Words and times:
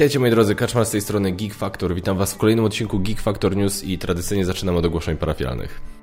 Witajcie 0.00 0.18
moi 0.18 0.30
drodzy, 0.30 0.54
Kaczmar 0.54 0.86
z 0.86 0.90
tej 0.90 1.00
strony 1.00 1.32
Geek 1.32 1.54
Factor. 1.54 1.94
Witam 1.94 2.18
Was 2.18 2.34
w 2.34 2.36
kolejnym 2.36 2.64
odcinku 2.64 2.98
Geek 3.00 3.20
Factor 3.20 3.56
News 3.56 3.84
i 3.84 3.98
tradycyjnie 3.98 4.44
zaczynam 4.44 4.76
od 4.76 4.84
ogłoszeń 4.84 5.16
parafialnych. 5.16 5.99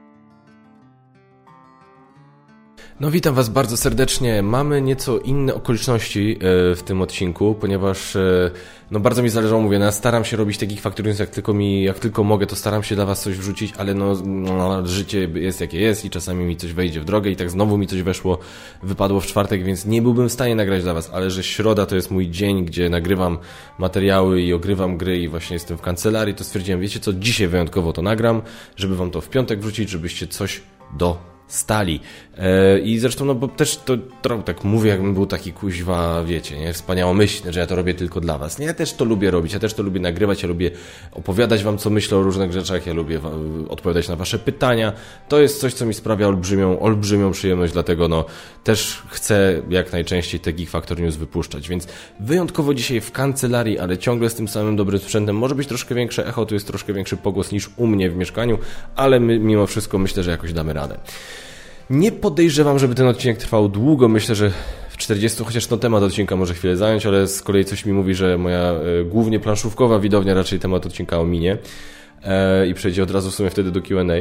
No 2.99 3.11
witam 3.11 3.35
Was 3.35 3.49
bardzo 3.49 3.77
serdecznie. 3.77 4.43
Mamy 4.43 4.81
nieco 4.81 5.19
inne 5.19 5.53
okoliczności 5.53 6.31
e, 6.31 6.75
w 6.75 6.83
tym 6.83 7.01
odcinku, 7.01 7.55
ponieważ 7.55 8.15
e, 8.15 8.51
no 8.91 8.99
bardzo 8.99 9.23
mi 9.23 9.29
zależało, 9.29 9.61
mówię, 9.61 9.79
no 9.79 9.85
ja 9.85 9.91
staram 9.91 10.25
się 10.25 10.37
robić 10.37 10.57
takich 10.57 10.81
fakturów, 10.81 11.19
jak 11.19 11.29
tylko 11.29 11.53
mi, 11.53 11.83
jak 11.83 11.99
tylko 11.99 12.23
mogę, 12.23 12.47
to 12.47 12.55
staram 12.55 12.83
się 12.83 12.95
dla 12.95 13.05
Was 13.05 13.21
coś 13.21 13.37
wrzucić, 13.37 13.73
ale 13.77 13.93
no, 13.93 14.15
no, 14.25 14.87
życie 14.87 15.29
jest 15.33 15.61
jakie 15.61 15.79
jest 15.79 16.05
i 16.05 16.09
czasami 16.09 16.45
mi 16.45 16.57
coś 16.57 16.73
wejdzie 16.73 17.01
w 17.01 17.05
drogę 17.05 17.29
i 17.29 17.35
tak 17.35 17.49
znowu 17.49 17.77
mi 17.77 17.87
coś 17.87 18.01
weszło, 18.01 18.39
wypadło 18.83 19.19
w 19.19 19.25
czwartek, 19.25 19.63
więc 19.63 19.85
nie 19.85 20.01
byłbym 20.01 20.29
w 20.29 20.33
stanie 20.33 20.55
nagrać 20.55 20.83
dla 20.83 20.93
Was, 20.93 21.09
ale 21.13 21.31
że 21.31 21.43
środa 21.43 21.85
to 21.85 21.95
jest 21.95 22.11
mój 22.11 22.29
dzień, 22.29 22.65
gdzie 22.65 22.89
nagrywam 22.89 23.37
materiały 23.77 24.41
i 24.41 24.53
ogrywam 24.53 24.97
gry 24.97 25.19
i 25.19 25.27
właśnie 25.27 25.53
jestem 25.53 25.77
w 25.77 25.81
kancelarii, 25.81 26.35
to 26.35 26.43
stwierdziłem, 26.43 26.81
wiecie 26.81 26.99
co, 26.99 27.13
dzisiaj 27.13 27.47
wyjątkowo 27.47 27.93
to 27.93 28.01
nagram, 28.01 28.41
żeby 28.75 28.95
Wam 28.95 29.11
to 29.11 29.21
w 29.21 29.29
piątek 29.29 29.59
wrzucić, 29.59 29.89
żebyście 29.89 30.27
coś 30.27 30.61
do 30.97 31.37
stali. 31.47 31.99
E, 32.39 32.79
I 32.79 32.99
zresztą, 32.99 33.25
no 33.25 33.35
bo 33.35 33.47
też 33.47 33.77
to, 33.77 33.97
to 34.21 34.37
tak 34.37 34.63
mówię, 34.63 34.89
jakbym 34.89 35.13
był 35.13 35.25
taki 35.25 35.53
kuźwa, 35.53 36.23
wiecie, 36.23 36.59
nie, 36.59 36.73
wspaniałomyślny, 36.73 37.53
że 37.53 37.59
ja 37.59 37.67
to 37.67 37.75
robię 37.75 37.93
tylko 37.93 38.21
dla 38.21 38.37
was. 38.37 38.59
Nie, 38.59 38.65
ja 38.65 38.73
też 38.73 38.93
to 38.93 39.05
lubię 39.05 39.31
robić, 39.31 39.53
ja 39.53 39.59
też 39.59 39.73
to 39.73 39.83
lubię 39.83 39.99
nagrywać, 39.99 40.41
ja 40.41 40.47
lubię 40.47 40.71
opowiadać 41.11 41.63
wam, 41.63 41.77
co 41.77 41.89
myślę 41.89 42.17
o 42.17 42.23
różnych 42.23 42.51
rzeczach, 42.51 42.87
ja 42.87 42.93
lubię 42.93 43.19
odpowiadać 43.69 44.09
na 44.09 44.15
wasze 44.15 44.39
pytania. 44.39 44.93
To 45.29 45.39
jest 45.39 45.59
coś, 45.59 45.73
co 45.73 45.85
mi 45.85 45.93
sprawia 45.93 46.27
olbrzymią, 46.27 46.79
olbrzymią 46.79 47.31
przyjemność, 47.31 47.73
dlatego 47.73 48.07
no 48.07 48.25
też 48.63 49.03
chcę 49.09 49.61
jak 49.69 49.91
najczęściej 49.91 50.39
te 50.39 50.53
Geek 50.53 50.69
Factor 50.69 50.99
News 50.99 51.15
wypuszczać, 51.15 51.69
więc 51.69 51.87
wyjątkowo 52.19 52.73
dzisiaj 52.73 53.01
w 53.01 53.11
kancelarii, 53.11 53.79
ale 53.79 53.97
ciągle 53.97 54.29
z 54.29 54.35
tym 54.35 54.47
samym 54.47 54.75
dobrym 54.75 54.99
sprzętem, 54.99 55.35
może 55.35 55.55
być 55.55 55.67
troszkę 55.67 55.95
większe 55.95 56.27
echo, 56.27 56.45
tu 56.45 56.53
jest 56.53 56.67
troszkę 56.67 56.93
większy 56.93 57.17
pogłos 57.17 57.51
niż 57.51 57.69
u 57.77 57.87
mnie 57.87 58.09
w 58.09 58.15
mieszkaniu, 58.15 58.57
ale 58.95 59.19
my, 59.19 59.39
mimo 59.39 59.67
wszystko 59.67 59.97
myślę, 59.97 60.23
że 60.23 60.31
jakoś 60.31 60.53
damy 60.53 60.73
radę. 60.73 60.97
Nie 61.89 62.11
podejrzewam, 62.11 62.79
żeby 62.79 62.95
ten 62.95 63.07
odcinek 63.07 63.37
trwał 63.37 63.69
długo. 63.69 64.07
Myślę, 64.07 64.35
że 64.35 64.51
w 64.89 64.97
40, 64.97 65.43
chociaż 65.43 65.69
no 65.69 65.77
temat 65.77 66.03
odcinka 66.03 66.35
może 66.35 66.53
chwilę 66.53 66.77
zająć, 66.77 67.05
ale 67.05 67.27
z 67.27 67.41
kolei 67.41 67.65
coś 67.65 67.85
mi 67.85 67.93
mówi, 67.93 68.15
że 68.15 68.37
moja 68.37 68.73
y, 69.01 69.05
głównie 69.05 69.39
planszówkowa 69.39 69.99
widownia 69.99 70.33
raczej 70.33 70.59
temat 70.59 70.85
odcinka 70.85 71.19
ominie 71.19 71.57
e, 72.23 72.67
i 72.67 72.73
przejdzie 72.73 73.03
od 73.03 73.11
razu 73.11 73.31
w 73.31 73.35
sumie 73.35 73.49
wtedy 73.49 73.71
do 73.71 73.81
Q&A. 73.81 74.13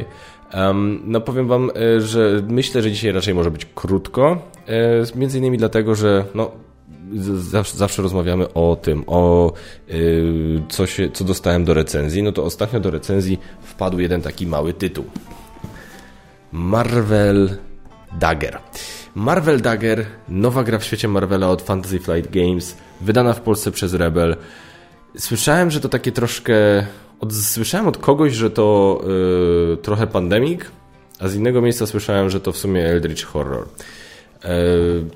No 1.05 1.20
powiem 1.20 1.48
wam, 1.48 1.70
y, 1.97 2.00
że 2.00 2.42
myślę, 2.48 2.83
że 2.83 2.91
dzisiaj 2.91 3.12
raczej 3.12 3.34
może 3.34 3.50
być 3.50 3.67
krótko, 3.75 4.42
między 5.14 5.39
innymi 5.39 5.59
dlatego, 5.59 5.94
że 5.94 6.25
no 6.34 6.50
zawsze, 7.34 7.77
zawsze 7.77 8.03
rozmawiamy 8.03 8.53
o 8.53 8.77
tym, 8.83 9.05
o 9.06 9.53
co, 10.69 10.87
się, 10.87 11.11
co 11.11 11.25
dostałem 11.25 11.64
do 11.64 11.75
recenzji, 11.75 12.22
no 12.22 12.33
to 12.33 12.44
ostatnio 12.44 12.81
do 12.81 12.91
recenzji 12.91 13.39
wpadł 13.62 13.98
jeden 13.98 14.22
taki 14.22 14.47
mały 14.47 14.75
tytuł. 14.75 15.05
Marvel 16.57 17.57
Dagger. 18.19 18.59
Marvel 19.15 19.61
Dagger, 19.61 20.07
nowa 20.29 20.65
gra 20.65 20.79
w 20.79 20.85
świecie 20.85 21.09
Marvela 21.09 21.49
od 21.51 21.62
Fantasy 21.62 21.99
Flight 21.99 22.31
Games, 22.31 22.77
wydana 23.01 23.33
w 23.33 23.41
Polsce 23.41 23.71
przez 23.71 23.95
Rebel. 23.95 24.37
Słyszałem, 25.19 25.71
że 25.71 25.81
to 25.81 25.89
takie 25.89 26.12
troszkę. 26.12 26.55
Od, 27.21 27.34
słyszałem 27.34 27.87
od 27.87 27.99
kogoś, 27.99 28.33
że 28.33 28.51
to 28.51 29.01
yy, 29.71 29.77
trochę 29.77 30.07
pandemik, 30.07 30.71
a 31.21 31.29
z 31.29 31.34
innego 31.34 31.62
miejsca 31.62 31.87
słyszałem, 31.87 32.31
że 32.31 32.41
to 32.41 32.53
w 32.53 32.57
sumie 32.57 32.87
Eldritch 32.87 33.25
Horror. 33.25 33.67
Yy, 34.45 34.49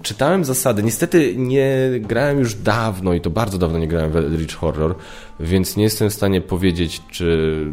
czytałem 0.03 0.45
zasady. 0.45 0.83
Niestety 0.83 1.35
nie 1.37 1.91
grałem 2.01 2.39
już 2.39 2.55
dawno 2.55 3.15
i 3.15 3.21
to 3.21 3.31
bardzo 3.31 3.59
dawno 3.59 3.79
nie 3.79 3.89
grałem 3.89 4.11
w 4.11 4.17
Eldritch 4.17 4.57
Horror, 4.57 4.95
więc 5.41 5.77
nie 5.77 5.85
jestem 5.85 6.11
w 6.11 6.15
stanie 6.15 6.41
powiedzieć, 6.41 7.03
czy 7.11 7.65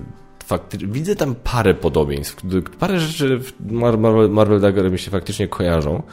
faktycznie, 0.47 0.87
widzę 0.87 1.15
tam 1.15 1.35
parę 1.43 1.73
podobieństw. 1.73 2.41
Parę 2.79 2.99
rzeczy 2.99 3.39
w 3.39 3.71
Marvel, 3.71 4.29
Marvel 4.29 4.61
Dagger 4.61 4.91
mi 4.91 4.99
się 4.99 5.11
faktycznie 5.11 5.47
kojarzą, 5.47 6.03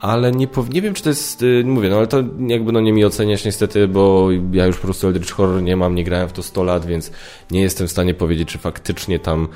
ale 0.00 0.32
nie, 0.32 0.48
nie 0.72 0.82
wiem, 0.82 0.94
czy 0.94 1.02
to 1.02 1.08
jest, 1.08 1.42
y, 1.42 1.62
mówię, 1.66 1.90
no 1.90 1.96
ale 1.96 2.06
to 2.06 2.22
jakby 2.48 2.72
no 2.72 2.80
nie 2.80 2.92
mi 2.92 3.04
oceniać 3.04 3.44
niestety, 3.44 3.88
bo 3.88 4.28
ja 4.52 4.66
już 4.66 4.76
po 4.76 4.84
prostu 4.84 5.06
Eldritch 5.06 5.32
Horror 5.32 5.62
nie 5.62 5.76
mam, 5.76 5.94
nie 5.94 6.04
grałem 6.04 6.28
w 6.28 6.32
to 6.32 6.42
100 6.42 6.62
lat, 6.62 6.86
więc 6.86 7.10
nie 7.50 7.62
jestem 7.62 7.86
w 7.86 7.90
stanie 7.90 8.14
powiedzieć, 8.14 8.48
czy 8.48 8.58
faktycznie 8.58 9.18
tam, 9.18 9.48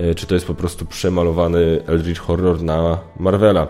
y, 0.00 0.14
czy 0.14 0.26
to 0.26 0.34
jest 0.34 0.46
po 0.46 0.54
prostu 0.54 0.86
przemalowany 0.86 1.82
Eldritch 1.86 2.20
Horror 2.20 2.62
na 2.62 2.98
Marvela. 3.18 3.68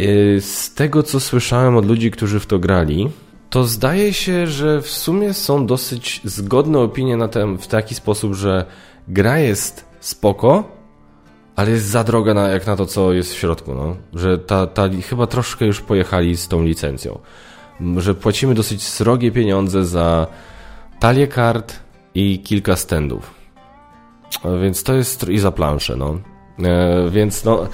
Y, 0.00 0.40
z 0.40 0.74
tego, 0.74 1.02
co 1.02 1.20
słyszałem 1.20 1.76
od 1.76 1.86
ludzi, 1.86 2.10
którzy 2.10 2.40
w 2.40 2.46
to 2.46 2.58
grali, 2.58 3.08
to 3.50 3.64
zdaje 3.64 4.12
się, 4.12 4.46
że 4.46 4.82
w 4.82 4.90
sumie 4.90 5.34
są 5.34 5.66
dosyć 5.66 6.20
zgodne 6.24 6.78
opinie 6.78 7.16
na 7.16 7.28
ten, 7.28 7.58
w 7.58 7.66
taki 7.66 7.94
sposób, 7.94 8.34
że 8.34 8.66
gra 9.08 9.38
jest 9.38 9.84
spoko, 10.00 10.64
ale 11.56 11.70
jest 11.70 11.86
za 11.86 12.04
droga 12.04 12.34
na, 12.34 12.48
jak 12.48 12.66
na 12.66 12.76
to, 12.76 12.86
co 12.86 13.12
jest 13.12 13.34
w 13.34 13.36
środku, 13.36 13.74
no. 13.74 13.96
Że 14.14 14.38
ta, 14.38 14.66
ta, 14.66 14.88
chyba 15.08 15.26
troszkę 15.26 15.66
już 15.66 15.80
pojechali 15.80 16.36
z 16.36 16.48
tą 16.48 16.62
licencją. 16.62 17.18
Że 17.96 18.14
płacimy 18.14 18.54
dosyć 18.54 18.82
srogie 18.82 19.32
pieniądze 19.32 19.84
za 19.84 20.26
talię 21.00 21.28
kart 21.28 21.74
i 22.14 22.38
kilka 22.38 22.76
standów. 22.76 23.34
Więc 24.62 24.82
to 24.82 24.94
jest... 24.94 25.28
i 25.28 25.38
za 25.38 25.52
planszę, 25.52 25.96
no. 25.96 26.18
E, 26.58 27.10
więc 27.10 27.44
no... 27.44 27.66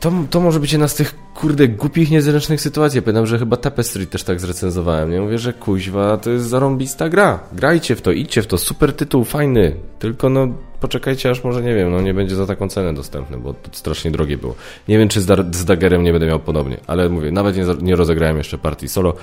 To, 0.00 0.12
to 0.30 0.40
może 0.40 0.60
być 0.60 0.72
jedna 0.72 0.88
z 0.88 0.94
tych, 0.94 1.14
kurde, 1.34 1.68
głupich, 1.68 2.10
niezręcznych 2.10 2.60
sytuacji. 2.60 2.98
Ja 2.98 3.02
pamiętam, 3.02 3.26
że 3.26 3.38
chyba 3.38 3.56
Tapestry 3.56 4.06
też 4.06 4.22
tak 4.24 4.40
zrecenzowałem. 4.40 5.10
Nie 5.10 5.20
mówię, 5.20 5.38
że 5.38 5.52
kuźwa, 5.52 6.16
to 6.16 6.30
jest 6.30 6.46
zarąbista 6.46 7.08
gra. 7.08 7.38
Grajcie 7.52 7.96
w 7.96 8.02
to, 8.02 8.12
idźcie 8.12 8.42
w 8.42 8.46
to, 8.46 8.58
super 8.58 8.92
tytuł, 8.92 9.24
fajny. 9.24 9.76
Tylko 9.98 10.28
no, 10.28 10.48
poczekajcie, 10.80 11.30
aż 11.30 11.44
może, 11.44 11.62
nie 11.62 11.74
wiem, 11.74 11.90
no 11.90 12.00
nie 12.00 12.14
będzie 12.14 12.36
za 12.36 12.46
taką 12.46 12.68
cenę 12.68 12.94
dostępny, 12.94 13.36
bo 13.36 13.54
to 13.54 13.70
strasznie 13.72 14.10
drogie 14.10 14.38
było. 14.38 14.54
Nie 14.88 14.98
wiem, 14.98 15.08
czy 15.08 15.20
z, 15.20 15.56
z 15.56 15.64
Daggerem 15.64 16.02
nie 16.02 16.12
będę 16.12 16.26
miał 16.26 16.40
podobnie, 16.40 16.76
ale 16.86 17.08
mówię, 17.08 17.32
nawet 17.32 17.56
nie, 17.56 17.64
nie 17.82 17.96
rozegrałem 17.96 18.38
jeszcze 18.38 18.58
partii 18.58 18.88
solo, 18.88 19.14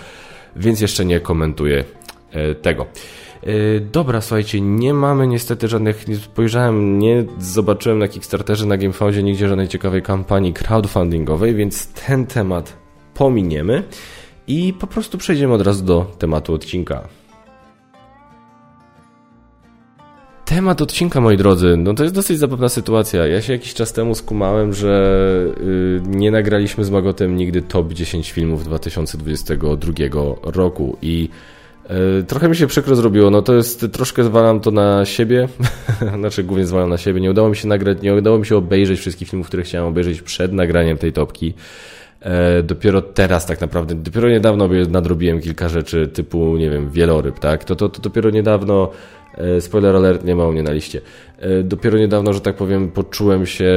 więc 0.56 0.82
jeszcze 0.82 1.06
nie 1.06 1.20
komentuję 1.20 1.84
e, 2.32 2.56
tego. 2.56 2.86
E, 3.46 3.80
dobra, 3.80 4.22
słuchajcie, 4.22 4.62
nie 4.62 4.94
mamy 4.94 5.28
niestety 5.28 5.68
żadnych, 5.68 6.08
nie 6.08 6.16
spojrzałem, 6.16 7.00
nie 7.00 7.26
zobaczyłem 7.40 8.00
na 8.00 8.08
Kickstarterze, 8.08 8.66
na 8.66 8.78
GameFoundzie 8.78 9.24
nigdzie 9.24 9.48
żadnej 9.48 9.68
ciekawej 9.68 10.02
kampanii 10.02 10.54
crowdfundingowej, 10.54 11.56
więc 11.56 11.88
ten 11.88 12.26
temat 12.26 12.78
pominiemy 13.14 13.84
i 14.48 14.74
po 14.80 14.88
prostu 14.88 15.18
przejdziemy 15.18 15.54
od 15.54 15.62
razu 15.62 15.86
do 15.86 16.12
tematu 16.20 16.54
odcinka. 16.54 17.08
Temat 20.46 20.82
odcinka, 20.82 21.22
moi 21.22 21.38
drodzy, 21.38 21.78
no 21.78 21.94
to 21.94 22.04
jest 22.04 22.16
dosyć 22.16 22.40
zabawna 22.40 22.70
sytuacja. 22.70 23.28
Ja 23.28 23.42
się 23.42 23.54
jakiś 23.54 23.74
czas 23.74 23.94
temu 23.94 24.16
skumałem, 24.16 24.74
że 24.74 25.16
yy, 25.58 26.02
nie 26.08 26.32
nagraliśmy 26.32 26.84
z 26.84 26.90
Magotem 26.90 27.36
nigdy 27.36 27.62
top 27.62 27.94
10 27.94 28.32
filmów 28.32 28.64
2022 28.64 29.94
roku 30.44 30.98
i 31.02 31.30
trochę 32.28 32.50
mi 32.50 32.56
się 32.56 32.68
przykro 32.68 32.96
zrobiło, 32.96 33.30
no 33.30 33.42
to 33.42 33.54
jest, 33.54 33.86
troszkę 33.92 34.24
zwalam 34.24 34.60
to 34.60 34.72
na 34.72 35.06
siebie, 35.06 35.48
znaczy 36.20 36.44
głównie 36.44 36.66
zwalam 36.66 36.90
na 36.90 36.98
siebie, 36.98 37.22
nie 37.22 37.32
udało 37.32 37.50
mi 37.50 37.56
się 37.56 37.68
nagrać, 37.68 38.02
nie 38.02 38.14
udało 38.16 38.40
mi 38.40 38.46
się 38.46 38.58
obejrzeć 38.58 39.00
wszystkich 39.00 39.30
filmów, 39.30 39.48
które 39.48 39.64
chciałem 39.64 39.88
obejrzeć 39.88 40.22
przed 40.22 40.54
nagraniem 40.54 40.98
tej 40.98 41.14
topki. 41.14 41.54
E, 42.22 42.64
dopiero 42.64 43.02
teraz 43.02 43.46
tak 43.46 43.62
naprawdę, 43.62 43.96
dopiero 43.96 44.30
niedawno 44.30 44.70
nadrobiłem 44.90 45.42
kilka 45.42 45.70
rzeczy 45.70 46.08
typu, 46.08 46.58
nie 46.58 46.70
wiem, 46.70 46.90
wieloryb, 46.90 47.40
tak? 47.40 47.64
To, 47.64 47.76
to, 47.76 47.90
to 47.90 48.02
dopiero 48.02 48.30
niedawno, 48.30 48.92
e, 49.36 49.62
spoiler 49.62 49.96
alert, 49.96 50.26
nie 50.26 50.36
ma 50.36 50.46
u 50.46 50.52
mnie 50.52 50.64
na 50.64 50.72
liście, 50.72 51.02
dopiero 51.64 51.98
niedawno, 51.98 52.34
że 52.34 52.42
tak 52.42 52.56
powiem, 52.56 52.92
poczułem 52.92 53.46
się 53.46 53.74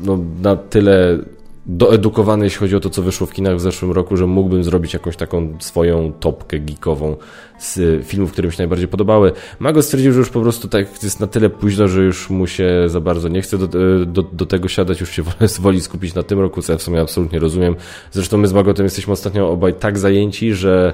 no, 0.00 0.18
na 0.42 0.56
tyle 0.56 1.18
doedukowany, 1.66 2.44
jeśli 2.44 2.58
chodzi 2.58 2.76
o 2.76 2.80
to, 2.80 2.90
co 2.90 3.02
wyszło 3.02 3.26
w 3.26 3.32
kinach 3.32 3.56
w 3.56 3.60
zeszłym 3.60 3.92
roku, 3.92 4.16
że 4.16 4.26
mógłbym 4.26 4.64
zrobić 4.64 4.94
jakąś 4.94 5.16
taką 5.16 5.56
swoją 5.60 6.12
topkę 6.12 6.60
geekową 6.60 7.16
z 7.58 8.06
filmów, 8.06 8.32
które 8.32 8.48
mi 8.48 8.52
się 8.52 8.58
najbardziej 8.58 8.88
podobały. 8.88 9.32
Mago 9.58 9.82
stwierdził, 9.82 10.12
że 10.12 10.18
już 10.18 10.30
po 10.30 10.40
prostu 10.40 10.68
tak 10.68 11.02
jest 11.02 11.20
na 11.20 11.26
tyle 11.26 11.50
późno, 11.50 11.88
że 11.88 12.02
już 12.02 12.30
mu 12.30 12.46
się 12.46 12.84
za 12.86 13.00
bardzo 13.00 13.28
nie 13.28 13.42
chce 13.42 13.58
do, 13.58 13.68
do, 14.06 14.22
do 14.22 14.46
tego 14.46 14.68
siadać, 14.68 15.00
już 15.00 15.10
się 15.10 15.22
woli 15.60 15.80
skupić 15.80 16.14
na 16.14 16.22
tym 16.22 16.40
roku, 16.40 16.62
co 16.62 16.72
ja 16.72 16.78
w 16.78 16.82
sumie 16.82 17.00
absolutnie 17.00 17.38
rozumiem. 17.38 17.76
Zresztą 18.12 18.38
my 18.38 18.48
z 18.48 18.52
Magotem 18.52 18.84
jesteśmy 18.84 19.12
ostatnio 19.12 19.50
obaj 19.50 19.74
tak 19.74 19.98
zajęci, 19.98 20.54
że 20.54 20.92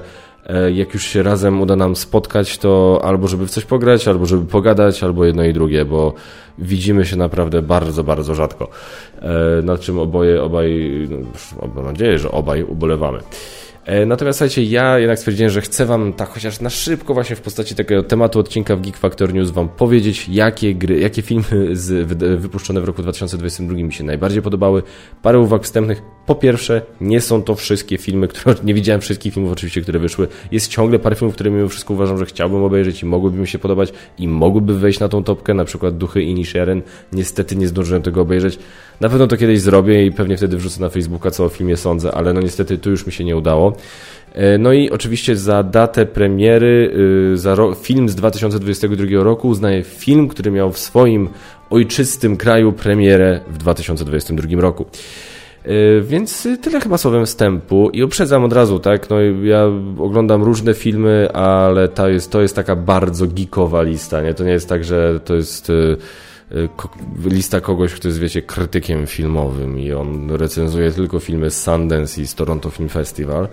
jak 0.73 0.93
już 0.93 1.03
się 1.03 1.23
razem 1.23 1.61
uda 1.61 1.75
nam 1.75 1.95
spotkać, 1.95 2.57
to 2.57 3.01
albo 3.03 3.27
żeby 3.27 3.47
w 3.47 3.49
coś 3.49 3.65
pograć, 3.65 4.07
albo 4.07 4.25
żeby 4.25 4.45
pogadać, 4.45 5.03
albo 5.03 5.25
jedno 5.25 5.43
i 5.43 5.53
drugie, 5.53 5.85
bo 5.85 6.13
widzimy 6.57 7.05
się 7.05 7.15
naprawdę 7.15 7.61
bardzo, 7.61 8.03
bardzo 8.03 8.35
rzadko. 8.35 8.69
E, 9.21 9.61
nad 9.61 9.79
czym 9.79 9.99
oboje, 9.99 10.43
obaj, 10.43 10.89
no, 11.09 11.67
mam 11.75 11.85
nadzieję, 11.85 12.19
że 12.19 12.31
obaj 12.31 12.63
ubolewamy. 12.63 13.19
E, 13.85 14.05
natomiast 14.05 14.39
słuchajcie, 14.39 14.63
ja 14.63 14.99
jednak 14.99 15.19
stwierdziłem, 15.19 15.49
że 15.49 15.61
chcę 15.61 15.85
Wam 15.85 16.13
tak 16.13 16.29
chociaż 16.29 16.61
na 16.61 16.69
szybko 16.69 17.13
właśnie 17.13 17.35
w 17.35 17.41
postaci 17.41 17.75
takiego 17.75 18.03
tematu 18.03 18.39
odcinka 18.39 18.75
w 18.75 18.81
Geek 18.81 18.97
Factor 18.97 19.33
News 19.33 19.51
Wam 19.51 19.69
powiedzieć, 19.69 20.29
jakie 20.29 20.75
gry, 20.75 20.99
jakie 20.99 21.21
filmy 21.21 21.75
z, 21.75 22.07
wypuszczone 22.41 22.81
w 22.81 22.83
roku 22.83 23.01
2022 23.01 23.73
mi 23.73 23.93
się 23.93 24.03
najbardziej 24.03 24.41
podobały. 24.41 24.83
Parę 25.21 25.39
uwag 25.39 25.63
wstępnych, 25.63 26.01
Po 26.29 26.35
pierwsze, 26.35 26.81
nie 27.01 27.21
są 27.21 27.43
to 27.43 27.55
wszystkie 27.55 27.97
filmy, 27.97 28.27
które 28.27 28.55
nie 28.63 28.73
widziałem 28.73 29.01
wszystkich 29.01 29.33
filmów 29.33 29.51
oczywiście, 29.51 29.81
które 29.81 29.99
wyszły. 29.99 30.27
Jest 30.51 30.71
ciągle 30.71 30.99
parę 30.99 31.15
filmów, 31.15 31.35
które 31.35 31.51
mimo 31.51 31.69
wszystko 31.69 31.93
uważam, 31.93 32.17
że 32.17 32.25
chciałbym 32.25 32.63
obejrzeć 32.63 33.03
i 33.03 33.05
mogłyby 33.05 33.37
mi 33.37 33.47
się 33.47 33.59
podobać 33.59 33.93
i 34.17 34.27
mogłyby 34.27 34.79
wejść 34.79 34.99
na 34.99 35.09
tą 35.09 35.23
topkę, 35.23 35.53
na 35.53 35.65
przykład 35.65 35.97
Duchy 35.97 36.21
i 36.21 36.33
Nisheren. 36.33 36.81
Niestety 37.13 37.55
nie 37.55 37.67
zdążyłem 37.67 38.01
tego 38.01 38.21
obejrzeć. 38.21 38.59
Na 38.99 39.09
pewno 39.09 39.27
to 39.27 39.37
kiedyś 39.37 39.61
zrobię 39.61 40.05
i 40.05 40.11
pewnie 40.11 40.37
wtedy 40.37 40.57
wrzucę 40.57 40.81
na 40.81 40.89
Facebooka, 40.89 41.31
co 41.31 41.45
o 41.45 41.49
filmie 41.49 41.77
sądzę, 41.77 42.11
ale 42.11 42.33
no 42.33 42.41
niestety 42.41 42.77
tu 42.77 42.89
już 42.89 43.05
mi 43.05 43.11
się 43.11 43.23
nie 43.23 43.37
udało. 43.37 43.75
E, 44.33 44.57
no 44.57 44.73
i 44.73 44.89
oczywiście 44.89 45.35
za 45.35 45.63
datę 45.63 46.05
premiery, 46.05 46.91
y, 47.33 47.37
za 47.37 47.55
film 47.81 48.09
z 48.09 48.15
2022 48.15 49.23
roku 49.23 49.47
uznaję 49.47 49.83
film, 49.83 50.27
który 50.27 50.51
miał 50.51 50.71
w 50.71 50.79
swoim 50.79 51.29
ojczystym 51.69 52.37
kraju 52.37 52.73
premierę 52.73 53.39
w 53.47 53.57
2022 53.57 54.61
roku. 54.61 54.85
E, 55.69 56.01
więc 56.01 56.47
tyle 56.61 56.81
chyba 56.81 56.97
słowem 56.97 57.25
wstępu 57.25 57.89
i 57.89 58.03
uprzedzam 58.03 58.43
od 58.43 58.53
razu, 58.53 58.79
tak? 58.79 59.09
No 59.09 59.21
ja 59.43 59.63
oglądam 59.97 60.43
różne 60.43 60.73
filmy, 60.73 61.31
ale 61.33 61.87
to 61.87 62.09
jest, 62.09 62.31
to 62.31 62.41
jest 62.41 62.55
taka 62.55 62.75
bardzo 62.75 63.27
geekowa 63.27 63.81
lista, 63.81 64.21
nie? 64.21 64.33
To 64.33 64.43
nie 64.43 64.51
jest 64.51 64.69
tak, 64.69 64.83
że 64.83 65.19
to 65.19 65.35
jest 65.35 65.69
y, 65.69 65.97
y, 66.51 66.69
lista 67.25 67.61
kogoś, 67.61 67.93
kto 67.93 68.07
jest, 68.07 68.19
wiecie, 68.19 68.41
krytykiem 68.41 69.07
filmowym 69.07 69.79
i 69.79 69.91
on 69.91 70.31
recenzuje 70.31 70.91
tylko 70.91 71.19
filmy 71.19 71.51
z 71.51 71.63
Sundance 71.63 72.21
i 72.21 72.27
z 72.27 72.35
Toronto 72.35 72.69
Film 72.69 72.89
Festival. 72.89 73.47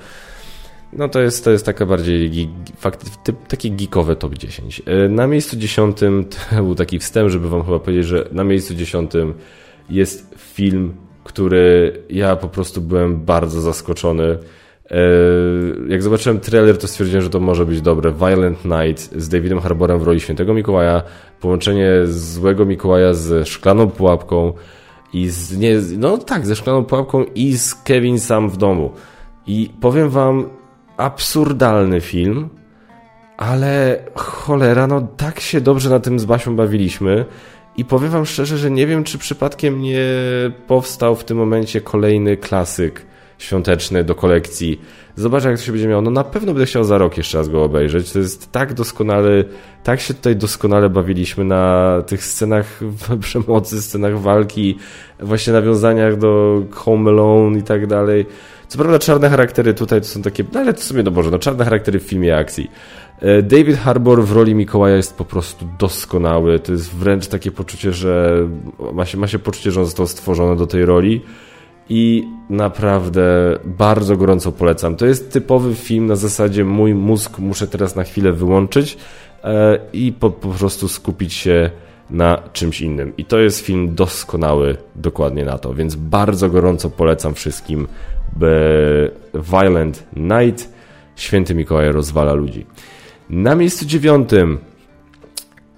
No 0.92 1.08
to 1.08 1.20
jest, 1.20 1.44
to 1.44 1.50
jest 1.50 1.66
taka 1.66 1.86
bardziej 1.86 2.48
fakt, 2.78 3.24
typ, 3.24 3.46
takie 3.46 3.70
geekowe 3.70 4.16
top 4.16 4.34
10. 4.34 4.82
E, 4.86 5.08
na 5.08 5.26
miejscu 5.26 5.56
dziesiątym 5.56 6.24
to 6.50 6.56
był 6.56 6.74
taki 6.74 6.98
wstęp, 6.98 7.30
żeby 7.30 7.48
wam 7.48 7.64
chyba 7.64 7.78
powiedzieć, 7.78 8.06
że 8.06 8.28
na 8.32 8.44
miejscu 8.44 8.74
dziesiątym 8.74 9.34
jest 9.90 10.34
film, 10.38 11.05
który 11.26 11.92
ja 12.10 12.36
po 12.36 12.48
prostu 12.48 12.80
byłem 12.80 13.24
bardzo 13.24 13.60
zaskoczony. 13.60 14.38
E, 14.90 14.98
jak 15.88 16.02
zobaczyłem 16.02 16.40
trailer, 16.40 16.78
to 16.78 16.88
stwierdziłem, 16.88 17.22
że 17.22 17.30
to 17.30 17.40
może 17.40 17.66
być 17.66 17.80
dobre. 17.80 18.12
Violent 18.12 18.64
Night 18.64 19.22
z 19.22 19.28
Davidem 19.28 19.60
Harborem 19.60 19.98
w 19.98 20.02
roli 20.02 20.20
Świętego 20.20 20.54
Mikołaja, 20.54 21.02
połączenie 21.40 21.90
złego 22.06 22.64
Mikołaja 22.64 23.14
z 23.14 23.48
szklaną 23.48 23.90
pułapką 23.90 24.52
i 25.12 25.28
z, 25.28 25.58
nie, 25.58 25.76
no 25.98 26.18
tak, 26.18 26.46
ze 26.46 26.56
szklaną 26.56 26.84
pułapką 26.84 27.24
i 27.34 27.56
z 27.58 27.74
Kevin 27.74 28.18
sam 28.18 28.50
w 28.50 28.56
domu. 28.56 28.92
I 29.46 29.70
powiem 29.80 30.10
wam, 30.10 30.48
absurdalny 30.96 32.00
film, 32.00 32.48
ale 33.36 33.98
cholera, 34.14 34.86
no 34.86 35.08
tak 35.16 35.40
się 35.40 35.60
dobrze 35.60 35.90
na 35.90 36.00
tym 36.00 36.18
z 36.18 36.24
Basią 36.24 36.56
bawiliśmy. 36.56 37.24
I 37.76 37.84
powiem 37.84 38.10
wam 38.10 38.26
szczerze, 38.26 38.58
że 38.58 38.70
nie 38.70 38.86
wiem, 38.86 39.04
czy 39.04 39.18
przypadkiem 39.18 39.82
nie 39.82 40.04
powstał 40.66 41.16
w 41.16 41.24
tym 41.24 41.36
momencie 41.36 41.80
kolejny 41.80 42.36
klasyk 42.36 43.06
świąteczny 43.38 44.04
do 44.04 44.14
kolekcji. 44.14 44.80
Zobaczę, 45.16 45.48
jak 45.48 45.58
to 45.58 45.64
się 45.64 45.72
będzie 45.72 45.88
miało. 45.88 46.02
No 46.02 46.10
na 46.10 46.24
pewno 46.24 46.52
będę 46.52 46.66
chciał 46.66 46.84
za 46.84 46.98
rok 46.98 47.16
jeszcze 47.16 47.38
raz 47.38 47.48
go 47.48 47.64
obejrzeć. 47.64 48.12
To 48.12 48.18
jest 48.18 48.52
tak 48.52 48.74
doskonale, 48.74 49.44
tak 49.84 50.00
się 50.00 50.14
tutaj 50.14 50.36
doskonale 50.36 50.90
bawiliśmy 50.90 51.44
na 51.44 52.02
tych 52.06 52.24
scenach 52.24 52.80
przemocy, 53.20 53.82
scenach 53.82 54.20
walki, 54.20 54.78
właśnie 55.20 55.52
nawiązaniach 55.52 56.16
do 56.16 56.62
Home 56.70 57.10
Alone 57.10 57.58
i 57.58 57.62
tak 57.62 57.86
dalej. 57.86 58.26
Co 58.68 58.78
prawda 58.78 58.98
czarne 58.98 59.30
charaktery 59.30 59.74
tutaj 59.74 60.00
to 60.00 60.06
są 60.06 60.22
takie, 60.22 60.44
no 60.52 60.60
ale 60.60 60.74
to 60.74 60.80
sobie 60.80 61.02
no 61.02 61.10
Boże, 61.10 61.30
no 61.30 61.38
czarne 61.38 61.64
charaktery 61.64 62.00
w 62.00 62.02
filmie 62.02 62.36
akcji. 62.36 62.70
E, 63.20 63.42
David 63.42 63.76
Harbour 63.76 64.24
w 64.24 64.32
roli 64.32 64.54
Mikołaja 64.54 64.96
jest 64.96 65.16
po 65.16 65.24
prostu 65.24 65.68
doskonały. 65.78 66.58
To 66.58 66.72
jest 66.72 66.94
wręcz 66.94 67.26
takie 67.26 67.50
poczucie, 67.50 67.92
że 67.92 68.36
ma 68.92 69.06
się, 69.06 69.18
ma 69.18 69.26
się 69.26 69.38
poczucie, 69.38 69.70
że 69.70 69.80
on 69.80 69.86
został 69.86 70.06
stworzony 70.06 70.56
do 70.56 70.66
tej 70.66 70.84
roli. 70.84 71.22
I 71.88 72.28
naprawdę 72.50 73.58
bardzo 73.64 74.16
gorąco 74.16 74.52
polecam. 74.52 74.96
To 74.96 75.06
jest 75.06 75.32
typowy 75.32 75.74
film 75.74 76.06
na 76.06 76.16
zasadzie 76.16 76.64
mój 76.64 76.94
mózg 76.94 77.38
muszę 77.38 77.66
teraz 77.66 77.96
na 77.96 78.04
chwilę 78.04 78.32
wyłączyć 78.32 78.96
e, 79.44 79.78
i 79.92 80.12
po, 80.12 80.30
po 80.30 80.48
prostu 80.48 80.88
skupić 80.88 81.34
się 81.34 81.70
na 82.10 82.42
czymś 82.52 82.80
innym. 82.80 83.12
I 83.16 83.24
to 83.24 83.38
jest 83.38 83.60
film 83.60 83.94
doskonały 83.94 84.76
dokładnie 84.96 85.44
na 85.44 85.58
to, 85.58 85.74
więc 85.74 85.94
bardzo 85.94 86.50
gorąco 86.50 86.90
polecam 86.90 87.34
wszystkim 87.34 87.86
Violent 89.34 90.06
Night. 90.16 90.72
Święty 91.16 91.54
Mikołaj 91.54 91.92
rozwala 91.92 92.32
ludzi. 92.32 92.66
Na 93.30 93.54
miejscu 93.54 93.86
dziewiątym 93.86 94.58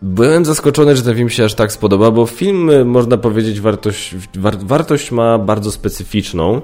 byłem 0.03 0.45
zaskoczony, 0.45 0.97
że 0.97 1.03
ten 1.03 1.17
film 1.17 1.29
się 1.29 1.45
aż 1.45 1.55
tak 1.55 1.73
spodoba, 1.73 2.11
bo 2.11 2.27
film, 2.27 2.71
y, 2.71 2.85
można 2.85 3.17
powiedzieć, 3.17 3.61
wartość, 3.61 4.15
war, 4.39 4.59
wartość 4.59 5.11
ma 5.11 5.39
bardzo 5.39 5.73
specyficzną, 5.73 6.63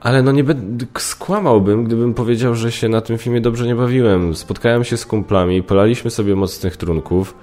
ale 0.00 0.22
no 0.22 0.32
nie 0.32 0.44
będę, 0.44 0.86
skłamałbym, 0.98 1.84
gdybym 1.84 2.14
powiedział, 2.14 2.54
że 2.54 2.72
się 2.72 2.88
na 2.88 3.00
tym 3.00 3.18
filmie 3.18 3.40
dobrze 3.40 3.66
nie 3.66 3.74
bawiłem. 3.74 4.36
Spotkałem 4.36 4.84
się 4.84 4.96
z 4.96 5.06
kumplami, 5.06 5.62
polaliśmy 5.62 6.10
sobie 6.10 6.36
mocnych 6.36 6.76
trunków 6.76 7.34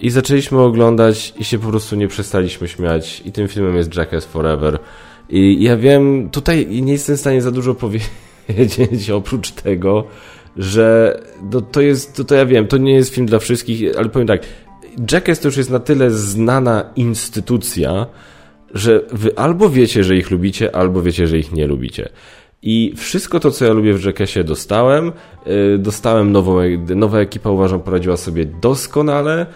i 0.00 0.10
zaczęliśmy 0.10 0.60
oglądać 0.60 1.34
i 1.36 1.44
się 1.44 1.58
po 1.58 1.68
prostu 1.68 1.96
nie 1.96 2.08
przestaliśmy 2.08 2.68
śmiać 2.68 3.22
i 3.24 3.32
tym 3.32 3.48
filmem 3.48 3.76
jest 3.76 3.96
Jackass 3.96 4.24
Forever. 4.24 4.78
I 5.28 5.62
ja 5.62 5.76
wiem, 5.76 6.28
tutaj 6.30 6.66
nie 6.82 6.92
jestem 6.92 7.16
w 7.16 7.20
stanie 7.20 7.42
za 7.42 7.50
dużo 7.50 7.74
powiedzieć 7.84 9.10
oprócz 9.10 9.50
tego, 9.50 10.04
że 10.56 11.20
to, 11.50 11.60
to 11.60 11.80
jest, 11.80 12.16
to, 12.16 12.24
to 12.24 12.34
ja 12.34 12.46
wiem, 12.46 12.66
to 12.66 12.76
nie 12.76 12.94
jest 12.94 13.14
film 13.14 13.26
dla 13.26 13.38
wszystkich, 13.38 13.98
ale 13.98 14.08
powiem 14.08 14.28
tak, 14.28 14.42
Jackass 15.12 15.40
to 15.40 15.48
już 15.48 15.56
jest 15.56 15.70
na 15.70 15.78
tyle 15.80 16.10
znana 16.10 16.90
instytucja, 16.96 18.06
że 18.74 19.00
wy 19.12 19.38
albo 19.38 19.70
wiecie, 19.70 20.04
że 20.04 20.16
ich 20.16 20.30
lubicie, 20.30 20.76
albo 20.76 21.02
wiecie, 21.02 21.26
że 21.26 21.38
ich 21.38 21.52
nie 21.52 21.66
lubicie. 21.66 22.08
I 22.66 22.92
wszystko 22.96 23.40
to, 23.40 23.50
co 23.50 23.64
ja 23.64 23.72
lubię 23.72 23.94
w 23.94 24.04
Jackassie 24.04 24.44
dostałem. 24.44 25.12
Y, 25.74 25.78
dostałem 25.78 26.32
nową, 26.32 26.56
nowa 26.96 27.18
ekipa, 27.18 27.50
uważam, 27.50 27.80
poradziła 27.80 28.16
sobie 28.16 28.44
doskonale. 28.44 29.46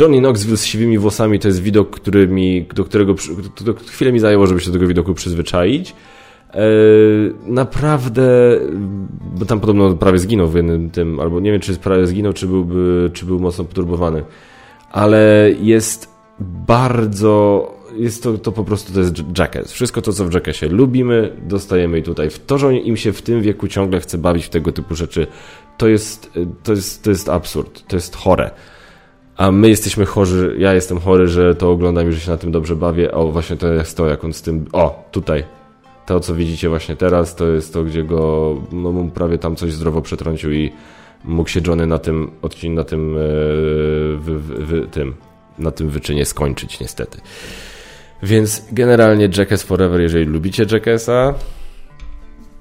Johnny 0.00 0.18
Knoxville 0.18 0.56
z 0.56 0.64
siwymi 0.64 0.98
włosami 0.98 1.38
to 1.38 1.48
jest 1.48 1.62
widok, 1.62 1.90
który 1.90 2.28
mi, 2.28 2.66
do 2.74 2.84
którego 2.84 3.14
chwilę 3.86 4.12
mi 4.12 4.20
zajęło, 4.20 4.46
żeby 4.46 4.60
się 4.60 4.66
do 4.66 4.72
tego 4.72 4.86
widoku 4.86 5.14
przyzwyczaić. 5.14 5.94
E, 6.54 6.60
naprawdę, 7.46 8.58
bo 9.38 9.44
tam 9.44 9.60
podobno 9.60 9.94
prawie 9.94 10.18
zginął 10.18 10.48
w 10.48 10.54
jednym 10.54 10.90
tym, 10.90 11.20
albo 11.20 11.40
nie 11.40 11.52
wiem, 11.52 11.60
czy 11.60 11.76
prawie 11.76 12.06
zginął, 12.06 12.32
czy, 12.32 12.46
byłby, 12.46 13.10
czy 13.12 13.26
był 13.26 13.40
mocno 13.40 13.64
poturbowany. 13.64 14.22
Ale 14.90 15.50
jest 15.60 16.08
bardzo 16.40 17.77
jest 17.98 18.22
to, 18.22 18.38
to 18.38 18.52
po 18.52 18.64
prostu 18.64 18.92
to 18.92 19.00
jest 19.00 19.14
Jackass. 19.38 19.72
Wszystko 19.72 20.02
to, 20.02 20.12
co 20.12 20.24
w 20.24 20.34
Jackassie 20.34 20.66
lubimy, 20.68 21.36
dostajemy 21.42 21.98
i 21.98 22.02
tutaj. 22.02 22.30
W 22.30 22.38
to, 22.38 22.58
że 22.58 22.76
im 22.76 22.96
się 22.96 23.12
w 23.12 23.22
tym 23.22 23.42
wieku 23.42 23.68
ciągle 23.68 24.00
chce 24.00 24.18
bawić 24.18 24.44
w 24.44 24.48
tego 24.48 24.72
typu 24.72 24.94
rzeczy, 24.94 25.26
to 25.78 25.88
jest, 25.88 26.32
to 26.62 26.72
jest, 26.72 27.02
to 27.02 27.10
jest 27.10 27.28
absurd, 27.28 27.86
to 27.86 27.96
jest 27.96 28.16
chore. 28.16 28.50
A 29.36 29.52
my 29.52 29.68
jesteśmy 29.68 30.06
chorzy, 30.06 30.56
ja 30.58 30.74
jestem 30.74 31.00
chory, 31.00 31.28
że 31.28 31.54
to 31.54 31.70
oglądam 31.70 32.08
i 32.08 32.12
że 32.12 32.20
się 32.20 32.30
na 32.30 32.36
tym 32.36 32.52
dobrze 32.52 32.76
bawię. 32.76 33.12
O, 33.12 33.32
właśnie 33.32 33.56
to 33.56 33.72
jest 33.72 33.96
to, 33.96 34.06
jak 34.06 34.24
on 34.24 34.32
z 34.32 34.42
tym... 34.42 34.66
O, 34.72 35.08
tutaj. 35.10 35.44
To, 36.06 36.20
co 36.20 36.34
widzicie 36.34 36.68
właśnie 36.68 36.96
teraz, 36.96 37.34
to 37.34 37.46
jest 37.46 37.72
to, 37.72 37.84
gdzie 37.84 38.04
go 38.04 38.54
no, 38.72 39.10
prawie 39.14 39.38
tam 39.38 39.56
coś 39.56 39.72
zdrowo 39.72 40.02
przetrącił 40.02 40.52
i 40.52 40.72
mógł 41.24 41.48
się 41.48 41.60
Johnny 41.66 41.86
na 41.86 41.98
tym 41.98 42.30
odcinku, 42.42 42.76
na 42.76 42.84
tym, 42.84 43.16
e, 43.16 43.20
w, 44.16 44.24
w, 44.24 44.66
w, 44.66 44.90
tym, 44.90 45.14
na 45.58 45.70
tym 45.70 45.88
wyczynie 45.88 46.24
skończyć 46.24 46.80
niestety. 46.80 47.20
Więc 48.22 48.64
generalnie 48.72 49.28
Jackass 49.36 49.62
Forever, 49.62 50.00
jeżeli 50.00 50.24
lubicie 50.24 50.66
Jackassa, 50.70 51.34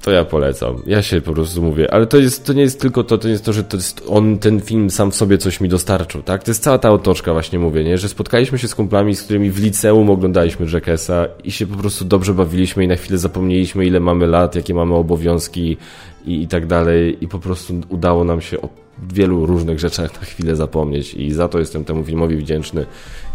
to 0.01 0.11
ja 0.11 0.25
polecam. 0.25 0.75
Ja 0.85 1.01
się 1.01 1.21
po 1.21 1.33
prostu 1.33 1.61
mówię, 1.61 1.93
ale 1.93 2.07
to, 2.07 2.17
jest, 2.17 2.45
to 2.45 2.53
nie 2.53 2.61
jest 2.61 2.81
tylko 2.81 3.03
to, 3.03 3.17
to 3.17 3.27
nie 3.27 3.31
jest 3.31 3.45
to, 3.45 3.53
że 3.53 3.63
to 3.63 3.77
jest 3.77 4.03
on, 4.07 4.37
ten 4.37 4.61
film 4.61 4.89
sam 4.89 5.11
w 5.11 5.15
sobie 5.15 5.37
coś 5.37 5.61
mi 5.61 5.69
dostarczył, 5.69 6.21
tak? 6.21 6.43
To 6.43 6.51
jest 6.51 6.63
cała 6.63 6.77
ta 6.77 6.91
otoczka 6.91 7.33
właśnie 7.33 7.59
mówię, 7.59 7.83
nie? 7.83 7.97
Że 7.97 8.09
spotkaliśmy 8.09 8.59
się 8.59 8.67
z 8.67 8.75
kumplami, 8.75 9.15
z 9.15 9.23
którymi 9.23 9.51
w 9.51 9.59
liceum 9.59 10.09
oglądaliśmy 10.09 10.65
Jackassa 10.73 11.27
i 11.43 11.51
się 11.51 11.67
po 11.67 11.77
prostu 11.77 12.05
dobrze 12.05 12.33
bawiliśmy 12.33 12.83
i 12.83 12.87
na 12.87 12.95
chwilę 12.95 13.17
zapomnieliśmy 13.17 13.85
ile 13.85 13.99
mamy 13.99 14.27
lat, 14.27 14.55
jakie 14.55 14.73
mamy 14.73 14.95
obowiązki 14.95 15.77
i, 16.25 16.41
i 16.41 16.47
tak 16.47 16.65
dalej 16.65 17.17
i 17.21 17.27
po 17.27 17.39
prostu 17.39 17.73
udało 17.89 18.23
nam 18.23 18.41
się 18.41 18.61
o 18.61 18.69
wielu 19.13 19.45
różnych 19.45 19.79
rzeczach 19.79 20.21
na 20.21 20.25
chwilę 20.25 20.55
zapomnieć 20.55 21.13
i 21.13 21.31
za 21.31 21.47
to 21.47 21.59
jestem 21.59 21.85
temu 21.85 22.03
filmowi 22.03 22.35
wdzięczny 22.35 22.85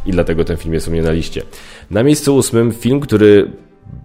i 0.07 0.11
dlatego 0.11 0.45
ten 0.45 0.57
film 0.57 0.75
jest 0.75 0.89
u 0.89 0.91
mnie 0.91 1.03
na 1.03 1.13
liście. 1.13 1.43
Na 1.91 2.03
miejscu 2.03 2.37
ósmym 2.37 2.73
film, 2.73 3.01
który 3.01 3.51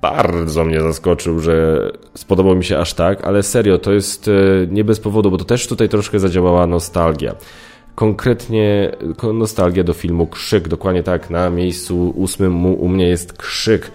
bardzo 0.01 0.65
mnie 0.65 0.81
zaskoczył, 0.81 1.39
że 1.39 1.79
spodobał 2.13 2.55
mi 2.55 2.63
się 2.63 2.79
aż 2.79 2.93
tak, 2.93 3.23
ale 3.23 3.43
serio, 3.43 3.77
to 3.77 3.93
jest 3.93 4.27
e, 4.27 4.31
nie 4.71 4.83
bez 4.83 4.99
powodu, 4.99 5.31
bo 5.31 5.37
to 5.37 5.45
też 5.45 5.67
tutaj 5.67 5.89
troszkę 5.89 6.19
zadziałała 6.19 6.67
nostalgia. 6.67 7.35
Konkretnie 7.95 8.91
nostalgia 9.33 9.83
do 9.83 9.93
filmu 9.93 10.27
Krzyk, 10.27 10.67
dokładnie 10.67 11.03
tak, 11.03 11.29
na 11.29 11.49
miejscu 11.49 12.13
ósmym 12.15 12.65
u 12.65 12.87
mnie 12.87 13.07
jest 13.07 13.33
Krzyk 13.33 13.91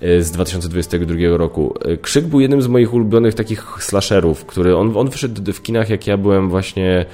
e, 0.00 0.22
z 0.22 0.30
2022 0.30 1.14
roku. 1.36 1.74
E, 1.84 1.96
Krzyk 1.96 2.24
był 2.24 2.40
jednym 2.40 2.62
z 2.62 2.68
moich 2.68 2.94
ulubionych 2.94 3.34
takich 3.34 3.64
slasherów, 3.80 4.44
który 4.44 4.76
on, 4.76 4.96
on 4.96 5.08
wyszedł 5.08 5.52
w 5.52 5.62
kinach, 5.62 5.90
jak 5.90 6.06
ja 6.06 6.16
byłem 6.16 6.50
właśnie 6.50 7.06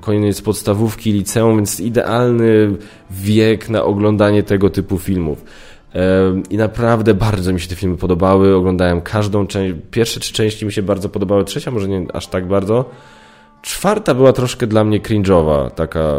koniec 0.00 0.42
podstawówki, 0.42 1.12
liceum, 1.12 1.56
więc 1.56 1.80
idealny 1.80 2.76
wiek 3.10 3.68
na 3.68 3.84
oglądanie 3.84 4.42
tego 4.42 4.70
typu 4.70 4.98
filmów. 4.98 5.44
I 6.50 6.56
naprawdę 6.56 7.14
bardzo 7.14 7.52
mi 7.52 7.60
się 7.60 7.68
te 7.68 7.76
filmy 7.76 7.96
podobały. 7.96 8.54
Oglądałem 8.54 9.00
każdą 9.00 9.46
część. 9.46 9.74
Pierwsze 9.90 10.20
trzy 10.20 10.32
części 10.32 10.66
mi 10.66 10.72
się 10.72 10.82
bardzo 10.82 11.08
podobały, 11.08 11.44
trzecia 11.44 11.70
może 11.70 11.88
nie 11.88 12.06
aż 12.12 12.26
tak 12.26 12.46
bardzo. 12.46 12.84
Czwarta 13.62 14.14
była 14.14 14.32
troszkę 14.32 14.66
dla 14.66 14.84
mnie 14.84 15.00
cringe'owa, 15.00 15.70
taka... 15.70 16.14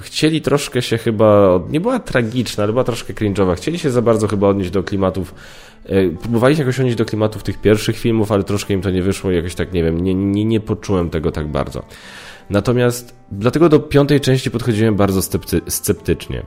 Chcieli 0.00 0.40
troszkę 0.40 0.82
się 0.82 0.98
chyba... 0.98 1.60
Nie 1.70 1.80
była 1.80 1.98
tragiczna, 1.98 2.64
ale 2.64 2.72
była 2.72 2.84
troszkę 2.84 3.14
cringe'owa. 3.14 3.56
Chcieli 3.56 3.78
się 3.78 3.90
za 3.90 4.02
bardzo 4.02 4.28
chyba 4.28 4.48
odnieść 4.48 4.70
do 4.70 4.82
klimatów... 4.82 5.34
E, 5.88 6.08
próbowali 6.08 6.56
się 6.56 6.62
jakoś 6.62 6.78
odnieść 6.78 6.96
do 6.96 7.04
klimatów 7.04 7.42
tych 7.42 7.60
pierwszych 7.60 7.98
filmów, 7.98 8.32
ale 8.32 8.44
troszkę 8.44 8.74
im 8.74 8.80
to 8.82 8.90
nie 8.90 9.02
wyszło 9.02 9.30
i 9.30 9.36
jakoś 9.36 9.54
tak, 9.54 9.72
nie 9.72 9.82
wiem, 9.82 10.00
nie, 10.00 10.14
nie, 10.14 10.44
nie 10.44 10.60
poczułem 10.60 11.10
tego 11.10 11.32
tak 11.32 11.48
bardzo. 11.48 11.82
Natomiast 12.50 13.16
dlatego 13.32 13.68
do 13.68 13.80
piątej 13.80 14.20
części 14.20 14.50
podchodziłem 14.50 14.96
bardzo 14.96 15.22
scepty 15.22 15.60
sceptycznie. 15.66 16.42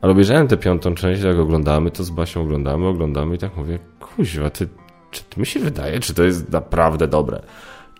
Ale 0.00 0.12
obejrzałem 0.12 0.48
tę 0.48 0.56
piątą 0.56 0.94
część, 0.94 1.22
jak 1.22 1.38
oglądamy, 1.38 1.90
to 1.90 2.04
z 2.04 2.10
Basią 2.10 2.42
oglądamy, 2.42 2.86
oglądamy 2.86 3.34
i 3.34 3.38
tak 3.38 3.56
mówię, 3.56 3.78
kuźwa, 4.00 4.50
ty, 4.50 4.68
czy 5.10 5.40
mi 5.40 5.46
się 5.46 5.60
wydaje, 5.60 6.00
czy 6.00 6.14
to 6.14 6.24
jest 6.24 6.52
naprawdę 6.52 7.08
dobre? 7.08 7.42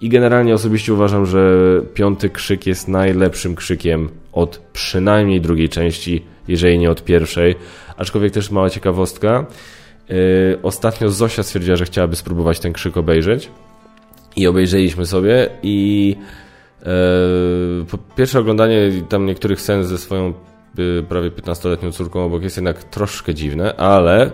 I 0.01 0.09
generalnie 0.09 0.55
osobiście 0.55 0.95
uważam, 0.95 1.27
że 1.27 1.61
piąty 1.95 2.31
krzyk 2.31 2.67
jest 2.67 2.89
najlepszym 2.89 3.55
krzykiem 3.55 4.09
od 4.33 4.59
przynajmniej 4.73 5.41
drugiej 5.41 5.69
części, 5.69 6.25
jeżeli 6.49 6.79
nie 6.79 6.91
od 6.91 7.05
pierwszej. 7.05 7.55
Aczkolwiek 7.97 8.33
też 8.33 8.51
mała 8.51 8.71
ciekawostka. 8.71 9.47
Yy, 10.09 10.59
ostatnio 10.63 11.11
Zosia 11.11 11.43
stwierdziła, 11.43 11.77
że 11.77 11.85
chciałaby 11.85 12.17
spróbować 12.17 12.61
ten 12.61 12.73
krzyk 12.73 12.97
obejrzeć. 12.97 13.51
I 14.37 14.47
obejrzeliśmy 14.47 15.07
sobie 15.07 15.49
i 15.63 16.17
yy, 16.81 16.87
po 17.91 17.99
pierwsze 18.17 18.39
oglądanie 18.39 18.91
tam 19.09 19.27
niektórych 19.27 19.61
scen 19.61 19.85
ze 19.85 19.99
swoją 19.99 20.33
yy, 20.79 21.05
prawie 21.09 21.31
15-letnią 21.31 21.93
córką 21.93 22.25
obok 22.25 22.43
jest 22.43 22.57
jednak 22.57 22.85
troszkę 22.85 23.35
dziwne, 23.35 23.77
ale 23.77 24.31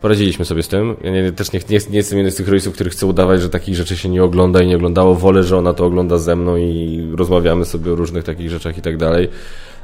Poradziliśmy 0.00 0.44
sobie 0.44 0.62
z 0.62 0.68
tym. 0.68 0.96
Ja 1.04 1.10
nie, 1.10 1.32
też 1.32 1.52
nie, 1.52 1.60
nie, 1.70 1.78
nie 1.90 1.96
jestem 1.96 2.18
jednym 2.18 2.32
z 2.32 2.36
tych 2.36 2.48
rodziców, 2.48 2.74
których 2.74 2.92
chce 2.92 3.06
udawać, 3.06 3.42
że 3.42 3.48
takich 3.48 3.74
rzeczy 3.76 3.96
się 3.96 4.08
nie 4.08 4.24
ogląda 4.24 4.62
i 4.62 4.66
nie 4.66 4.76
oglądało. 4.76 5.14
Wolę, 5.14 5.42
że 5.42 5.56
ona 5.56 5.72
to 5.72 5.86
ogląda 5.86 6.18
ze 6.18 6.36
mną 6.36 6.56
i 6.56 7.08
rozmawiamy 7.16 7.64
sobie 7.64 7.92
o 7.92 7.94
różnych 7.94 8.24
takich 8.24 8.50
rzeczach 8.50 8.78
i 8.78 8.82
tak 8.82 8.96
dalej. 8.96 9.28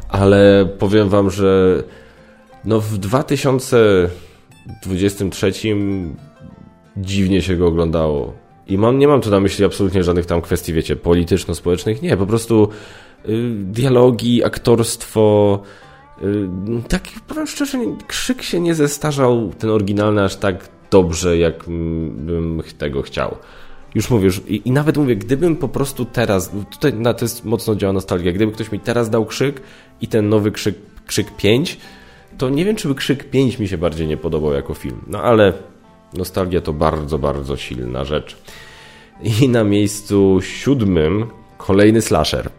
Ale 0.08 0.68
powiem 0.78 1.08
wam, 1.08 1.30
że 1.30 1.82
no 2.64 2.80
w 2.80 2.98
2023 4.82 5.52
dziwnie 6.96 7.42
się 7.42 7.56
go 7.56 7.66
oglądało. 7.66 8.34
I 8.66 8.78
mam, 8.78 8.98
nie 8.98 9.08
mam 9.08 9.20
tu 9.20 9.30
na 9.30 9.40
myśli 9.40 9.64
absolutnie 9.64 10.04
żadnych 10.04 10.26
tam 10.26 10.42
kwestii, 10.42 10.72
wiecie, 10.72 10.96
polityczno-społecznych. 10.96 12.02
Nie, 12.02 12.16
po 12.16 12.26
prostu 12.26 12.68
y, 13.28 13.50
dialogi, 13.54 14.44
aktorstwo, 14.44 15.62
Y, 16.22 16.48
tak 16.88 17.02
powiem 17.28 17.46
szczerze, 17.46 17.78
krzyk 18.06 18.42
się 18.42 18.60
nie 18.60 18.74
zestarzał, 18.74 19.52
ten 19.58 19.70
oryginalny, 19.70 20.22
aż 20.22 20.36
tak 20.36 20.68
dobrze, 20.90 21.38
jak 21.38 21.64
bym 22.16 22.62
tego 22.78 23.02
chciał. 23.02 23.36
Już 23.94 24.10
mówię, 24.10 24.24
już, 24.24 24.42
i, 24.48 24.68
i, 24.68 24.70
nawet 24.70 24.96
mówię, 24.96 25.16
gdybym 25.16 25.56
po 25.56 25.68
prostu 25.68 26.04
teraz, 26.04 26.52
tutaj 26.70 26.94
na 26.94 27.14
to 27.14 27.24
jest 27.24 27.44
mocno 27.44 27.76
działa 27.76 27.92
nostalgia, 27.92 28.32
gdyby 28.32 28.52
ktoś 28.52 28.72
mi 28.72 28.80
teraz 28.80 29.10
dał 29.10 29.26
krzyk 29.26 29.60
i 30.00 30.08
ten 30.08 30.28
nowy 30.28 30.52
krzyk, 30.52 30.74
krzyk 31.06 31.36
5, 31.36 31.78
to 32.38 32.50
nie 32.50 32.64
wiem, 32.64 32.76
czy 32.76 32.94
krzyk 32.94 33.30
5 33.30 33.58
mi 33.58 33.68
się 33.68 33.78
bardziej 33.78 34.06
nie 34.06 34.16
podobał 34.16 34.52
jako 34.52 34.74
film. 34.74 35.00
No 35.06 35.22
ale 35.22 35.52
nostalgia 36.12 36.60
to 36.60 36.72
bardzo, 36.72 37.18
bardzo 37.18 37.56
silna 37.56 38.04
rzecz. 38.04 38.36
I 39.22 39.48
na 39.48 39.64
miejscu 39.64 40.40
siódmym 40.42 41.26
kolejny 41.58 42.02
slasher 42.02 42.50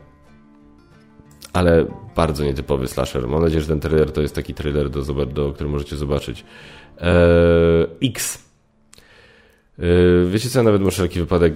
ale 1.56 1.86
bardzo 2.16 2.44
nietypowy 2.44 2.88
slasher. 2.88 3.28
Mam 3.28 3.42
nadzieję, 3.42 3.62
że 3.62 3.68
ten 3.68 3.80
trailer 3.80 4.12
to 4.12 4.22
jest 4.22 4.36
taki 4.36 4.54
trailer, 4.54 4.90
do, 4.90 5.26
do 5.26 5.54
który 5.54 5.70
możecie 5.70 5.96
zobaczyć. 5.96 6.46
Eee, 7.00 8.10
X. 8.10 8.44
Eee, 9.80 9.86
wiecie 10.30 10.50
co, 10.50 10.60
ja 10.60 10.64
nawet 10.64 10.82
na 10.82 10.90
wszelki 10.90 11.20
wypadek 11.20 11.54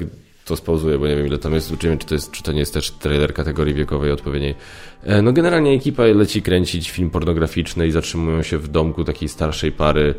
to 0.50 0.56
spauzuję, 0.56 0.98
bo 0.98 1.08
nie 1.08 1.16
wiem 1.16 1.28
ile 1.28 1.38
tam 1.38 1.54
jest, 1.54 1.84
wiem 1.84 1.98
czy 1.98 2.08
to, 2.08 2.16
jest, 2.16 2.32
czy 2.32 2.44
to 2.44 2.52
nie 2.52 2.60
jest 2.60 2.74
też 2.74 2.92
trailer 2.92 3.34
kategorii 3.34 3.74
wiekowej 3.74 4.12
odpowiedniej. 4.12 4.56
Eee, 5.08 5.24
no 5.24 5.34
generalnie 5.34 5.72
ekipa 5.72 6.04
leci 6.04 6.42
kręcić 6.42 6.92
film 6.92 7.10
pornograficzny 7.10 7.88
i 7.88 7.92
zatrzymują 7.92 8.44
się 8.44 8.58
w 8.58 8.68
domku 8.68 9.04
takiej 9.04 9.30
starszej 9.30 9.72
pary. 9.72 10.16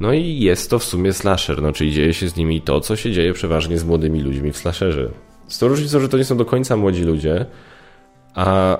No 0.00 0.12
i 0.12 0.40
jest 0.40 0.70
to 0.70 0.78
w 0.78 0.84
sumie 0.84 1.12
slasher, 1.12 1.62
no 1.62 1.72
czyli 1.72 1.92
dzieje 1.92 2.14
się 2.14 2.28
z 2.28 2.36
nimi 2.36 2.60
to, 2.60 2.80
co 2.80 2.96
się 2.96 3.12
dzieje 3.12 3.32
przeważnie 3.32 3.78
z 3.78 3.84
młodymi 3.84 4.20
ludźmi 4.20 4.52
w 4.52 4.56
slasherze. 4.56 5.10
Z 5.48 5.58
tą 5.58 5.68
różnicą, 5.68 6.00
że 6.00 6.08
to 6.08 6.18
nie 6.18 6.24
są 6.24 6.36
do 6.36 6.44
końca 6.44 6.76
młodzi 6.76 7.02
ludzie, 7.02 7.46
a 8.34 8.76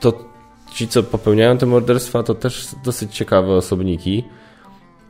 to 0.00 0.24
ci, 0.74 0.88
co 0.88 1.02
popełniają 1.02 1.58
te 1.58 1.66
morderstwa, 1.66 2.22
to 2.22 2.34
też 2.34 2.68
dosyć 2.84 3.14
ciekawe 3.14 3.52
osobniki. 3.52 4.24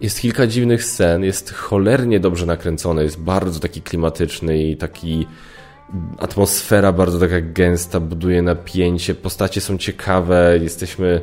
Jest 0.02 0.21
kilka 0.21 0.47
dziwnych 0.47 0.85
scen, 0.85 1.25
jest 1.25 1.52
cholernie 1.52 2.21
dobrze 2.21 2.47
nakręcone, 2.47 3.02
jest 3.02 3.21
bardzo 3.21 3.61
taki 3.61 3.82
klimatyczny 3.82 4.62
i 4.62 4.76
taki 4.76 5.26
atmosfera 6.18 6.92
bardzo 6.92 7.18
taka 7.18 7.40
gęsta, 7.40 8.00
buduje 8.00 8.42
napięcie, 8.42 9.14
postacie 9.14 9.61
są 9.61 9.78
ciekawe, 9.78 10.59
jesteśmy 10.62 11.21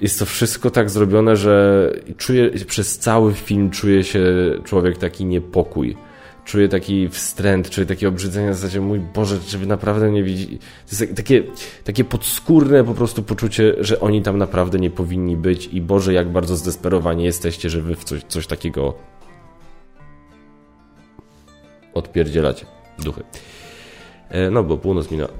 jest 0.00 0.18
to 0.18 0.26
wszystko 0.26 0.70
tak 0.70 0.90
zrobione, 0.90 1.36
że 1.36 1.92
czuje, 2.16 2.50
przez 2.50 2.98
cały 2.98 3.34
film 3.34 3.70
czuje 3.70 4.04
się 4.04 4.24
człowiek 4.64 4.98
taki 4.98 5.24
niepokój 5.24 5.96
czuję 6.46 6.68
taki 6.68 7.08
wstręt, 7.08 7.70
czuję 7.70 7.86
takie 7.86 8.08
obrzydzenie 8.08 8.50
w 8.50 8.54
zasadzie, 8.54 8.80
mój 8.80 9.00
Boże, 9.00 9.38
czy 9.46 9.58
wy 9.58 9.66
naprawdę 9.66 10.10
nie 10.10 10.22
widzi. 10.22 10.58
To 10.58 10.96
jest 10.96 11.16
takie, 11.16 11.42
takie 11.84 12.04
podskórne 12.04 12.84
po 12.84 12.94
prostu 12.94 13.22
poczucie, 13.22 13.74
że 13.80 14.00
oni 14.00 14.22
tam 14.22 14.38
naprawdę 14.38 14.78
nie 14.78 14.90
powinni 14.90 15.36
być 15.36 15.66
i 15.66 15.80
Boże, 15.80 16.12
jak 16.12 16.28
bardzo 16.28 16.56
zdesperowani 16.56 17.24
jesteście, 17.24 17.70
że 17.70 17.82
wy 17.82 17.96
w 17.96 18.04
coś, 18.04 18.22
coś 18.22 18.46
takiego 18.46 18.94
odpierdzielacie. 21.94 22.66
Duchy. 22.98 23.22
E, 24.28 24.50
no, 24.50 24.62
bo 24.62 24.78
północ 24.78 25.10
minęła. 25.10 25.30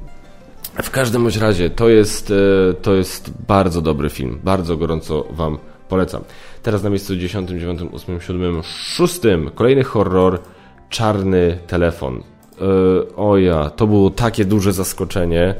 W 0.82 0.90
każdym 0.90 1.22
bądź 1.22 1.36
razie, 1.36 1.70
to 1.70 1.88
jest, 1.88 2.30
e, 2.70 2.74
to 2.74 2.94
jest 2.94 3.30
bardzo 3.48 3.82
dobry 3.82 4.10
film. 4.10 4.40
Bardzo 4.44 4.76
gorąco 4.76 5.24
Wam 5.30 5.58
polecam. 5.88 6.24
Teraz 6.62 6.82
na 6.82 6.90
miejscu 6.90 7.16
10, 7.16 7.50
9, 7.50 7.80
8, 7.92 8.20
7, 8.20 8.62
6. 8.62 9.20
Kolejny 9.54 9.84
horror 9.84 10.40
czarny 10.90 11.58
telefon. 11.66 12.22
E, 12.60 13.16
oja, 13.16 13.70
to 13.70 13.86
było 13.86 14.10
takie 14.10 14.44
duże 14.44 14.72
zaskoczenie. 14.72 15.54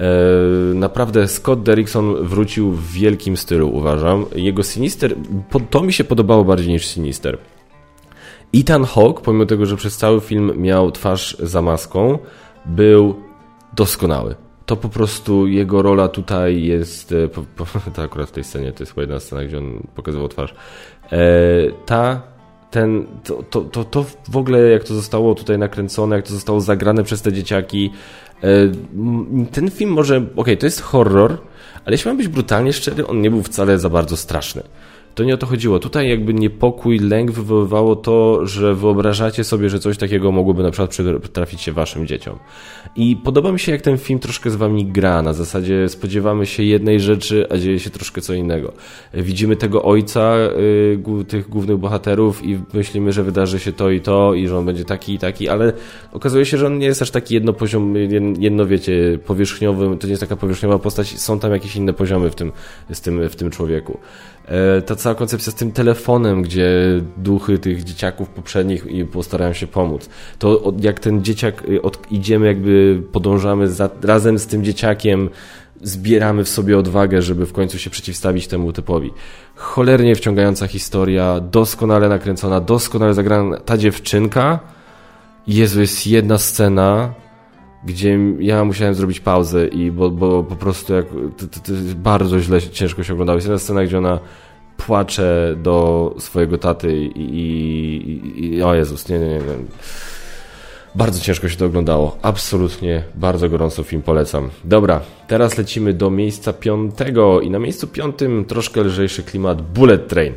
E, 0.00 0.74
naprawdę 0.74 1.28
Scott 1.28 1.62
Derrickson 1.62 2.14
wrócił 2.26 2.72
w 2.72 2.92
wielkim 2.92 3.36
stylu, 3.36 3.76
uważam. 3.76 4.26
Jego 4.34 4.62
Sinister, 4.62 5.14
to 5.70 5.82
mi 5.82 5.92
się 5.92 6.04
podobało 6.04 6.44
bardziej 6.44 6.72
niż 6.72 6.86
Sinister. 6.86 7.38
Ethan 8.54 8.84
Hawke, 8.84 9.20
pomimo 9.20 9.46
tego, 9.46 9.66
że 9.66 9.76
przez 9.76 9.96
cały 9.96 10.20
film 10.20 10.52
miał 10.56 10.90
twarz 10.92 11.36
za 11.38 11.62
maską, 11.62 12.18
był 12.66 13.14
doskonały. 13.74 14.34
To 14.66 14.76
po 14.76 14.88
prostu 14.88 15.46
jego 15.46 15.82
rola 15.82 16.08
tutaj 16.08 16.62
jest. 16.62 17.12
E, 17.12 17.28
po, 17.28 17.42
po, 17.56 17.66
to 17.94 18.02
akurat 18.02 18.28
w 18.28 18.32
tej 18.32 18.44
scenie 18.44 18.72
to 18.72 18.82
jest 18.82 18.92
chyba 18.92 19.02
jedna 19.02 19.20
scena, 19.20 19.44
gdzie 19.44 19.58
on 19.58 19.86
pokazywał 19.94 20.28
twarz. 20.28 20.54
ta 21.86 22.22
ten, 22.70 23.06
to, 23.24 23.42
to, 23.42 23.60
to, 23.60 23.84
to 23.84 24.04
w 24.28 24.36
ogóle 24.36 24.60
jak 24.60 24.84
to 24.84 24.94
zostało 24.94 25.34
tutaj 25.34 25.58
nakręcone, 25.58 26.16
jak 26.16 26.26
to 26.26 26.32
zostało 26.32 26.60
zagrane 26.60 27.04
przez 27.04 27.22
te 27.22 27.32
dzieciaki. 27.32 27.92
E, 28.42 28.48
ten 29.52 29.70
film 29.70 29.90
może, 29.90 30.16
okej, 30.16 30.32
okay, 30.36 30.56
to 30.56 30.66
jest 30.66 30.80
horror, 30.80 31.38
ale 31.84 31.94
jeśli 31.94 32.08
mam 32.08 32.16
być 32.16 32.28
brutalnie 32.28 32.72
szczery, 32.72 33.06
on 33.06 33.20
nie 33.20 33.30
był 33.30 33.42
wcale 33.42 33.78
za 33.78 33.88
bardzo 33.88 34.16
straszny. 34.16 34.62
To 35.18 35.24
nie 35.24 35.34
o 35.34 35.36
to 35.36 35.46
chodziło. 35.46 35.78
Tutaj 35.78 36.08
jakby 36.08 36.34
niepokój, 36.34 36.98
lęk 36.98 37.30
wywoływało 37.30 37.96
to, 37.96 38.46
że 38.46 38.74
wyobrażacie 38.74 39.44
sobie, 39.44 39.70
że 39.70 39.78
coś 39.78 39.98
takiego 39.98 40.32
mogłoby 40.32 40.62
na 40.62 40.70
przykład 40.70 40.96
trafić 41.32 41.60
się 41.60 41.72
waszym 41.72 42.06
dzieciom. 42.06 42.38
I 42.96 43.16
podoba 43.16 43.52
mi 43.52 43.58
się, 43.58 43.72
jak 43.72 43.82
ten 43.82 43.98
film 43.98 44.18
troszkę 44.18 44.50
z 44.50 44.56
wami 44.56 44.86
gra. 44.86 45.22
Na 45.22 45.32
zasadzie 45.32 45.88
spodziewamy 45.88 46.46
się 46.46 46.62
jednej 46.62 47.00
rzeczy, 47.00 47.46
a 47.50 47.58
dzieje 47.58 47.78
się 47.78 47.90
troszkę 47.90 48.20
co 48.20 48.34
innego. 48.34 48.72
Widzimy 49.14 49.56
tego 49.56 49.82
ojca, 49.82 50.36
y, 51.20 51.24
tych 51.28 51.48
głównych 51.48 51.76
bohaterów 51.76 52.44
i 52.44 52.58
myślimy, 52.74 53.12
że 53.12 53.22
wydarzy 53.22 53.58
się 53.58 53.72
to 53.72 53.90
i 53.90 54.00
to 54.00 54.34
i 54.34 54.48
że 54.48 54.58
on 54.58 54.66
będzie 54.66 54.84
taki 54.84 55.14
i 55.14 55.18
taki, 55.18 55.48
ale 55.48 55.72
okazuje 56.12 56.44
się, 56.46 56.58
że 56.58 56.66
on 56.66 56.78
nie 56.78 56.86
jest 56.86 57.02
aż 57.02 57.10
taki 57.10 57.34
jednopoziom, 57.34 57.94
jedno 58.38 58.66
wiecie, 58.66 59.18
powierzchniowy, 59.26 59.96
to 59.96 60.06
nie 60.06 60.12
jest 60.12 60.22
taka 60.22 60.36
powierzchniowa 60.36 60.78
postać, 60.78 61.18
są 61.18 61.40
tam 61.40 61.52
jakieś 61.52 61.76
inne 61.76 61.92
poziomy 61.92 62.30
w 62.30 62.34
tym, 62.34 62.52
w 62.90 63.00
tym, 63.00 63.28
w 63.28 63.36
tym 63.36 63.50
człowieku. 63.50 63.98
E, 64.48 64.82
ta 64.82 64.96
cała 64.96 65.14
koncepcja 65.14 65.52
z 65.52 65.54
tym 65.54 65.72
telefonem, 65.72 66.42
gdzie 66.42 66.70
duchy 67.16 67.58
tych 67.58 67.84
dzieciaków 67.84 68.28
poprzednich 68.28 68.86
postarają 69.12 69.52
się 69.52 69.66
pomóc. 69.66 70.08
To 70.38 70.72
jak 70.80 71.00
ten 71.00 71.24
dzieciak, 71.24 71.68
y, 71.68 71.82
od, 71.82 72.12
idziemy 72.12 72.46
jakby, 72.46 73.02
podążamy 73.12 73.68
za, 73.68 73.90
razem 74.02 74.38
z 74.38 74.46
tym 74.46 74.64
dzieciakiem, 74.64 75.30
zbieramy 75.82 76.44
w 76.44 76.48
sobie 76.48 76.78
odwagę, 76.78 77.22
żeby 77.22 77.46
w 77.46 77.52
końcu 77.52 77.78
się 77.78 77.90
przeciwstawić 77.90 78.46
temu 78.46 78.72
typowi. 78.72 79.10
Cholernie 79.54 80.14
wciągająca 80.14 80.66
historia, 80.66 81.40
doskonale 81.40 82.08
nakręcona, 82.08 82.60
doskonale 82.60 83.14
zagrana. 83.14 83.56
Ta 83.56 83.76
dziewczynka, 83.76 84.58
Jezu, 85.46 85.80
jest 85.80 86.06
jedna 86.06 86.38
scena, 86.38 87.14
gdzie 87.84 88.18
ja 88.38 88.64
musiałem 88.64 88.94
zrobić 88.94 89.20
pauzę 89.20 89.66
i 89.66 89.90
bo, 89.90 90.10
bo 90.10 90.44
po 90.44 90.56
prostu 90.56 90.94
jak 90.94 91.06
to, 91.36 91.46
to, 91.46 91.60
to 91.60 91.72
bardzo 91.96 92.40
źle 92.40 92.62
ciężko 92.62 93.02
się 93.04 93.12
oglądało. 93.12 93.36
Jest 93.36 93.46
jedna 93.46 93.58
scena, 93.58 93.84
gdzie 93.84 93.98
ona 93.98 94.18
płacze 94.76 95.56
do 95.62 96.14
swojego 96.18 96.58
taty 96.58 96.96
i, 96.96 97.20
i, 97.20 98.54
i 98.54 98.62
o 98.62 98.74
Jezus, 98.74 99.08
nie, 99.08 99.18
nie, 99.18 99.26
nie. 99.26 99.40
Bardzo 100.94 101.20
ciężko 101.20 101.48
się 101.48 101.56
to 101.56 101.66
oglądało. 101.66 102.18
Absolutnie 102.22 103.02
bardzo 103.14 103.48
gorąco 103.48 103.82
film 103.82 104.02
polecam. 104.02 104.50
Dobra, 104.64 105.00
teraz 105.26 105.58
lecimy 105.58 105.94
do 105.94 106.10
miejsca 106.10 106.52
piątego 106.52 107.40
i 107.40 107.50
na 107.50 107.58
miejscu 107.58 107.86
piątym 107.86 108.44
troszkę 108.44 108.80
lżejszy 108.80 109.22
klimat 109.22 109.62
Bullet 109.62 110.08
Train. 110.08 110.32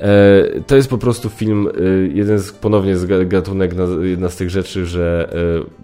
E, 0.00 0.60
to 0.66 0.76
jest 0.76 0.90
po 0.90 0.98
prostu 0.98 1.28
film, 1.28 1.68
e, 1.68 1.70
jeden 2.14 2.38
z, 2.38 2.52
ponownie 2.52 2.96
z 2.96 3.28
gatunek, 3.28 3.74
jedna 4.02 4.28
z 4.28 4.36
tych 4.36 4.50
rzeczy, 4.50 4.86
że 4.86 5.32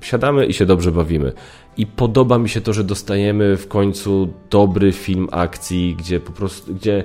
e, 0.01 0.05
siadamy 0.07 0.47
i 0.47 0.53
się 0.53 0.67
dobrze 0.67 0.93
bawimy. 0.93 1.33
I 1.77 1.87
podoba 1.87 2.39
mi 2.39 2.49
się 2.49 2.61
to, 2.61 2.73
że 2.73 2.85
dostajemy 2.85 3.57
w 3.57 3.69
końcu 3.69 4.33
dobry 4.51 4.93
film 4.93 5.29
akcji, 5.31 5.97
gdzie 5.99 6.21
po 6.21 6.33
prostu, 6.33 6.75
gdzie 6.75 7.05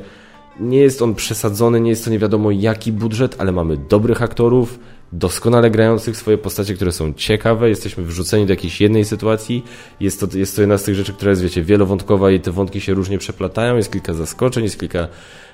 nie 0.59 0.77
jest 0.77 1.01
on 1.01 1.15
przesadzony, 1.15 1.81
nie 1.81 1.89
jest 1.89 2.05
to 2.05 2.11
nie 2.11 2.19
wiadomo 2.19 2.51
jaki 2.51 2.91
budżet, 2.91 3.35
ale 3.39 3.51
mamy 3.51 3.77
dobrych 3.77 4.21
aktorów, 4.21 4.79
doskonale 5.13 5.71
grających 5.71 6.17
swoje 6.17 6.37
postacie, 6.37 6.73
które 6.73 6.91
są 6.91 7.13
ciekawe, 7.13 7.69
jesteśmy 7.69 8.03
wrzuceni 8.03 8.45
do 8.45 8.53
jakiejś 8.53 8.81
jednej 8.81 9.05
sytuacji, 9.05 9.63
jest 9.99 10.19
to, 10.19 10.37
jest 10.37 10.55
to 10.55 10.61
jedna 10.61 10.77
z 10.77 10.83
tych 10.83 10.95
rzeczy, 10.95 11.13
która 11.13 11.29
jest, 11.29 11.41
wiecie, 11.41 11.63
wielowątkowa 11.63 12.31
i 12.31 12.39
te 12.39 12.51
wątki 12.51 12.81
się 12.81 12.93
różnie 12.93 13.17
przeplatają, 13.17 13.77
jest 13.77 13.91
kilka 13.91 14.13
zaskoczeń, 14.13 14.63
jest 14.63 14.79
kilka... 14.79 15.07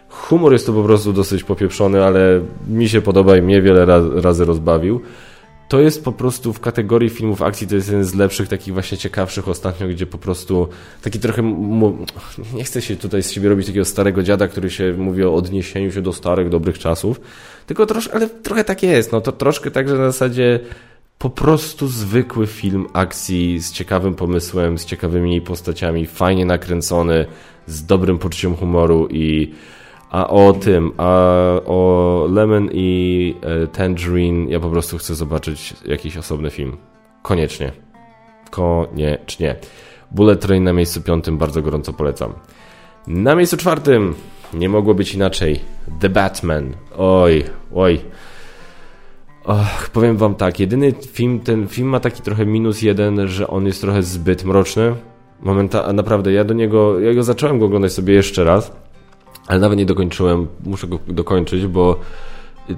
Humor 0.09 0.53
jest 0.53 0.65
to 0.65 0.73
po 0.73 0.83
prostu 0.83 1.13
dosyć 1.13 1.43
popieprzony, 1.43 2.03
ale 2.03 2.41
mi 2.67 2.89
się 2.89 3.01
podoba 3.01 3.37
i 3.37 3.41
mnie 3.41 3.61
wiele 3.61 3.85
razy 4.21 4.45
rozbawił. 4.45 5.01
To 5.67 5.79
jest 5.79 6.03
po 6.03 6.11
prostu 6.11 6.53
w 6.53 6.59
kategorii 6.59 7.09
filmów 7.09 7.41
akcji, 7.41 7.67
to 7.67 7.75
jest 7.75 7.87
jeden 7.87 8.03
z 8.03 8.15
lepszych, 8.15 8.47
takich 8.47 8.73
właśnie 8.73 8.97
ciekawszych 8.97 9.47
ostatnio, 9.49 9.87
gdzie 9.87 10.05
po 10.05 10.17
prostu 10.17 10.67
taki 11.01 11.19
trochę, 11.19 11.43
nie 12.53 12.63
chcę 12.63 12.81
się 12.81 12.95
tutaj 12.95 13.23
z 13.23 13.31
siebie 13.31 13.49
robić 13.49 13.67
takiego 13.67 13.85
starego 13.85 14.23
dziada, 14.23 14.47
który 14.47 14.69
się 14.69 14.93
mówi 14.97 15.23
o 15.23 15.35
odniesieniu 15.35 15.91
się 15.91 16.01
do 16.01 16.13
starych, 16.13 16.49
dobrych 16.49 16.79
czasów, 16.79 17.21
tylko 17.65 17.85
troszkę, 17.85 18.15
ale 18.15 18.29
trochę 18.29 18.63
tak 18.63 18.83
jest, 18.83 19.11
no 19.11 19.21
to 19.21 19.31
troszkę 19.31 19.71
tak, 19.71 19.89
że 19.89 19.97
na 19.97 20.11
zasadzie 20.11 20.59
po 21.17 21.29
prostu 21.29 21.87
zwykły 21.87 22.47
film 22.47 22.87
akcji 22.93 23.59
z 23.59 23.71
ciekawym 23.71 24.15
pomysłem, 24.15 24.77
z 24.77 24.85
ciekawymi 24.85 25.41
postaciami, 25.41 26.05
fajnie 26.05 26.45
nakręcony, 26.45 27.25
z 27.67 27.85
dobrym 27.85 28.17
poczuciem 28.17 28.55
humoru 28.55 29.07
i 29.11 29.53
a 30.09 30.27
o 30.27 30.53
tym, 30.53 30.91
a 30.97 31.05
o 31.65 32.27
Lemon 32.31 32.69
i 32.71 33.35
e, 33.41 33.67
Tangerine 33.67 34.49
ja 34.49 34.59
po 34.59 34.69
prostu 34.69 34.97
chcę 34.97 35.15
zobaczyć 35.15 35.73
jakiś 35.85 36.17
osobny 36.17 36.49
film. 36.49 36.77
Koniecznie. 37.21 37.71
Koniecznie. 38.51 39.55
Bullet 40.11 40.41
Train 40.41 40.63
na 40.63 40.73
miejscu 40.73 41.01
piątym 41.01 41.37
bardzo 41.37 41.61
gorąco 41.61 41.93
polecam. 41.93 42.33
Na 43.07 43.35
miejscu 43.35 43.57
czwartym 43.57 44.15
nie 44.53 44.69
mogło 44.69 44.93
być 44.93 45.13
inaczej. 45.13 45.59
The 45.99 46.09
Batman. 46.09 46.73
Oj, 46.97 47.43
oj. 47.75 48.01
Och, 49.43 49.89
powiem 49.93 50.17
wam 50.17 50.35
tak, 50.35 50.59
jedyny 50.59 50.91
film, 50.91 51.39
ten 51.39 51.67
film 51.67 51.87
ma 51.89 51.99
taki 51.99 52.21
trochę 52.21 52.45
minus 52.45 52.81
jeden, 52.81 53.27
że 53.27 53.47
on 53.47 53.65
jest 53.65 53.81
trochę 53.81 54.03
zbyt 54.03 54.45
mroczny. 54.45 54.95
Momenta, 55.41 55.93
naprawdę, 55.93 56.33
ja 56.33 56.43
do 56.43 56.53
niego, 56.53 56.99
ja 56.99 57.13
go 57.13 57.23
zacząłem 57.23 57.59
go 57.59 57.65
oglądać 57.65 57.93
sobie 57.93 58.13
jeszcze 58.13 58.43
raz 58.43 58.71
ale 59.47 59.59
nawet 59.59 59.77
nie 59.77 59.85
dokończyłem, 59.85 60.47
muszę 60.65 60.87
go 60.87 60.99
dokończyć, 61.07 61.67
bo 61.67 61.99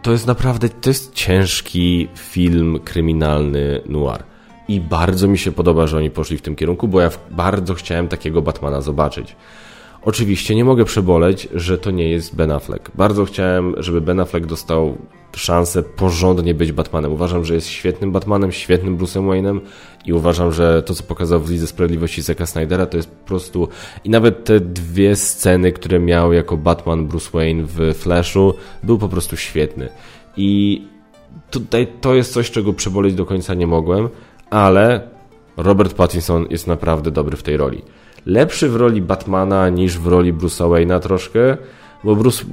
to 0.01 0.11
jest 0.11 0.27
naprawdę, 0.27 0.69
to 0.69 0.89
jest 0.89 1.13
ciężki 1.13 2.07
film 2.15 2.79
kryminalny 2.83 3.81
noir. 3.85 4.23
I 4.67 4.81
bardzo 4.81 5.27
mi 5.27 5.37
się 5.37 5.51
podoba, 5.51 5.87
że 5.87 5.97
oni 5.97 6.09
poszli 6.09 6.37
w 6.37 6.41
tym 6.41 6.55
kierunku, 6.55 6.87
bo 6.87 7.01
ja 7.01 7.09
bardzo 7.31 7.73
chciałem 7.73 8.07
takiego 8.07 8.41
Batmana 8.41 8.81
zobaczyć. 8.81 9.35
Oczywiście 10.09 10.55
nie 10.55 10.65
mogę 10.65 10.85
przeboleć, 10.85 11.47
że 11.53 11.77
to 11.77 11.91
nie 11.91 12.09
jest 12.09 12.35
Ben 12.35 12.51
Affleck. 12.51 12.91
Bardzo 12.95 13.25
chciałem, 13.25 13.75
żeby 13.77 14.01
Ben 14.01 14.19
Affleck 14.19 14.45
dostał 14.45 14.97
szansę 15.35 15.83
porządnie 15.83 16.53
być 16.53 16.71
Batmanem. 16.71 17.11
Uważam, 17.11 17.45
że 17.45 17.55
jest 17.55 17.67
świetnym 17.67 18.11
Batmanem, 18.11 18.51
świetnym 18.51 18.97
Bruce'em 18.97 19.29
Wayne'em 19.29 19.59
i 20.05 20.13
uważam, 20.13 20.51
że 20.51 20.83
to, 20.83 20.93
co 20.93 21.03
pokazał 21.03 21.39
w 21.39 21.49
Lidze 21.49 21.67
Sprawiedliwości 21.67 22.21
Zeka 22.21 22.45
Snydera, 22.45 22.85
to 22.85 22.97
jest 22.97 23.09
po 23.09 23.27
prostu... 23.27 23.67
I 24.03 24.09
nawet 24.09 24.43
te 24.43 24.59
dwie 24.59 25.15
sceny, 25.15 25.71
które 25.71 25.99
miał 25.99 26.33
jako 26.33 26.57
Batman 26.57 27.07
Bruce 27.07 27.29
Wayne 27.33 27.63
w 27.63 27.93
Flashu, 27.93 28.53
był 28.83 28.97
po 28.97 29.09
prostu 29.09 29.37
świetny. 29.37 29.89
I 30.37 30.81
tutaj 31.51 31.87
to 32.01 32.15
jest 32.15 32.33
coś, 32.33 32.51
czego 32.51 32.73
przeboleć 32.73 33.13
do 33.13 33.25
końca 33.25 33.53
nie 33.53 33.67
mogłem, 33.67 34.09
ale 34.49 35.09
Robert 35.57 35.93
Pattinson 35.93 36.47
jest 36.49 36.67
naprawdę 36.67 37.11
dobry 37.11 37.37
w 37.37 37.43
tej 37.43 37.57
roli 37.57 37.81
lepszy 38.25 38.69
w 38.69 38.75
roli 38.75 39.01
Batmana 39.01 39.69
niż 39.69 39.97
w 39.97 40.07
roli 40.07 40.33
Bruce'a 40.33 40.69
Wayne'a 40.69 40.99
troszkę, 40.99 41.57
bo 42.03 42.15
Bruce, 42.15 42.45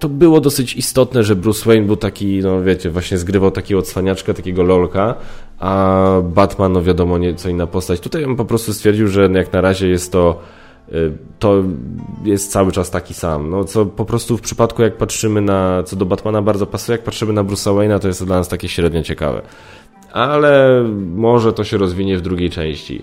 to 0.00 0.08
było 0.08 0.40
dosyć 0.40 0.76
istotne, 0.76 1.24
że 1.24 1.36
Bruce 1.36 1.64
Wayne 1.66 1.86
był 1.86 1.96
taki, 1.96 2.40
no 2.40 2.62
wiecie, 2.62 2.90
właśnie 2.90 3.18
zgrywał 3.18 3.50
takiego 3.50 3.82
cwaniaczka, 3.82 4.34
takiego 4.34 4.62
lolka, 4.62 5.14
a 5.58 6.06
Batman, 6.24 6.72
no 6.72 6.82
wiadomo, 6.82 7.18
nieco 7.18 7.48
inna 7.48 7.66
postać. 7.66 8.00
Tutaj 8.00 8.24
on 8.24 8.36
po 8.36 8.44
prostu 8.44 8.74
stwierdził, 8.74 9.08
że 9.08 9.28
jak 9.32 9.52
na 9.52 9.60
razie 9.60 9.88
jest 9.88 10.12
to 10.12 10.40
y, 10.92 11.12
to 11.38 11.62
jest 12.24 12.52
cały 12.52 12.72
czas 12.72 12.90
taki 12.90 13.14
sam. 13.14 13.50
No, 13.50 13.64
co 13.64 13.86
po 13.86 14.04
prostu 14.04 14.36
w 14.36 14.40
przypadku, 14.40 14.82
jak 14.82 14.96
patrzymy 14.96 15.40
na, 15.40 15.82
co 15.82 15.96
do 15.96 16.06
Batmana 16.06 16.42
bardzo 16.42 16.66
pasuje, 16.66 16.96
jak 16.96 17.04
patrzymy 17.04 17.32
na 17.32 17.44
Bruce'a 17.44 17.76
Wayne'a, 17.76 17.98
to 17.98 18.08
jest 18.08 18.20
to 18.20 18.26
dla 18.26 18.36
nas 18.36 18.48
takie 18.48 18.68
średnio 18.68 19.02
ciekawe. 19.02 19.42
Ale 20.12 20.84
może 21.16 21.52
to 21.52 21.64
się 21.64 21.76
rozwinie 21.76 22.18
w 22.18 22.20
drugiej 22.20 22.50
części. 22.50 23.02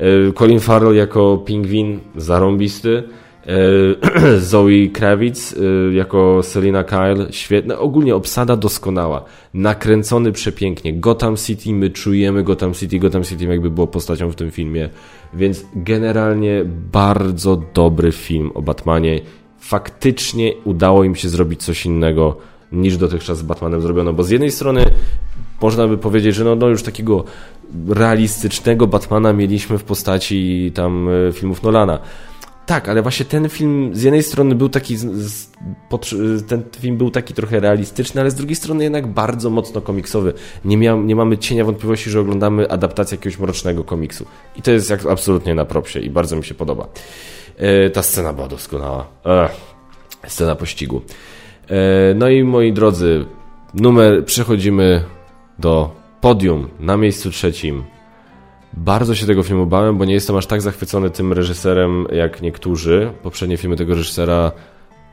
E, 0.00 0.32
Colin 0.32 0.60
Farrell 0.60 0.94
jako 0.94 1.38
pingwin, 1.38 2.00
zarąbisty. 2.16 3.02
E, 3.46 4.38
Zoe 4.50 4.88
Kravitz 4.92 5.54
e, 5.54 5.94
jako 5.94 6.42
Selina 6.42 6.84
Kyle, 6.84 7.26
świetna. 7.30 7.78
Ogólnie 7.78 8.14
obsada 8.14 8.56
doskonała. 8.56 9.24
Nakręcony 9.54 10.32
przepięknie. 10.32 10.92
Gotham 10.92 11.36
City, 11.36 11.72
my 11.72 11.90
czujemy 11.90 12.42
Gotham 12.42 12.74
City. 12.74 12.98
Gotham 12.98 13.24
City 13.24 13.44
jakby 13.44 13.70
było 13.70 13.86
postacią 13.86 14.30
w 14.30 14.34
tym 14.34 14.50
filmie. 14.50 14.88
Więc 15.34 15.64
generalnie 15.74 16.64
bardzo 16.92 17.62
dobry 17.74 18.12
film 18.12 18.50
o 18.54 18.62
Batmanie. 18.62 19.20
Faktycznie 19.58 20.52
udało 20.64 21.04
im 21.04 21.14
się 21.14 21.28
zrobić 21.28 21.62
coś 21.62 21.86
innego 21.86 22.36
niż 22.72 22.96
dotychczas 22.96 23.38
z 23.38 23.42
Batmanem 23.42 23.80
zrobiono, 23.80 24.12
bo 24.12 24.22
z 24.22 24.30
jednej 24.30 24.50
strony 24.50 24.84
można 25.62 25.88
by 25.88 25.98
powiedzieć, 25.98 26.34
że 26.34 26.44
no, 26.44 26.54
no 26.56 26.68
już 26.68 26.82
takiego 26.82 27.24
realistycznego 27.88 28.86
Batmana 28.86 29.32
mieliśmy 29.32 29.78
w 29.78 29.84
postaci 29.84 30.72
tam 30.74 31.08
e, 31.28 31.32
filmów 31.32 31.62
Nolana. 31.62 31.98
Tak, 32.70 32.88
ale 32.88 33.02
właśnie 33.02 33.26
ten 33.26 33.48
film 33.48 33.90
z 33.94 34.02
jednej 34.02 34.22
strony 34.22 34.54
był 34.54 34.68
taki, 34.68 34.96
ten 36.48 36.62
film 36.80 36.96
był 36.96 37.10
taki 37.10 37.34
trochę 37.34 37.60
realistyczny, 37.60 38.20
ale 38.20 38.30
z 38.30 38.34
drugiej 38.34 38.56
strony 38.56 38.84
jednak 38.84 39.06
bardzo 39.06 39.50
mocno 39.50 39.80
komiksowy. 39.80 40.32
Nie, 40.64 40.76
miał, 40.76 41.02
nie 41.02 41.16
mamy 41.16 41.38
cienia 41.38 41.64
wątpliwości, 41.64 42.10
że 42.10 42.20
oglądamy 42.20 42.70
adaptację 42.70 43.16
jakiegoś 43.16 43.38
mrocznego 43.38 43.84
komiksu. 43.84 44.26
I 44.56 44.62
to 44.62 44.70
jest 44.70 44.90
jak, 44.90 45.06
absolutnie 45.06 45.54
na 45.54 45.64
propsie 45.64 45.98
i 45.98 46.10
bardzo 46.10 46.36
mi 46.36 46.44
się 46.44 46.54
podoba. 46.54 46.88
E, 47.56 47.90
ta 47.90 48.02
scena 48.02 48.32
była 48.32 48.48
doskonała. 48.48 49.06
scena 50.26 50.54
pościgu. 50.54 51.02
E, 51.68 52.14
no 52.14 52.28
i 52.28 52.44
moi 52.44 52.72
drodzy, 52.72 53.24
numer, 53.74 54.24
przechodzimy 54.24 55.04
do 55.58 55.99
podium 56.20 56.68
na 56.80 56.96
miejscu 56.96 57.30
trzecim. 57.30 57.84
Bardzo 58.72 59.14
się 59.14 59.26
tego 59.26 59.42
filmu 59.42 59.66
bałem, 59.66 59.98
bo 59.98 60.04
nie 60.04 60.14
jestem 60.14 60.36
aż 60.36 60.46
tak 60.46 60.62
zachwycony 60.62 61.10
tym 61.10 61.32
reżyserem 61.32 62.06
jak 62.12 62.42
niektórzy. 62.42 63.12
Poprzednie 63.22 63.56
filmy 63.56 63.76
tego 63.76 63.94
reżysera 63.94 64.52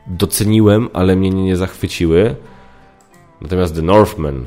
doceniłem, 0.06 0.88
ale 0.92 1.16
mnie 1.16 1.30
nie 1.30 1.56
zachwyciły. 1.56 2.36
Natomiast 3.40 3.74
The 3.74 3.82
Northman. 3.82 4.44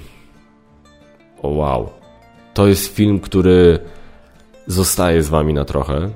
O 1.42 1.48
wow. 1.50 1.90
To 2.54 2.68
jest 2.68 2.96
film, 2.96 3.20
który 3.20 3.80
zostaje 4.68 5.24
z 5.24 5.30
wami 5.30 5.54
na 5.54 5.66
trochę. 5.66 6.10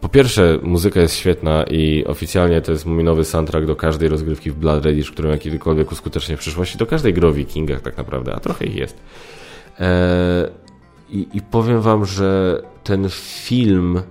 Po 0.00 0.08
pierwsze, 0.08 0.58
muzyka 0.62 1.00
jest 1.00 1.16
świetna 1.16 1.64
i 1.70 2.04
oficjalnie 2.04 2.60
to 2.60 2.72
jest 2.72 2.86
mój 2.86 3.04
nowy 3.04 3.24
soundtrack 3.24 3.66
do 3.66 3.76
każdej 3.76 4.08
rozgrywki 4.08 4.50
w 4.50 4.54
Blood 4.54 4.84
Rage, 4.84 5.02
którą 5.12 5.30
jakikolwiek 5.30 5.92
uskutecznie 5.92 6.36
w 6.36 6.40
przyszłości, 6.40 6.78
do 6.78 6.86
każdej 6.86 7.14
gry 7.14 7.26
o 7.26 7.32
tak 7.82 7.96
naprawdę, 7.96 8.34
a 8.34 8.40
trochę 8.40 8.64
ich 8.64 8.76
jest. 8.76 8.96
E, 9.80 10.50
I, 11.10 11.26
I 11.32 11.40
powiem 11.40 11.80
wam, 11.80 12.06
że 12.06 12.62
ten 12.84 13.06
film 13.10 14.02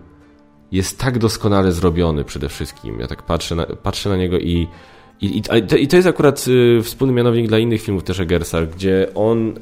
jest 0.71 0.99
tak 0.99 1.19
doskonale 1.19 1.71
zrobiony 1.71 2.23
przede 2.23 2.49
wszystkim. 2.49 2.99
Ja 2.99 3.07
tak 3.07 3.23
patrzę 3.23 3.55
na, 3.55 3.65
patrzę 3.65 4.09
na 4.09 4.17
niego 4.17 4.39
i, 4.39 4.67
i, 5.21 5.41
i, 5.77 5.87
to 5.87 5.95
jest 5.95 6.07
akurat 6.07 6.45
y, 6.47 6.83
wspólny 6.83 7.13
mianownik 7.13 7.47
dla 7.47 7.59
innych 7.59 7.81
filmów 7.81 8.03
też 8.03 8.19
Eggersa, 8.19 8.65
gdzie 8.65 9.07
on 9.15 9.53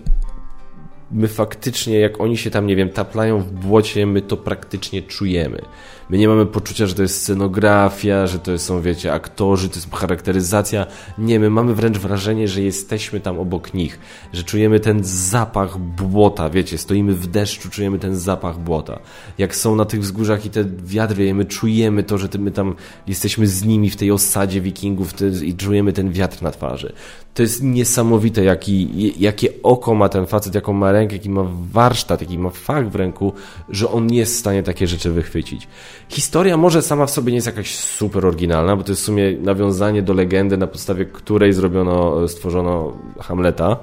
my 1.11 1.27
faktycznie, 1.27 1.99
jak 1.99 2.21
oni 2.21 2.37
się 2.37 2.51
tam, 2.51 2.67
nie 2.67 2.75
wiem, 2.75 2.89
taplają 2.89 3.39
w 3.39 3.51
błocie, 3.51 4.05
my 4.05 4.21
to 4.21 4.37
praktycznie 4.37 5.01
czujemy. 5.01 5.61
My 6.09 6.17
nie 6.17 6.27
mamy 6.27 6.45
poczucia, 6.45 6.87
że 6.87 6.95
to 6.95 7.01
jest 7.01 7.21
scenografia, 7.21 8.27
że 8.27 8.39
to 8.39 8.57
są, 8.57 8.81
wiecie, 8.81 9.13
aktorzy, 9.13 9.69
to 9.69 9.75
jest 9.75 9.95
charakteryzacja. 9.95 10.85
Nie, 11.17 11.39
my 11.39 11.49
mamy 11.49 11.75
wręcz 11.75 11.97
wrażenie, 11.97 12.47
że 12.47 12.61
jesteśmy 12.61 13.19
tam 13.19 13.39
obok 13.39 13.73
nich, 13.73 13.99
że 14.33 14.43
czujemy 14.43 14.79
ten 14.79 15.03
zapach 15.03 15.77
błota, 15.77 16.49
wiecie, 16.49 16.77
stoimy 16.77 17.13
w 17.13 17.27
deszczu, 17.27 17.69
czujemy 17.69 17.99
ten 17.99 18.15
zapach 18.15 18.59
błota. 18.59 18.99
Jak 19.37 19.55
są 19.55 19.75
na 19.75 19.85
tych 19.85 20.01
wzgórzach 20.01 20.45
i 20.45 20.49
te 20.49 20.65
wiatry 20.83 21.15
wieje, 21.15 21.33
my 21.33 21.45
czujemy 21.45 22.03
to, 22.03 22.17
że 22.17 22.27
my 22.39 22.51
tam 22.51 22.75
jesteśmy 23.07 23.47
z 23.47 23.63
nimi 23.63 23.89
w 23.89 23.95
tej 23.95 24.11
osadzie 24.11 24.61
wikingów 24.61 25.13
i 25.43 25.55
czujemy 25.55 25.93
ten 25.93 26.11
wiatr 26.11 26.41
na 26.41 26.51
twarzy. 26.51 26.93
To 27.33 27.41
jest 27.41 27.63
niesamowite, 27.63 28.43
jaki, 28.43 29.13
jakie 29.21 29.49
oko 29.63 29.95
ma 29.95 30.09
ten 30.09 30.25
facet, 30.25 30.55
jaką 30.55 30.73
ma 30.73 30.91
rękę, 30.91 31.15
jaki 31.15 31.29
ma 31.29 31.45
warsztat, 31.71 32.21
jaki 32.21 32.37
ma 32.37 32.49
fach 32.49 32.89
w 32.89 32.95
ręku, 32.95 33.33
że 33.69 33.91
on 33.91 34.13
jest 34.13 34.35
w 34.35 34.39
stanie 34.39 34.63
takie 34.63 34.87
rzeczy 34.87 35.11
wychwycić. 35.11 35.67
Historia 36.09 36.57
może 36.57 36.81
sama 36.81 37.05
w 37.05 37.11
sobie 37.11 37.31
nie 37.31 37.37
jest 37.37 37.47
jakaś 37.47 37.75
super 37.75 38.25
oryginalna, 38.25 38.75
bo 38.75 38.83
to 38.83 38.91
jest 38.91 39.01
w 39.01 39.05
sumie 39.05 39.37
nawiązanie 39.41 40.01
do 40.01 40.13
legendy, 40.13 40.57
na 40.57 40.67
podstawie 40.67 41.05
której 41.05 41.53
zrobiono, 41.53 42.27
stworzono 42.27 42.97
Hamleta, 43.19 43.77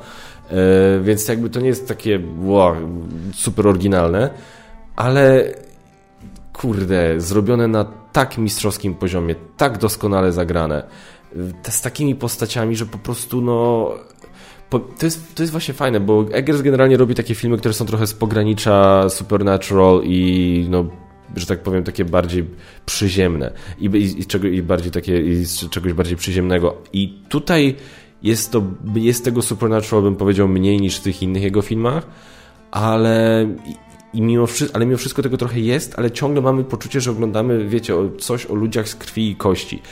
e, 0.50 0.55
więc 1.02 1.29
jakby 1.29 1.50
to 1.50 1.61
nie 1.61 1.68
jest 1.68 1.88
takie 1.88 2.20
wow, 2.40 2.74
super 3.35 3.66
oryginalne, 3.66 4.31
ale 4.96 5.55
kurde, 6.52 7.20
zrobione 7.20 7.68
na 7.68 7.85
tak 8.12 8.38
mistrzowskim 8.38 8.94
poziomie, 8.94 9.35
tak 9.57 9.79
doskonale 9.79 10.33
zagrane, 10.33 10.87
z 11.68 11.81
takimi 11.81 12.14
postaciami, 12.14 12.76
że 12.76 12.87
po 12.87 12.98
prostu 12.98 13.40
no 13.40 13.90
to 14.70 15.07
jest, 15.07 15.35
to 15.35 15.42
jest 15.42 15.52
właśnie 15.52 15.74
fajne, 15.74 16.00
bo 16.00 16.24
Eggers 16.33 16.62
generalnie 16.62 16.96
robi 16.96 17.14
takie 17.14 17.35
filmy, 17.35 17.59
które 17.59 17.74
są 17.74 17.87
trochę 17.87 18.07
z 18.07 18.14
pogranicza 18.14 19.09
Supernatural 19.09 20.00
i 20.05 20.66
no 20.70 20.87
że 21.36 21.46
tak 21.46 21.62
powiem, 21.62 21.84
takie 21.84 22.04
bardziej 22.04 22.44
przyziemne 22.86 23.52
i, 23.78 23.84
i, 23.84 24.20
i, 24.20 24.26
czego, 24.26 24.48
i 24.48 24.62
bardziej 24.62 24.92
takie, 24.92 25.20
i 25.20 25.44
czegoś 25.70 25.92
bardziej 25.92 26.16
przyziemnego. 26.16 26.76
I 26.92 27.18
tutaj 27.28 27.74
jest 28.22 28.52
to, 28.52 28.62
jest 28.94 29.24
tego 29.24 29.42
Supernatural, 29.42 30.02
bym 30.02 30.16
powiedział, 30.16 30.48
mniej 30.48 30.80
niż 30.80 30.96
w 30.96 31.02
tych 31.02 31.22
innych 31.22 31.42
jego 31.42 31.62
filmach, 31.62 32.06
ale 32.70 33.48
i 34.14 34.22
mimo, 34.22 34.46
ale 34.72 34.86
mimo 34.86 34.98
wszystko 34.98 35.22
tego 35.22 35.36
trochę 35.36 35.60
jest, 35.60 35.98
ale 35.98 36.10
ciągle 36.10 36.42
mamy 36.42 36.64
poczucie, 36.64 37.00
że 37.00 37.10
oglądamy, 37.10 37.68
wiecie, 37.68 37.94
coś 38.18 38.46
o 38.46 38.54
ludziach 38.54 38.88
z 38.88 38.94
krwi 38.94 39.30
i 39.30 39.36
kości 39.36 39.82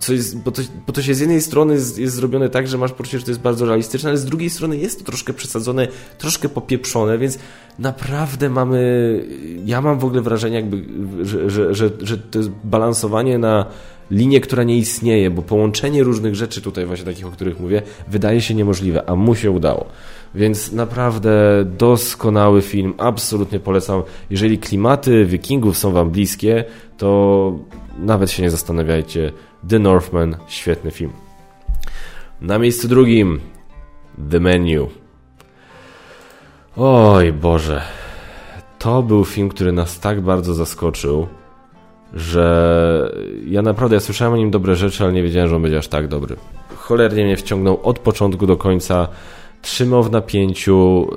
co 0.00 0.12
jest, 0.12 0.38
bo, 0.38 0.50
to, 0.50 0.62
bo 0.86 0.92
to 0.92 1.02
się 1.02 1.14
z 1.14 1.20
jednej 1.20 1.40
strony 1.40 1.74
jest, 1.74 1.98
jest, 1.98 2.14
zrobione 2.14 2.48
tak, 2.48 2.68
że 2.68 2.78
masz 2.78 2.92
poczucie, 2.92 3.18
że 3.18 3.24
to 3.24 3.30
jest 3.30 3.40
bardzo 3.40 3.66
realistyczne, 3.66 4.08
ale 4.08 4.18
z 4.18 4.24
drugiej 4.24 4.50
strony 4.50 4.76
jest 4.76 4.98
to 4.98 5.04
troszkę 5.04 5.32
przesadzone, 5.32 5.88
troszkę 6.18 6.48
popieprzone, 6.48 7.18
więc 7.18 7.38
naprawdę 7.78 8.50
mamy, 8.50 9.24
ja 9.64 9.80
mam 9.80 9.98
w 9.98 10.04
ogóle 10.04 10.22
wrażenie 10.22 10.56
jakby, 10.56 10.84
że, 11.26 11.50
że, 11.50 11.74
że, 11.74 11.90
że 12.00 12.18
to 12.18 12.38
jest 12.38 12.50
balansowanie 12.64 13.38
na 13.38 13.66
linię, 14.10 14.40
która 14.40 14.62
nie 14.62 14.78
istnieje, 14.78 15.30
bo 15.30 15.42
połączenie 15.42 16.02
różnych 16.02 16.34
rzeczy 16.34 16.62
tutaj 16.62 16.86
właśnie 16.86 17.04
takich, 17.04 17.26
o 17.26 17.30
których 17.30 17.60
mówię, 17.60 17.82
wydaje 18.08 18.40
się 18.40 18.54
niemożliwe, 18.54 19.08
a 19.08 19.16
mu 19.16 19.34
się 19.34 19.50
udało. 19.50 19.86
Więc 20.34 20.72
naprawdę 20.72 21.64
doskonały 21.78 22.62
film, 22.62 22.94
absolutnie 22.98 23.60
polecam. 23.60 24.02
Jeżeli 24.30 24.58
klimaty 24.58 25.24
wikingów 25.24 25.78
są 25.78 25.92
wam 25.92 26.10
bliskie, 26.10 26.64
to 26.96 27.58
nawet 27.98 28.30
się 28.30 28.42
nie 28.42 28.50
zastanawiajcie, 28.50 29.32
The 29.68 29.78
Northman, 29.78 30.36
świetny 30.46 30.90
film. 30.90 31.12
Na 32.40 32.58
miejscu 32.58 32.88
drugim 32.88 33.40
The 34.30 34.40
Menu. 34.40 34.88
Oj 36.76 37.32
Boże. 37.32 37.82
To 38.78 39.02
był 39.02 39.24
film, 39.24 39.48
który 39.48 39.72
nas 39.72 40.00
tak 40.00 40.20
bardzo 40.20 40.54
zaskoczył, 40.54 41.26
że 42.14 43.14
ja 43.46 43.62
naprawdę 43.62 43.96
ja 43.96 44.00
słyszałem 44.00 44.34
o 44.34 44.36
nim 44.36 44.50
dobre 44.50 44.76
rzeczy, 44.76 45.04
ale 45.04 45.12
nie 45.12 45.22
wiedziałem, 45.22 45.48
że 45.48 45.56
on 45.56 45.62
będzie 45.62 45.78
aż 45.78 45.88
tak 45.88 46.08
dobry. 46.08 46.36
Cholernie 46.76 47.24
mnie 47.24 47.36
wciągnął 47.36 47.80
od 47.82 47.98
początku 47.98 48.46
do 48.46 48.56
końca, 48.56 49.08
trzymał 49.62 50.02
w 50.02 50.10
napięciu, 50.10 51.08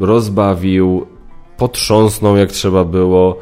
yy, 0.00 0.06
rozbawił, 0.06 1.06
potrząsnął 1.56 2.36
jak 2.36 2.52
trzeba 2.52 2.84
było. 2.84 3.36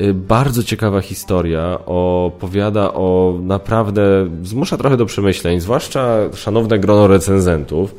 Y, 0.00 0.14
bardzo 0.14 0.62
ciekawa 0.62 1.00
historia, 1.00 1.78
opowiada 1.86 2.94
o 2.94 3.38
naprawdę, 3.42 4.28
zmusza 4.42 4.76
trochę 4.76 4.96
do 4.96 5.06
przemyśleń, 5.06 5.60
zwłaszcza 5.60 6.18
szanowne 6.34 6.78
grono 6.78 7.06
recenzentów. 7.06 7.94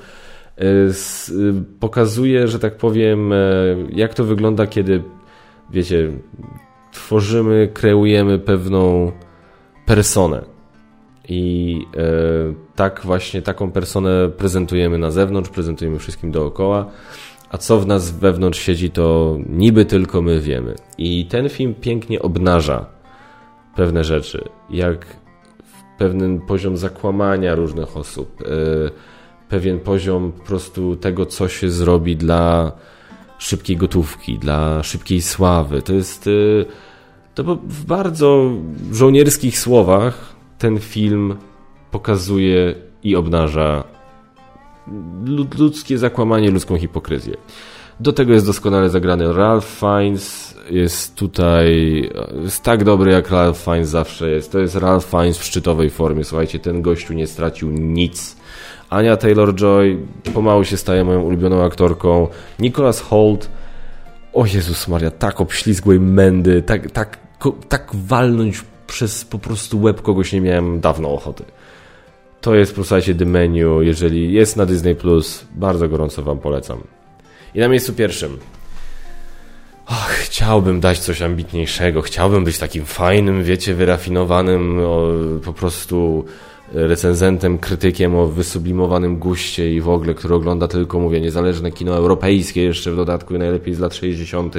Y, 0.62 0.64
y, 0.64 1.54
pokazuje, 1.80 2.48
że 2.48 2.60
tak 2.60 2.78
powiem, 2.78 3.34
jak 3.90 4.14
to 4.14 4.24
wygląda, 4.24 4.68
kiedy, 4.68 5.04
wiecie, 5.72 6.12
tworzymy, 6.94 7.70
kreujemy 7.74 8.40
pewną 8.40 9.12
personę. 9.86 10.42
I 11.30 11.82
tak 12.76 13.02
właśnie 13.04 13.42
taką 13.42 13.72
personę 13.72 14.30
prezentujemy 14.38 14.98
na 14.98 15.12
zewnątrz, 15.12 15.50
prezentujemy 15.50 16.00
wszystkim 16.00 16.32
dookoła 16.32 16.92
a 17.56 17.58
co 17.58 17.80
w 17.80 17.88
nas 17.88 18.12
wewnątrz 18.12 18.60
siedzi, 18.60 18.90
to 18.92 19.38
niby 19.50 19.86
tylko 19.86 20.22
my 20.22 20.40
wiemy. 20.40 20.76
I 20.98 21.26
ten 21.26 21.50
film 21.50 21.76
pięknie 21.82 22.22
obnaża 22.22 22.86
pewne 23.76 24.04
rzeczy, 24.04 24.50
jak 24.70 25.06
pewien 25.98 26.42
poziom 26.42 26.78
zakłamania 26.78 27.56
różnych 27.56 27.98
osób, 27.98 28.42
e, 28.42 28.46
pewien 29.50 29.80
poziom 29.80 30.32
po 30.32 30.44
prostu 30.44 30.96
tego, 30.96 31.26
co 31.26 31.48
się 31.48 31.70
zrobi 31.70 32.16
dla 32.16 32.72
szybkiej 33.38 33.78
gotówki, 33.78 34.40
dla 34.40 34.84
szybkiej 34.84 35.22
sławy. 35.22 35.82
To 35.82 35.94
jest 35.94 36.28
e, 36.28 36.66
to 37.36 37.44
w 37.56 37.86
bardzo 37.86 38.52
żołnierskich 38.92 39.60
słowach 39.60 40.36
ten 40.58 40.80
film 40.80 41.36
pokazuje 41.92 42.76
i 43.04 43.16
obnaża 43.16 43.95
ludzkie 45.58 45.98
zakłamanie, 45.98 46.52
ludzką 46.52 46.78
hipokryzję. 46.78 47.38
Do 48.00 48.14
tego 48.14 48.34
jest 48.34 48.46
doskonale 48.46 48.90
zagrany 48.90 49.34
Ralph 49.34 49.68
Fiennes, 49.68 50.56
jest 50.70 51.16
tutaj, 51.16 52.02
jest 52.44 52.64
tak 52.64 52.84
dobry 52.84 53.12
jak 53.12 53.30
Ralph 53.30 53.60
Fiennes 53.64 53.90
zawsze 53.90 54.30
jest. 54.30 54.52
To 54.52 54.60
jest 54.60 54.76
Ralph 54.76 55.06
Fiennes 55.06 55.38
w 55.38 55.44
szczytowej 55.44 55.90
formie. 55.90 56.24
Słuchajcie, 56.24 56.60
ten 56.60 56.82
gościu 56.82 57.14
nie 57.14 57.28
stracił 57.28 57.72
nic. 57.72 58.36
Ania 58.90 59.16
Taylor-Joy 59.16 59.98
pomału 60.34 60.64
się 60.64 60.78
staje 60.78 61.04
moją 61.04 61.22
ulubioną 61.22 61.64
aktorką. 61.64 62.28
Nicholas 62.60 63.02
Holt, 63.02 63.50
o 64.34 64.46
Jezus 64.46 64.88
Maria, 64.88 65.12
tak 65.12 65.42
obślizgłej 65.42 66.00
mędy, 66.00 66.62
tak, 66.62 66.92
tak, 66.92 67.18
tak 67.70 67.90
walnąć 67.94 68.64
przez 68.88 69.26
po 69.26 69.40
prostu 69.40 69.82
łeb 69.82 70.02
kogoś 70.02 70.34
nie 70.34 70.42
miałem 70.42 70.80
dawno 70.80 71.14
ochoty. 71.14 71.44
To 72.46 72.56
jest, 72.56 72.76
posłuchajcie, 72.76 73.16
The 73.16 73.26
Menu. 73.26 73.82
Jeżeli 73.82 74.34
jest 74.34 74.58
na 74.58 74.66
Disney+, 74.66 74.96
Plus, 74.96 75.46
bardzo 75.56 75.90
gorąco 75.90 76.24
Wam 76.24 76.40
polecam. 76.40 76.82
I 77.56 77.60
na 77.60 77.68
miejscu 77.68 77.94
pierwszym. 77.94 78.38
Och, 79.88 80.10
chciałbym 80.10 80.80
dać 80.80 81.00
coś 81.00 81.22
ambitniejszego. 81.22 82.02
Chciałbym 82.02 82.44
być 82.44 82.58
takim 82.58 82.86
fajnym, 82.86 83.44
wiecie, 83.44 83.74
wyrafinowanym, 83.74 84.80
o, 84.80 85.08
po 85.46 85.54
prostu 85.54 86.26
recenzentem, 86.74 87.58
krytykiem 87.58 88.16
o 88.16 88.28
wysublimowanym 88.28 89.20
guście 89.20 89.74
i 89.74 89.82
w 89.82 89.90
ogóle, 89.90 90.14
który 90.14 90.36
ogląda 90.36 90.68
tylko, 90.68 91.00
mówię, 91.00 91.22
niezależne 91.22 91.72
kino 91.72 91.96
europejskie, 91.96 92.64
jeszcze 92.64 92.92
w 92.92 92.96
dodatku 92.96 93.38
najlepiej 93.38 93.74
z 93.74 93.80
lat 93.80 93.96
60. 93.96 94.56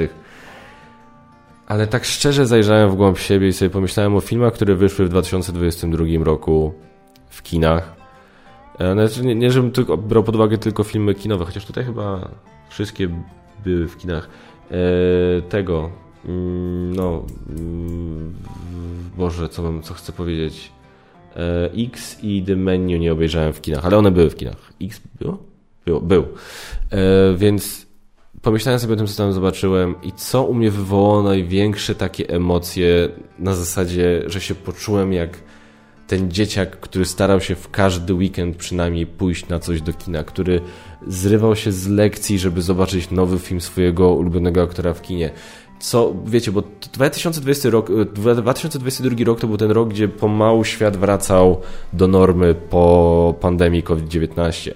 Ale 1.67 1.87
tak 1.87 2.05
szczerze 2.05 2.45
zajrzałem 2.45 2.91
w 2.91 2.95
głąb 2.95 3.17
siebie 3.17 3.47
i 3.47 3.53
sobie 3.53 3.69
pomyślałem 3.69 4.15
o 4.15 4.19
filmach, 4.19 4.53
które 4.53 4.75
wyszły 4.75 5.05
w 5.05 5.09
2022 5.09 6.05
roku 6.23 6.73
w 7.37 7.43
kinach. 7.43 7.95
E, 8.79 8.93
znaczy, 8.93 9.25
nie, 9.25 9.35
nie, 9.35 9.51
żebym 9.51 9.71
tylko 9.71 9.97
brał 9.97 10.23
pod 10.23 10.35
uwagę 10.35 10.57
tylko 10.57 10.83
filmy 10.83 11.15
kinowe, 11.15 11.45
chociaż 11.45 11.65
tutaj 11.65 11.83
chyba 11.83 12.29
wszystkie 12.69 13.09
były 13.65 13.87
w 13.87 13.97
kinach. 13.97 14.29
E, 14.71 15.41
tego, 15.41 15.89
mm, 16.25 16.95
no, 16.95 17.25
mm, 17.49 18.33
Boże, 19.17 19.49
co, 19.49 19.63
mam, 19.63 19.81
co 19.81 19.93
chcę 19.93 20.11
powiedzieć. 20.11 20.71
E, 21.35 21.69
X 21.77 22.17
i 22.23 22.43
The 22.43 22.55
Menu 22.55 22.99
nie 22.99 23.11
obejrzałem 23.11 23.53
w 23.53 23.61
kinach, 23.61 23.85
ale 23.85 23.97
one 23.97 24.11
były 24.11 24.29
w 24.29 24.35
kinach. 24.35 24.73
X 24.81 25.01
było? 25.19 25.37
Było, 25.85 26.01
był. 26.01 26.25
E, 26.91 27.33
więc 27.37 27.87
pomyślałem 28.41 28.79
sobie 28.79 28.93
o 28.93 28.97
tym, 28.97 29.07
co 29.07 29.23
tam 29.23 29.33
zobaczyłem 29.33 29.95
i 30.03 30.11
co 30.11 30.43
u 30.43 30.53
mnie 30.53 30.71
wywołało 30.71 31.23
największe 31.23 31.95
takie 31.95 32.29
emocje 32.29 33.09
na 33.39 33.53
zasadzie, 33.53 34.23
że 34.25 34.41
się 34.41 34.55
poczułem 34.55 35.13
jak 35.13 35.46
ten 36.07 36.31
dzieciak, 36.31 36.79
który 36.79 37.05
starał 37.05 37.41
się 37.41 37.55
w 37.55 37.71
każdy 37.71 38.13
weekend 38.13 38.57
przynajmniej 38.57 39.07
pójść 39.07 39.47
na 39.47 39.59
coś 39.59 39.81
do 39.81 39.93
kina, 39.93 40.23
który 40.23 40.61
zrywał 41.07 41.55
się 41.55 41.71
z 41.71 41.87
lekcji, 41.87 42.39
żeby 42.39 42.61
zobaczyć 42.61 43.11
nowy 43.11 43.39
film 43.39 43.61
swojego 43.61 44.13
ulubionego 44.13 44.61
aktora 44.61 44.93
w 44.93 45.01
kinie. 45.01 45.31
Co, 45.79 46.13
wiecie, 46.25 46.51
bo 46.51 46.63
2020 46.93 47.69
rok, 47.69 47.89
2022 48.13 49.25
rok 49.25 49.39
to 49.39 49.47
był 49.47 49.57
ten 49.57 49.71
rok, 49.71 49.89
gdzie 49.89 50.07
pomału 50.07 50.63
świat 50.63 50.97
wracał 50.97 51.61
do 51.93 52.07
normy 52.07 52.55
po 52.55 53.35
pandemii 53.41 53.83
COVID-19. 53.83 54.71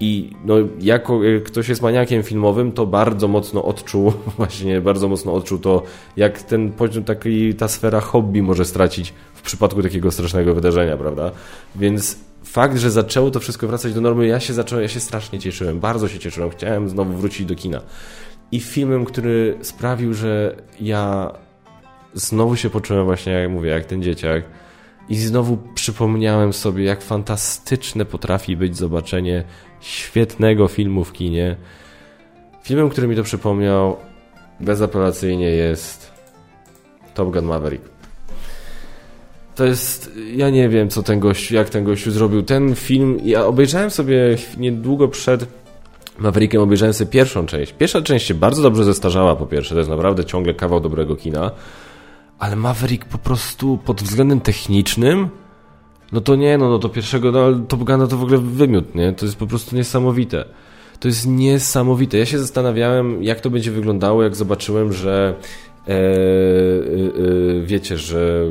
I 0.00 0.30
no, 0.44 0.54
jako 0.80 1.24
jak 1.24 1.42
ktoś 1.42 1.68
jest 1.68 1.82
maniakiem 1.82 2.22
filmowym, 2.22 2.72
to 2.72 2.86
bardzo 2.86 3.28
mocno 3.28 3.64
odczuł, 3.64 4.12
właśnie 4.36 4.80
bardzo 4.80 5.08
mocno 5.08 5.32
odczuł 5.32 5.58
to, 5.58 5.82
jak 6.16 6.42
ten 6.42 6.72
poziom, 6.72 7.04
taki, 7.04 7.54
ta 7.54 7.68
sfera 7.68 8.00
hobby 8.00 8.42
może 8.42 8.64
stracić 8.64 9.14
w 9.34 9.42
przypadku 9.42 9.82
takiego 9.82 10.10
strasznego 10.10 10.54
wydarzenia, 10.54 10.96
prawda? 10.96 11.30
Więc 11.76 12.18
fakt, 12.44 12.78
że 12.78 12.90
zaczęło 12.90 13.30
to 13.30 13.40
wszystko 13.40 13.68
wracać 13.68 13.94
do 13.94 14.00
normy, 14.00 14.26
ja 14.26 14.40
się 14.40 14.52
zacząłem, 14.52 14.82
ja 14.82 14.88
się 14.88 15.00
strasznie 15.00 15.38
cieszyłem, 15.38 15.80
bardzo 15.80 16.08
się 16.08 16.18
cieszyłem, 16.18 16.50
chciałem 16.50 16.88
znowu 16.88 17.12
wrócić 17.12 17.46
do 17.46 17.54
kina. 17.54 17.80
I 18.52 18.60
filmem, 18.60 19.04
który 19.04 19.58
sprawił, 19.62 20.14
że 20.14 20.56
ja 20.80 21.32
znowu 22.14 22.56
się 22.56 22.70
poczułem 22.70 23.04
właśnie, 23.04 23.32
jak 23.32 23.50
mówię, 23.50 23.70
jak 23.70 23.84
ten 23.84 24.02
dzieciak, 24.02 24.44
i 25.08 25.16
znowu 25.16 25.58
przypomniałem 25.74 26.52
sobie, 26.52 26.84
jak 26.84 27.02
fantastyczne 27.02 28.04
potrafi 28.04 28.56
być 28.56 28.76
zobaczenie 28.76 29.44
świetnego 29.80 30.68
filmu 30.68 31.04
w 31.04 31.12
kinie. 31.12 31.56
Filmem, 32.62 32.88
który 32.88 33.08
mi 33.08 33.16
to 33.16 33.22
przypomniał, 33.22 33.96
bezapelacyjnie 34.60 35.50
jest 35.50 36.12
Top 37.14 37.32
Gun 37.32 37.44
Maverick. 37.44 37.84
To 39.54 39.64
jest, 39.64 40.10
ja 40.36 40.50
nie 40.50 40.68
wiem, 40.68 40.88
co 40.88 41.02
ten 41.02 41.20
gość, 41.20 41.50
jak 41.50 41.70
ten 41.70 41.84
gościu 41.84 42.10
zrobił. 42.10 42.42
Ten 42.42 42.74
film, 42.74 43.18
ja 43.24 43.46
obejrzałem 43.46 43.90
sobie 43.90 44.36
niedługo 44.58 45.08
przed 45.08 45.46
Maverickiem, 46.18 46.62
obejrzałem 46.62 46.94
sobie 46.94 47.10
pierwszą 47.10 47.46
część. 47.46 47.72
Pierwsza 47.72 48.02
część 48.02 48.26
się 48.26 48.34
bardzo 48.34 48.62
dobrze 48.62 48.84
zestarzała, 48.84 49.36
po 49.36 49.46
pierwsze, 49.46 49.74
to 49.74 49.78
jest 49.78 49.90
naprawdę 49.90 50.24
ciągle 50.24 50.54
kawał 50.54 50.80
dobrego 50.80 51.16
kina 51.16 51.50
ale 52.38 52.56
Maverick 52.56 53.04
po 53.04 53.18
prostu 53.18 53.78
pod 53.84 54.02
względem 54.02 54.40
technicznym, 54.40 55.28
no 56.12 56.20
to 56.20 56.36
nie, 56.36 56.58
no, 56.58 56.68
no 56.68 56.78
to 56.78 56.88
pierwszego 56.88 57.32
no, 57.32 57.58
Top 57.68 57.80
Guna 57.80 58.06
to 58.06 58.16
w 58.16 58.22
ogóle 58.22 58.38
wymiot, 58.38 58.94
nie? 58.94 59.12
To 59.12 59.26
jest 59.26 59.36
po 59.36 59.46
prostu 59.46 59.76
niesamowite. 59.76 60.44
To 61.00 61.08
jest 61.08 61.26
niesamowite. 61.26 62.18
Ja 62.18 62.26
się 62.26 62.38
zastanawiałem, 62.38 63.22
jak 63.22 63.40
to 63.40 63.50
będzie 63.50 63.70
wyglądało, 63.70 64.22
jak 64.22 64.36
zobaczyłem, 64.36 64.92
że 64.92 65.34
e, 65.88 65.90
e, 65.90 65.94
e, 65.94 67.60
wiecie, 67.62 67.98
że 67.98 68.44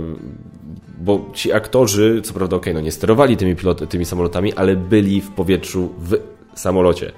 bo 1.00 1.30
ci 1.34 1.54
aktorzy, 1.54 2.22
co 2.24 2.34
prawda, 2.34 2.56
okej, 2.56 2.74
okay, 2.74 2.82
no 2.82 2.86
nie 2.86 2.92
sterowali 2.92 3.38
tymi, 3.38 3.56
pilot, 3.56 3.90
tymi 3.90 4.06
samolotami, 4.06 4.54
ale 4.54 4.76
byli 4.76 5.22
w 5.22 5.32
powietrzu 5.32 5.90
w 6.00 6.18
samolocie. 6.60 7.12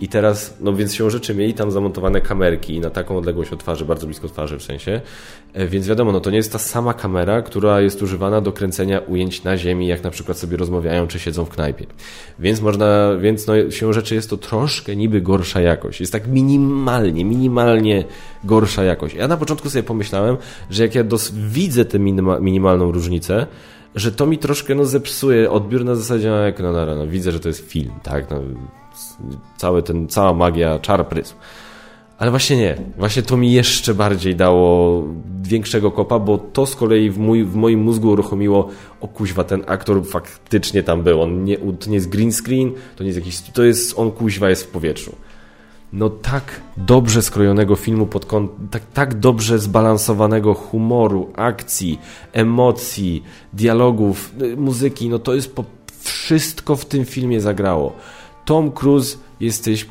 I 0.00 0.08
teraz, 0.08 0.56
no 0.60 0.72
więc 0.72 0.94
się 0.94 1.10
rzeczy 1.10 1.34
mieli 1.34 1.54
tam 1.54 1.70
zamontowane 1.70 2.20
kamerki 2.20 2.80
na 2.80 2.90
taką 2.90 3.16
odległość 3.16 3.52
od 3.52 3.60
twarzy, 3.60 3.84
bardzo 3.84 4.06
blisko 4.06 4.28
twarzy 4.28 4.58
w 4.58 4.62
sensie. 4.62 5.00
E, 5.52 5.66
więc 5.66 5.88
wiadomo, 5.88 6.12
no 6.12 6.20
to 6.20 6.30
nie 6.30 6.36
jest 6.36 6.52
ta 6.52 6.58
sama 6.58 6.94
kamera, 6.94 7.42
która 7.42 7.80
jest 7.80 8.02
używana 8.02 8.40
do 8.40 8.52
kręcenia 8.52 8.98
ujęć 8.98 9.44
na 9.44 9.56
ziemi, 9.56 9.86
jak 9.86 10.04
na 10.04 10.10
przykład 10.10 10.38
sobie 10.38 10.56
rozmawiają 10.56 11.06
czy 11.06 11.18
siedzą 11.18 11.44
w 11.44 11.48
knajpie. 11.48 11.86
Więc 12.38 12.60
można, 12.60 13.16
więc 13.20 13.46
no 13.46 13.70
się 13.70 13.92
rzeczy 13.92 14.14
jest 14.14 14.30
to 14.30 14.36
troszkę 14.36 14.96
niby 14.96 15.20
gorsza 15.20 15.60
jakość. 15.60 16.00
Jest 16.00 16.12
tak 16.12 16.26
minimalnie, 16.26 17.24
minimalnie 17.24 18.04
gorsza 18.44 18.84
jakość. 18.84 19.14
Ja 19.14 19.28
na 19.28 19.36
początku 19.36 19.70
sobie 19.70 19.82
pomyślałem, 19.82 20.36
że 20.70 20.82
jak 20.82 20.94
ja 20.94 21.04
dos 21.04 21.32
widzę 21.34 21.84
tę 21.84 21.98
minima, 21.98 22.40
minimalną 22.40 22.92
różnicę, 22.92 23.46
że 23.94 24.12
to 24.12 24.26
mi 24.26 24.38
troszkę 24.38 24.74
no, 24.74 24.84
zepsuje 24.84 25.50
odbiór 25.50 25.84
na 25.84 25.94
zasadzie, 25.94 26.30
no, 26.30 26.36
jak 26.36 26.60
no, 26.60 26.72
no, 26.72 26.94
no, 26.94 27.06
widzę, 27.06 27.32
że 27.32 27.40
to 27.40 27.48
jest 27.48 27.70
film, 27.70 27.92
tak? 28.02 28.30
No, 28.30 28.40
cały 29.56 29.82
ten, 29.82 30.08
cała 30.08 30.34
magia, 30.34 30.78
czar 30.78 31.08
pryzm. 31.08 31.34
Ale 32.18 32.30
właśnie 32.30 32.56
nie. 32.56 32.76
Właśnie 32.98 33.22
to 33.22 33.36
mi 33.36 33.52
jeszcze 33.52 33.94
bardziej 33.94 34.36
dało 34.36 35.04
większego 35.42 35.90
kopa, 35.90 36.18
bo 36.18 36.38
to 36.38 36.66
z 36.66 36.76
kolei 36.76 37.10
w, 37.10 37.18
mój, 37.18 37.44
w 37.44 37.54
moim 37.54 37.80
mózgu 37.80 38.08
uruchomiło 38.08 38.68
o 39.00 39.08
kuźwa, 39.08 39.44
ten 39.44 39.64
aktor 39.66 40.06
faktycznie 40.06 40.82
tam 40.82 41.02
był. 41.02 41.22
On 41.22 41.44
nie, 41.44 41.58
to 41.58 41.90
nie 41.90 41.94
jest 41.94 42.08
green 42.08 42.32
screen, 42.32 42.72
to 42.96 43.04
nie 43.04 43.08
jest 43.08 43.18
jakiś... 43.18 43.40
To 43.40 43.64
jest... 43.64 43.98
On 43.98 44.10
kuźwa 44.10 44.50
jest 44.50 44.64
w 44.64 44.68
powietrzu. 44.68 45.16
No 45.92 46.10
tak 46.10 46.60
dobrze 46.76 47.22
skrojonego 47.22 47.76
filmu 47.76 48.06
pod 48.06 48.26
kąt, 48.26 48.50
tak, 48.70 48.82
tak 48.94 49.14
dobrze 49.14 49.58
zbalansowanego 49.58 50.54
humoru, 50.54 51.32
akcji, 51.36 51.98
emocji, 52.32 53.22
dialogów, 53.52 54.32
y, 54.42 54.56
muzyki, 54.56 55.08
no 55.08 55.18
to 55.18 55.34
jest 55.34 55.54
po... 55.54 55.64
Wszystko 56.00 56.76
w 56.76 56.84
tym 56.84 57.04
filmie 57.04 57.40
zagrało. 57.40 57.92
Tom 58.44 58.72
Cruise 58.72 59.18
jesteś 59.40 59.86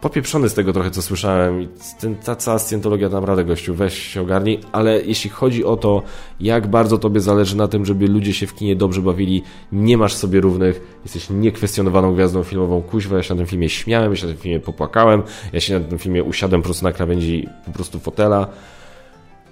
popieprzony 0.00 0.48
z 0.48 0.54
tego 0.54 0.72
trochę, 0.72 0.90
co 0.90 1.02
słyszałem. 1.02 1.68
Ten, 2.00 2.16
ta 2.16 2.36
cała 2.36 2.58
scjentologia 2.58 3.08
naprawdę, 3.08 3.44
gościu, 3.44 3.74
weź 3.74 3.98
się 3.98 4.20
ogarnij. 4.20 4.60
Ale 4.72 5.02
jeśli 5.02 5.30
chodzi 5.30 5.64
o 5.64 5.76
to, 5.76 6.02
jak 6.40 6.66
bardzo 6.66 6.98
tobie 6.98 7.20
zależy 7.20 7.56
na 7.56 7.68
tym, 7.68 7.84
żeby 7.84 8.06
ludzie 8.06 8.32
się 8.32 8.46
w 8.46 8.54
kinie 8.54 8.76
dobrze 8.76 9.02
bawili, 9.02 9.42
nie 9.72 9.98
masz 9.98 10.14
sobie 10.14 10.40
równych, 10.40 10.98
jesteś 11.04 11.30
niekwestionowaną 11.30 12.14
gwiazdą 12.14 12.42
filmową. 12.42 12.82
Kuźwa, 12.82 13.16
ja 13.16 13.22
się 13.22 13.34
na 13.34 13.38
tym 13.38 13.46
filmie 13.46 13.68
śmiałem, 13.68 14.10
ja 14.10 14.16
się 14.16 14.26
na 14.26 14.32
tym 14.32 14.42
filmie 14.42 14.60
popłakałem, 14.60 15.22
ja 15.52 15.60
się 15.60 15.78
na 15.78 15.88
tym 15.88 15.98
filmie 15.98 16.24
usiadłem 16.24 16.62
po 16.62 16.64
prostu 16.64 16.84
na 16.84 16.92
krawędzi 16.92 17.48
po 17.66 17.72
prostu 17.72 17.98
fotela. 17.98 18.46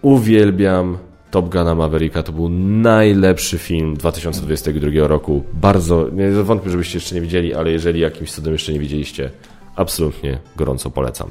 Uwielbiam 0.03 0.99
Top 1.35 1.49
Gun 1.49 1.77
Mavericka 1.77 2.23
to 2.23 2.33
był 2.33 2.49
najlepszy 2.49 3.59
film 3.59 3.97
2022 3.97 5.09
roku. 5.09 5.45
Bardzo, 5.53 6.09
nie 6.13 6.31
wątpię, 6.31 6.71
żebyście 6.71 6.97
jeszcze 6.99 7.15
nie 7.15 7.21
widzieli, 7.21 7.55
ale 7.55 7.71
jeżeli 7.71 8.01
jakimś 8.01 8.33
cudem 8.33 8.53
jeszcze 8.53 8.73
nie 8.73 8.79
widzieliście, 8.79 9.31
absolutnie 9.77 10.39
gorąco 10.57 10.91
polecam. 10.91 11.31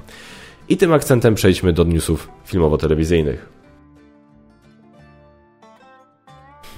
I 0.70 0.78
tym 0.78 0.94
akcentem 0.94 1.36
przejdźmy 1.36 1.74
do 1.74 1.84
newsów 1.84 2.30
filmowo-telewizyjnych. 2.46 3.50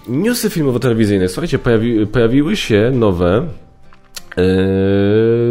Newsy 0.08 0.50
filmowo-telewizyjne. 0.50 1.28
Słuchajcie, 1.28 1.60
pojawi, 1.60 2.08
pojawiły 2.08 2.56
się 2.56 2.92
nowe 2.94 3.48
yy, 4.38 4.44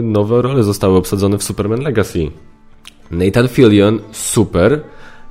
nowe 0.03 0.43
role 0.43 0.63
zostały 0.63 0.97
obsadzone 0.97 1.39
w 1.39 1.43
Superman 1.43 1.81
Legacy. 1.81 2.31
Nathan 3.11 3.49
Fillion, 3.49 4.01
super, 4.13 4.81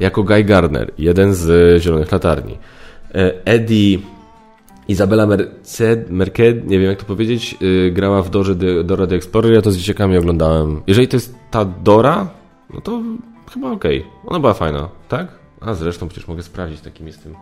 jako 0.03 0.23
Guy 0.23 0.43
Gardner, 0.43 0.91
jeden 0.97 1.33
z 1.33 1.81
Zielonych 1.81 2.11
Latarni. 2.11 2.57
E, 3.15 3.45
Eddie 3.45 3.99
Izabela 4.87 5.25
Merced, 5.25 6.09
Merced, 6.09 6.67
nie 6.67 6.79
wiem 6.79 6.89
jak 6.89 6.99
to 6.99 7.05
powiedzieć, 7.05 7.57
yy, 7.61 7.91
grała 7.91 8.21
w 8.21 8.29
Dorze 8.29 8.55
de, 8.55 8.83
Dora 8.83 9.05
Explorer, 9.05 9.53
ja 9.53 9.61
to 9.61 9.71
z 9.71 9.77
dzieciakami 9.77 10.17
oglądałem. 10.17 10.81
Jeżeli 10.87 11.07
to 11.07 11.15
jest 11.15 11.35
ta 11.51 11.65
Dora, 11.65 12.29
no 12.73 12.81
to 12.81 13.01
chyba 13.53 13.71
okej. 13.71 13.99
Okay. 13.99 14.11
Ona 14.25 14.39
była 14.39 14.53
fajna, 14.53 14.89
tak? 15.09 15.27
A 15.61 15.73
zresztą 15.73 16.07
przecież 16.07 16.27
mogę 16.27 16.43
sprawdzić, 16.43 16.81
takim 16.81 17.07
jestem 17.07 17.35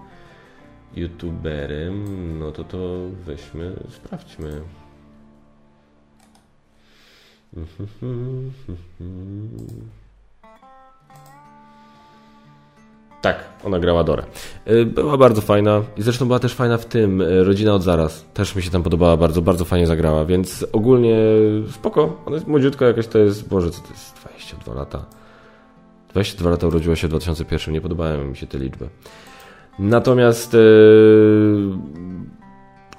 youtuberem, 0.95 2.05
no 2.39 2.51
to 2.51 2.63
to 2.63 2.77
weźmy, 3.25 3.73
sprawdźmy. 3.89 4.61
Tak, 13.21 13.43
ona 13.63 13.79
grała 13.79 14.03
Dorę. 14.03 14.23
Y, 14.67 14.85
była 14.85 15.17
bardzo 15.17 15.41
fajna 15.41 15.81
i 15.97 16.01
zresztą 16.01 16.25
była 16.25 16.39
też 16.39 16.53
fajna 16.53 16.77
w 16.77 16.85
tym, 16.85 17.21
y, 17.21 17.43
Rodzina 17.43 17.73
od 17.73 17.83
zaraz. 17.83 18.25
Też 18.33 18.55
mi 18.55 18.61
się 18.61 18.71
tam 18.71 18.83
podobała 18.83 19.17
bardzo, 19.17 19.41
bardzo 19.41 19.65
fajnie 19.65 19.87
zagrała, 19.87 20.25
więc 20.25 20.65
ogólnie 20.71 21.17
spoko. 21.71 22.21
Ona 22.25 22.35
jest 22.35 22.47
młodziutka 22.47 22.85
jakaś, 22.85 23.07
to 23.07 23.19
jest, 23.19 23.49
Boże, 23.49 23.71
co 23.71 23.81
to 23.81 23.89
jest, 23.89 24.15
22 24.15 24.73
lata. 24.73 25.05
22 26.09 26.49
lata 26.49 26.67
urodziła 26.67 26.95
się 26.95 27.07
w 27.07 27.09
2001, 27.09 27.73
nie 27.73 27.81
podobały 27.81 28.25
mi 28.25 28.37
się 28.37 28.47
te 28.47 28.57
liczby. 28.57 28.89
Natomiast 29.79 30.53
yy, 30.53 30.59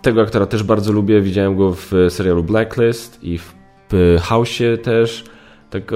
tego 0.03 0.23
aktora 0.23 0.47
też 0.47 0.63
bardzo 0.63 0.93
lubię, 0.93 1.21
widziałem 1.21 1.57
go 1.57 1.73
w 1.73 1.93
serialu 2.09 2.45
Blacklist 2.45 3.25
i 3.25 3.39
w 3.39 3.55
House'ie 4.19 4.79
też. 4.79 5.25
Tak, 5.73 5.93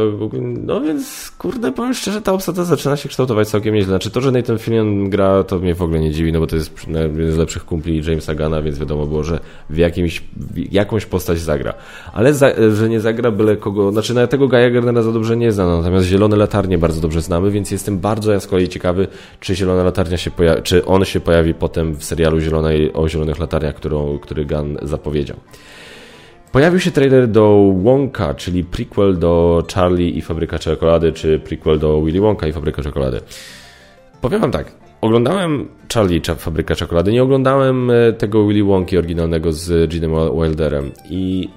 no 0.62 0.80
więc, 0.80 1.30
kurde, 1.38 1.72
powiem 1.72 1.94
szczerze, 1.94 2.22
ta 2.22 2.32
obsada 2.32 2.64
zaczyna 2.64 2.96
się 2.96 3.08
kształtować 3.08 3.48
całkiem 3.48 3.74
nieźle. 3.74 3.88
Znaczy 3.88 4.10
to, 4.10 4.20
że 4.20 4.30
Nathan 4.30 4.58
Fillion 4.58 5.10
gra, 5.10 5.44
to 5.44 5.58
mnie 5.58 5.74
w 5.74 5.82
ogóle 5.82 6.00
nie 6.00 6.10
dziwi, 6.10 6.32
no 6.32 6.40
bo 6.40 6.46
to 6.46 6.56
jest 6.56 6.86
jeden 6.88 7.32
z 7.32 7.36
lepszych 7.36 7.64
kumpli 7.64 8.02
Jamesa 8.08 8.34
Gana, 8.34 8.62
więc 8.62 8.78
wiadomo 8.78 9.06
było, 9.06 9.22
że 9.22 9.40
w, 9.70 9.76
jakimś, 9.76 10.22
w 10.36 10.72
jakąś 10.72 11.06
postać 11.06 11.38
zagra. 11.38 11.74
Ale 12.12 12.34
za, 12.34 12.50
że 12.74 12.88
nie 12.88 13.00
zagra 13.00 13.30
byle 13.30 13.56
kogo, 13.56 13.92
znaczy 13.92 14.14
na 14.14 14.26
tego 14.26 14.48
Gaja 14.48 14.70
Gardnera 14.70 15.02
za 15.02 15.12
dobrze 15.12 15.36
nie 15.36 15.52
znam, 15.52 15.78
natomiast 15.78 16.06
Zielone 16.06 16.36
Latarnie 16.36 16.78
bardzo 16.78 17.00
dobrze 17.00 17.22
znamy, 17.22 17.50
więc 17.50 17.70
jestem 17.70 17.98
bardzo 17.98 18.32
ja 18.32 18.40
z 18.40 18.46
kolei 18.46 18.68
ciekawy, 18.68 19.08
czy 19.40 19.56
Zielona 19.56 19.82
Latarnia 19.82 20.16
się 20.16 20.30
pojawi, 20.30 20.62
czy 20.62 20.84
on 20.84 21.04
się 21.04 21.20
pojawi 21.20 21.54
potem 21.54 21.94
w 21.94 22.04
serialu 22.04 22.40
Zielonej, 22.40 22.92
o 22.92 23.08
Zielonych 23.08 23.38
Latarniach, 23.38 23.74
którą, 23.74 24.18
który 24.18 24.44
Gunn 24.44 24.78
zapowiedział. 24.82 25.36
Pojawił 26.56 26.80
się 26.80 26.90
trailer 26.90 27.28
do 27.28 27.72
Wonka, 27.82 28.34
czyli 28.34 28.64
prequel 28.64 29.18
do 29.18 29.64
Charlie 29.74 30.18
i 30.18 30.22
Fabryka 30.22 30.58
Czekolady, 30.58 31.12
czy 31.12 31.38
prequel 31.38 31.78
do 31.78 32.02
Willy 32.02 32.20
Wonka 32.20 32.46
i 32.46 32.52
Fabryka 32.52 32.82
Czekolady. 32.82 33.20
Powiem 34.20 34.40
wam 34.40 34.50
tak, 34.50 34.72
oglądałem 35.00 35.68
Charlie 35.94 36.20
Fabryka 36.36 36.74
Czekolady, 36.74 37.12
nie 37.12 37.22
oglądałem 37.22 37.90
e, 37.90 38.12
tego 38.12 38.46
Willy 38.46 38.64
Wonki 38.64 38.98
oryginalnego 38.98 39.52
z 39.52 39.90
Ginem 39.90 40.12
Wilderem. 40.42 40.90
I 41.10 41.48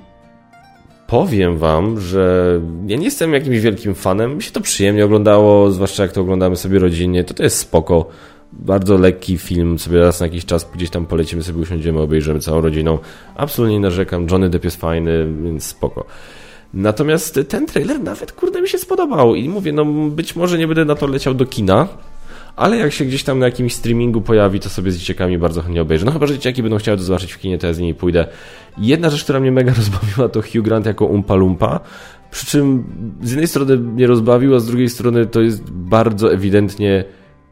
powiem 1.07 1.57
wam, 1.57 1.99
że 1.99 2.59
ja 2.87 2.97
nie 2.97 3.05
jestem 3.05 3.33
jakimś 3.33 3.59
wielkim 3.59 3.95
fanem, 3.95 4.35
mi 4.35 4.43
się 4.43 4.51
to 4.51 4.61
przyjemnie 4.61 5.05
oglądało, 5.05 5.71
zwłaszcza 5.71 6.03
jak 6.03 6.11
to 6.11 6.21
oglądamy 6.21 6.55
sobie 6.55 6.79
rodzinnie, 6.79 7.23
to 7.23 7.33
to 7.33 7.43
jest 7.43 7.57
spoko 7.57 8.09
bardzo 8.53 8.97
lekki 8.97 9.37
film, 9.37 9.79
sobie 9.79 9.99
raz 9.99 10.19
na 10.19 10.25
jakiś 10.25 10.45
czas 10.45 10.69
gdzieś 10.73 10.89
tam 10.89 11.05
polecimy, 11.05 11.43
sobie 11.43 11.59
usiądziemy, 11.59 11.99
obejrzymy 11.99 12.39
całą 12.39 12.61
rodziną. 12.61 12.99
Absolutnie 13.35 13.75
nie 13.75 13.81
narzekam, 13.81 14.27
Johnny 14.31 14.49
Depp 14.49 14.65
jest 14.65 14.77
fajny, 14.77 15.27
więc 15.43 15.63
spoko. 15.63 16.05
Natomiast 16.73 17.39
ten 17.49 17.65
trailer 17.65 18.03
nawet, 18.03 18.31
kurde, 18.31 18.61
mi 18.61 18.69
się 18.69 18.77
spodobał 18.77 19.35
i 19.35 19.49
mówię, 19.49 19.71
no 19.71 19.85
być 19.85 20.35
może 20.35 20.57
nie 20.57 20.67
będę 20.67 20.85
na 20.85 20.95
to 20.95 21.07
leciał 21.07 21.33
do 21.33 21.45
kina, 21.45 21.87
ale 22.55 22.77
jak 22.77 22.93
się 22.93 23.05
gdzieś 23.05 23.23
tam 23.23 23.39
na 23.39 23.45
jakimś 23.45 23.73
streamingu 23.73 24.21
pojawi, 24.21 24.59
to 24.59 24.69
sobie 24.69 24.91
z 24.91 24.97
dzieciakami 24.97 25.37
bardzo 25.37 25.61
chętnie 25.61 25.81
obejrzę. 25.81 26.05
No 26.05 26.11
chyba, 26.11 26.27
że 26.27 26.33
dzieciaki 26.33 26.63
będą 26.63 26.77
chciały 26.77 26.97
to 26.97 27.03
zobaczyć 27.03 27.33
w 27.33 27.39
kinie, 27.39 27.57
to 27.57 27.67
ja 27.67 27.73
z 27.73 27.79
nimi 27.79 27.93
pójdę. 27.93 28.27
Jedna 28.77 29.09
rzecz, 29.09 29.23
która 29.23 29.39
mnie 29.39 29.51
mega 29.51 29.73
rozbawiła, 29.77 30.29
to 30.29 30.41
Hugh 30.41 30.61
Grant 30.61 30.85
jako 30.85 31.05
Umpa 31.05 31.35
Lumpa. 31.35 31.79
Przy 32.31 32.45
czym 32.45 32.83
z 33.23 33.29
jednej 33.29 33.47
strony 33.47 33.77
mnie 33.77 34.07
rozbawił, 34.07 34.55
a 34.55 34.59
z 34.59 34.65
drugiej 34.65 34.89
strony 34.89 35.25
to 35.25 35.41
jest 35.41 35.71
bardzo 35.71 36.33
ewidentnie 36.33 37.05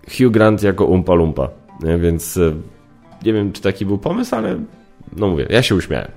Hugh 0.08 0.32
Grant 0.32 0.63
jako 0.63 0.86
Umpa 0.86 1.13
Lumpa. 1.13 1.50
Więc 2.00 2.38
e, 2.38 2.54
nie 3.26 3.34
wiem, 3.34 3.52
czy 3.52 3.62
taki 3.62 3.86
był 3.86 3.98
pomysł, 3.98 4.36
ale 4.36 4.60
no 5.17 5.28
mówię, 5.28 5.48
ja 5.50 5.62
się 5.62 5.76
uśmiałem. 5.76 6.12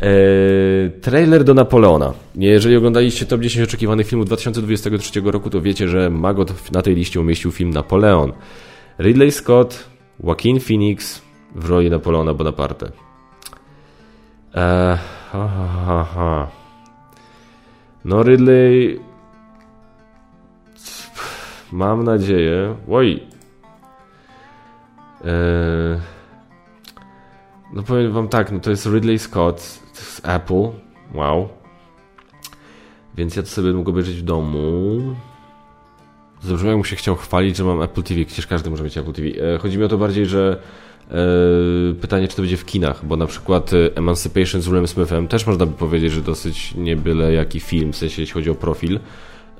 Eee, 0.00 0.90
trailer 1.00 1.44
do 1.44 1.54
Napoleona. 1.54 2.12
Jeżeli 2.34 2.76
oglądaliście 2.76 3.26
top 3.26 3.40
10 3.40 3.68
oczekiwanych 3.68 4.06
filmów 4.06 4.26
2023 4.26 5.20
roku, 5.20 5.50
to 5.50 5.60
wiecie, 5.60 5.88
że 5.88 6.10
Magot 6.10 6.72
na 6.72 6.82
tej 6.82 6.94
liście 6.94 7.20
umieścił 7.20 7.52
film 7.52 7.70
Napoleon. 7.70 8.32
Ridley 8.98 9.32
Scott, 9.32 9.88
Joaquin 10.24 10.60
Phoenix 10.60 11.22
w 11.54 11.68
roli 11.68 11.90
Napoleona 11.90 12.34
Bonaparte. 12.34 12.86
Eee, 14.54 14.98
ha, 15.32 15.48
ha, 15.86 16.06
ha. 16.14 16.48
No 18.04 18.22
Ridley... 18.22 19.00
Mam 21.72 22.04
nadzieję... 22.04 22.76
Oj! 22.90 23.22
Eee... 25.24 26.00
No 27.72 27.82
powiem 27.82 28.12
wam 28.12 28.28
tak, 28.28 28.52
no 28.52 28.60
to 28.60 28.70
jest 28.70 28.86
Ridley 28.86 29.18
Scott 29.18 29.60
z 29.92 30.20
Apple. 30.24 30.68
Wow. 31.14 31.48
Więc 33.16 33.36
ja 33.36 33.42
to 33.42 33.48
sobie 33.48 33.72
mógł 33.72 33.90
obejrzeć 33.90 34.16
w 34.16 34.22
domu. 34.22 35.00
Zobaczymy, 36.42 36.70
jak 36.70 36.78
mu 36.78 36.84
się 36.84 36.96
chciał 36.96 37.16
chwalić, 37.16 37.56
że 37.56 37.64
mam 37.64 37.82
Apple 37.82 38.02
TV. 38.02 38.24
Przecież 38.24 38.46
każdy 38.46 38.70
może 38.70 38.84
mieć 38.84 38.98
Apple 38.98 39.12
TV. 39.12 39.28
E, 39.28 39.58
chodzi 39.58 39.78
mi 39.78 39.84
o 39.84 39.88
to 39.88 39.98
bardziej, 39.98 40.26
że 40.26 40.60
e, 41.10 41.14
pytanie, 42.00 42.28
czy 42.28 42.36
to 42.36 42.42
będzie 42.42 42.56
w 42.56 42.64
kinach, 42.64 43.06
bo 43.06 43.16
na 43.16 43.26
przykład 43.26 43.72
e, 43.72 43.96
Emancipation 43.96 44.62
z 44.62 44.66
Willem 44.66 44.88
Smithem 44.88 45.28
też 45.28 45.46
można 45.46 45.66
by 45.66 45.72
powiedzieć, 45.72 46.12
że 46.12 46.20
dosyć 46.20 46.74
nie 46.74 46.96
byle 46.96 47.32
jaki 47.32 47.60
film, 47.60 47.92
w 47.92 47.96
sensie 47.96 48.22
jeśli 48.22 48.34
chodzi 48.34 48.50
o 48.50 48.54
profil. 48.54 49.00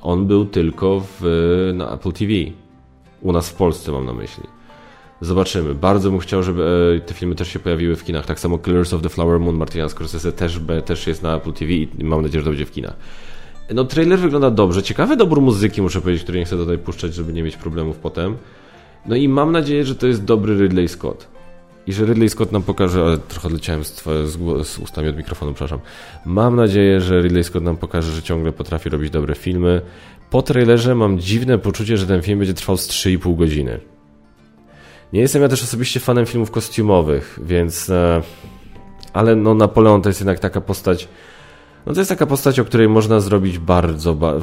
On 0.03 0.27
był 0.27 0.45
tylko 0.45 1.03
w, 1.21 1.23
na 1.75 1.91
Apple 1.95 2.13
TV. 2.13 2.33
U 3.23 3.33
nas 3.33 3.51
w 3.51 3.55
Polsce 3.55 3.93
mam 3.93 4.07
na 4.07 4.13
myśli. 4.13 4.45
Zobaczymy. 5.21 5.75
Bardzo 5.75 6.11
bym 6.11 6.19
chciał, 6.19 6.43
żeby 6.43 6.93
e, 6.97 7.01
te 7.01 7.15
filmy 7.15 7.35
też 7.35 7.49
się 7.49 7.59
pojawiły 7.59 7.97
w 7.97 8.05
kinach. 8.05 8.27
Tak 8.27 8.41
samo 8.41 8.59
Killers 8.59 8.93
of 8.93 9.03
the 9.03 9.09
Flower 9.09 9.41
Moon 9.41 9.57
Martina 9.57 9.89
Scorsese 9.89 10.33
też, 10.33 10.61
też 10.85 11.07
jest 11.07 11.23
na 11.23 11.37
Apple 11.37 11.53
TV 11.53 11.73
i 11.73 11.89
mam 12.05 12.23
nadzieję, 12.23 12.45
że 12.45 12.51
będzie 12.51 12.67
w 12.67 12.71
kinach. 12.71 12.97
No, 13.75 13.85
trailer 13.85 14.19
wygląda 14.19 14.51
dobrze. 14.51 14.83
Ciekawy 14.83 15.17
dobór 15.17 15.41
muzyki, 15.41 15.83
muszę 15.83 16.01
powiedzieć, 16.01 16.23
który 16.23 16.39
nie 16.39 16.45
chcę 16.45 16.57
tutaj 16.57 16.79
puszczać, 16.79 17.15
żeby 17.15 17.33
nie 17.33 17.43
mieć 17.43 17.57
problemów 17.57 17.97
potem. 17.97 18.37
No 19.07 19.17
i 19.17 19.29
mam 19.29 19.53
nadzieję, 19.53 19.85
że 19.85 19.95
to 19.95 20.07
jest 20.07 20.25
dobry 20.25 20.63
Ridley 20.63 20.89
Scott. 20.89 21.36
I 21.87 21.93
że 21.93 22.05
Ridley 22.05 22.29
Scott 22.29 22.53
nam 22.53 22.63
pokaże, 22.63 23.03
ale 23.03 23.19
trochę 23.19 23.49
leciałem 23.49 23.85
z, 23.85 24.03
z, 24.25 24.67
z 24.67 24.79
ustami 24.79 25.09
od 25.09 25.17
mikrofonu, 25.17 25.53
przepraszam. 25.53 25.79
Mam 26.25 26.57
nadzieję, 26.57 27.01
że 27.01 27.23
Ridley 27.23 27.45
Scott 27.45 27.63
nam 27.63 27.77
pokaże, 27.77 28.13
że 28.13 28.23
ciągle 28.23 28.53
potrafi 28.53 28.89
robić 28.89 29.11
dobre 29.11 29.35
filmy. 29.35 29.81
Po 30.31 30.43
trailerze 30.43 30.95
mam 30.95 31.19
dziwne 31.19 31.59
poczucie, 31.59 31.97
że 31.97 32.07
ten 32.07 32.23
film 32.23 32.39
będzie 32.39 32.55
trwał 32.55 32.77
z 32.77 32.89
3,5 32.89 33.37
godziny. 33.37 33.81
Nie 35.13 35.21
jestem 35.21 35.43
ja 35.43 35.49
też 35.49 35.63
osobiście 35.63 36.01
fanem 36.01 36.27
filmów 36.27 36.51
kostiumowych, 36.51 37.39
więc... 37.43 37.91
E, 37.91 38.23
ale 39.13 39.37
no 39.37 39.55
Napoleon 39.55 40.03
to 40.03 40.09
jest 40.09 40.21
jednak 40.21 40.39
taka 40.39 40.61
postać... 40.61 41.09
No 41.87 41.93
to 41.93 42.01
jest 42.01 42.09
taka 42.09 42.27
postać, 42.27 42.61
o 42.61 42.65
której 42.65 42.89
można 42.89 43.21
zrobić 43.21 43.59
bardzo... 43.59 44.15
Ba 44.15 44.35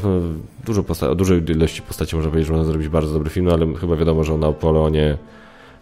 dużo 0.66 0.84
posta 0.84 1.10
o 1.10 1.16
dużej 1.16 1.52
ilości 1.52 1.82
postaci 1.82 2.16
można 2.16 2.32
powiedzieć, 2.32 2.48
że 2.48 2.54
można 2.54 2.72
zrobić 2.72 2.90
bardzo 2.90 3.14
dobry 3.14 3.30
film, 3.30 3.46
no 3.46 3.54
ale 3.54 3.76
chyba 3.76 3.96
wiadomo, 3.96 4.24
że 4.24 4.34
o 4.34 4.38
Napoleonie... 4.38 5.18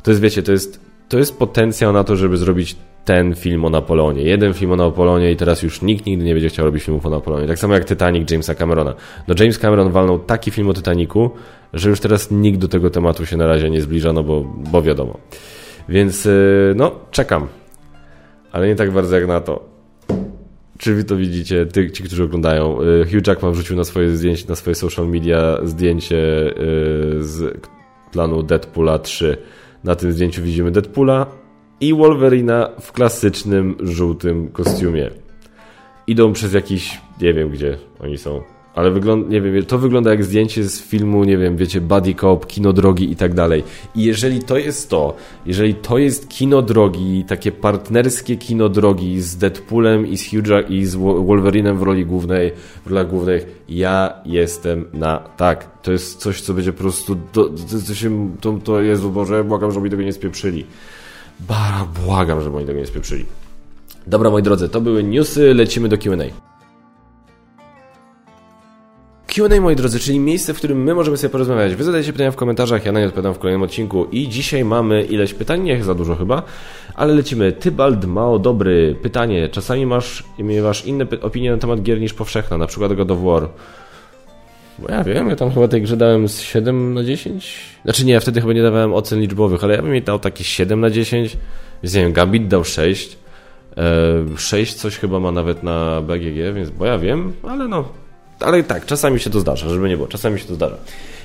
To 0.03 0.11
jest, 0.11 0.21
wiecie, 0.21 0.43
to 0.43 0.51
jest, 0.51 0.90
to 1.11 1.17
jest 1.17 1.37
potencjał 1.37 1.93
na 1.93 2.03
to, 2.03 2.15
żeby 2.15 2.37
zrobić 2.37 2.75
ten 3.05 3.35
film 3.35 3.65
o 3.65 3.69
Napoleonie. 3.69 4.23
Jeden 4.23 4.53
film 4.53 4.71
o 4.71 4.75
Napoleonie 4.75 5.31
i 5.31 5.35
teraz 5.35 5.63
już 5.63 5.81
nikt 5.81 6.05
nigdy 6.05 6.25
nie 6.25 6.33
będzie 6.33 6.49
chciał 6.49 6.65
robić 6.65 6.83
filmów 6.83 7.05
o 7.05 7.09
Napoleonie. 7.09 7.47
Tak 7.47 7.59
samo 7.59 7.73
jak 7.73 7.85
Titanic 7.85 8.31
Jamesa 8.31 8.55
Camerona. 8.55 8.93
No 9.27 9.35
James 9.39 9.59
Cameron 9.59 9.91
walnął 9.91 10.19
taki 10.19 10.51
film 10.51 10.69
o 10.69 10.73
Titanicu, 10.73 11.31
że 11.73 11.89
już 11.89 11.99
teraz 11.99 12.31
nikt 12.31 12.59
do 12.59 12.67
tego 12.67 12.89
tematu 12.89 13.25
się 13.25 13.37
na 13.37 13.47
razie 13.47 13.69
nie 13.69 13.81
zbliża, 13.81 14.13
no 14.13 14.23
bo, 14.23 14.43
bo 14.71 14.81
wiadomo. 14.81 15.17
Więc 15.89 16.25
y, 16.25 16.73
no, 16.75 16.91
czekam. 17.11 17.47
Ale 18.51 18.67
nie 18.67 18.75
tak 18.75 18.91
bardzo 18.91 19.15
jak 19.15 19.27
na 19.27 19.41
to. 19.41 19.63
Czy 20.77 20.95
wy 20.95 21.03
to 21.03 21.15
widzicie, 21.15 21.65
ty, 21.65 21.91
ci, 21.91 22.03
którzy 22.03 22.23
oglądają? 22.23 22.81
Y, 22.81 23.05
Hugh 23.05 23.27
Jackman 23.27 23.51
wrzucił 23.51 23.75
na 23.75 23.83
swoje 23.83 24.15
zdjęcie, 24.15 24.45
na 24.49 24.55
swoje 24.55 24.75
social 24.75 25.07
media 25.07 25.57
zdjęcie 25.63 26.17
y, 26.17 27.23
z 27.23 27.57
planu 28.11 28.43
Deadpoola 28.43 28.99
3. 28.99 29.37
Na 29.83 29.95
tym 29.95 30.11
zdjęciu 30.11 30.43
widzimy 30.43 30.71
Deadpoola 30.71 31.25
i 31.79 31.93
Wolverina 31.93 32.69
w 32.81 32.91
klasycznym 32.91 33.75
żółtym 33.79 34.49
kostiumie. 34.49 35.09
Idą 36.07 36.33
przez 36.33 36.53
jakiś, 36.53 37.01
nie 37.21 37.33
wiem 37.33 37.49
gdzie 37.49 37.77
oni 37.99 38.17
są, 38.17 38.41
ale 38.75 38.91
wygląda, 38.91 39.29
nie 39.29 39.41
wiem, 39.41 39.65
to 39.65 39.77
wygląda 39.77 40.09
jak 40.09 40.23
zdjęcie 40.23 40.63
z 40.63 40.81
filmu, 40.81 41.23
nie 41.23 41.37
wiem, 41.37 41.57
wiecie, 41.57 41.81
Buddy 41.81 42.13
Cop, 42.13 42.47
kino 42.47 42.73
drogi 42.73 43.11
i 43.11 43.15
tak 43.15 43.33
dalej. 43.33 43.63
I 43.95 44.03
jeżeli 44.03 44.43
to 44.43 44.57
jest 44.57 44.89
to, 44.89 45.15
jeżeli 45.45 45.75
to 45.75 45.97
jest 45.97 46.29
kino 46.29 46.61
drogi, 46.61 47.25
takie 47.27 47.51
partnerskie 47.51 48.37
kino 48.37 48.69
drogi 48.69 49.21
z 49.21 49.37
Deadpoolem 49.37 50.07
i 50.07 50.17
z 50.17 50.29
Hugh 50.29 50.69
i 50.69 50.85
z 50.85 50.95
Wolverinem 50.95 51.77
w 51.77 51.81
roli 51.81 52.05
głównej, 52.05 52.51
w 52.85 52.89
rolach 52.89 53.09
głównych, 53.09 53.63
ja 53.69 54.13
jestem 54.25 54.85
na 54.93 55.17
tak. 55.37 55.81
To 55.81 55.91
jest 55.91 56.19
coś, 56.19 56.41
co 56.41 56.53
będzie 56.53 56.73
po 56.73 56.79
prostu, 56.79 57.15
to, 57.31 57.43
to, 57.43 57.53
to, 57.87 57.95
się, 57.95 58.35
to, 58.41 58.59
to 58.63 58.81
Jezu 58.81 59.11
Boże, 59.11 59.43
błagam, 59.43 59.71
żeby 59.71 59.89
tego 59.89 60.03
nie 60.03 60.13
spieprzyli. 60.13 60.65
Bara, 61.39 61.87
błagam, 62.05 62.41
żeby 62.41 62.57
oni 62.57 62.65
tego 62.65 62.79
nie 62.79 62.85
spieprzyli. 62.85 63.25
Dobra, 64.07 64.29
moi 64.29 64.43
drodzy, 64.43 64.69
to 64.69 64.81
były 64.81 65.03
newsy, 65.03 65.53
lecimy 65.53 65.89
do 65.89 65.97
Q&A. 65.97 66.50
Q&A, 69.35 69.61
moi 69.61 69.75
drodzy, 69.75 69.99
czyli 69.99 70.19
miejsce, 70.19 70.53
w 70.53 70.57
którym 70.57 70.83
my 70.83 70.95
możemy 70.95 71.17
sobie 71.17 71.31
porozmawiać. 71.31 71.75
Wy 71.75 71.83
zadajcie 71.83 72.11
pytania 72.11 72.31
w 72.31 72.35
komentarzach, 72.35 72.85
ja 72.85 72.91
na 72.91 72.99
nie 72.99 73.05
odpowiadam 73.05 73.33
w 73.33 73.39
kolejnym 73.39 73.63
odcinku 73.63 74.05
i 74.11 74.29
dzisiaj 74.29 74.65
mamy 74.65 75.03
ileś 75.03 75.33
pytań, 75.33 75.61
nie 75.61 75.83
za 75.83 75.95
dużo 75.95 76.15
chyba, 76.15 76.43
ale 76.95 77.13
lecimy. 77.13 77.51
Tybald 77.51 78.05
Mao 78.05 78.39
Dobry, 78.39 78.95
pytanie. 79.01 79.49
Czasami 79.49 79.85
masz, 79.85 80.23
masz 80.63 80.85
inne 80.85 81.05
opinie 81.21 81.51
na 81.51 81.57
temat 81.57 81.81
gier 81.81 81.99
niż 81.99 82.13
powszechna, 82.13 82.57
na 82.57 82.67
przykład 82.67 82.93
God 82.93 83.11
of 83.11 83.19
War. 83.23 83.49
Bo 84.79 84.91
ja 84.91 85.03
wiem, 85.03 85.29
ja 85.29 85.35
tam 85.35 85.51
chyba 85.51 85.67
tej 85.67 85.81
grze 85.81 85.97
dałem 85.97 86.27
z 86.27 86.41
7 86.41 86.93
na 86.93 87.03
10. 87.03 87.59
Znaczy 87.83 88.05
nie, 88.05 88.19
wtedy 88.19 88.41
chyba 88.41 88.53
nie 88.53 88.63
dawałem 88.63 88.93
ocen 88.93 89.19
liczbowych, 89.19 89.63
ale 89.63 89.75
ja 89.75 89.81
bym 89.81 89.91
jej 89.91 90.01
dał 90.01 90.19
takie 90.19 90.43
7 90.43 90.79
na 90.79 90.89
10. 90.89 91.37
Więc 91.83 91.95
nie 91.95 92.01
wiem, 92.01 92.13
Gambit 92.13 92.47
dał 92.47 92.63
6. 92.63 93.17
6 94.37 94.73
e, 94.73 94.77
coś 94.77 94.97
chyba 94.97 95.19
ma 95.19 95.31
nawet 95.31 95.63
na 95.63 96.01
BGG, 96.01 96.55
więc 96.55 96.69
bo 96.69 96.85
ja 96.85 96.97
wiem, 96.97 97.33
ale 97.43 97.67
no, 97.67 98.01
ale 98.43 98.63
tak, 98.63 98.85
czasami 98.85 99.19
się 99.19 99.29
to 99.29 99.39
zdarza, 99.39 99.69
żeby 99.69 99.89
nie 99.89 99.95
było, 99.95 100.07
czasami 100.07 100.39
się 100.39 100.45
to 100.45 100.55
zdarza. 100.55 100.77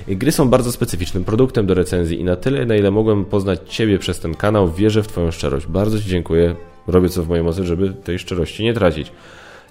Gry 0.07 0.31
są 0.31 0.49
bardzo 0.49 0.71
specyficznym 0.71 1.23
produktem 1.23 1.65
do 1.65 1.73
recenzji 1.73 2.19
i 2.19 2.23
na 2.23 2.35
tyle, 2.35 2.65
na 2.65 2.75
ile 2.75 2.91
mogłem 2.91 3.25
poznać 3.25 3.59
Ciebie 3.65 3.99
przez 3.99 4.19
ten 4.19 4.35
kanał, 4.35 4.71
wierzę 4.71 5.03
w 5.03 5.07
Twoją 5.07 5.31
szczerość. 5.31 5.67
Bardzo 5.67 5.99
Ci 5.99 6.05
dziękuję, 6.05 6.55
robię 6.87 7.09
co 7.09 7.23
w 7.23 7.27
mojej 7.27 7.43
mocy, 7.43 7.65
żeby 7.65 7.93
tej 7.93 8.19
szczerości 8.19 8.63
nie 8.63 8.73
tracić. 8.73 9.11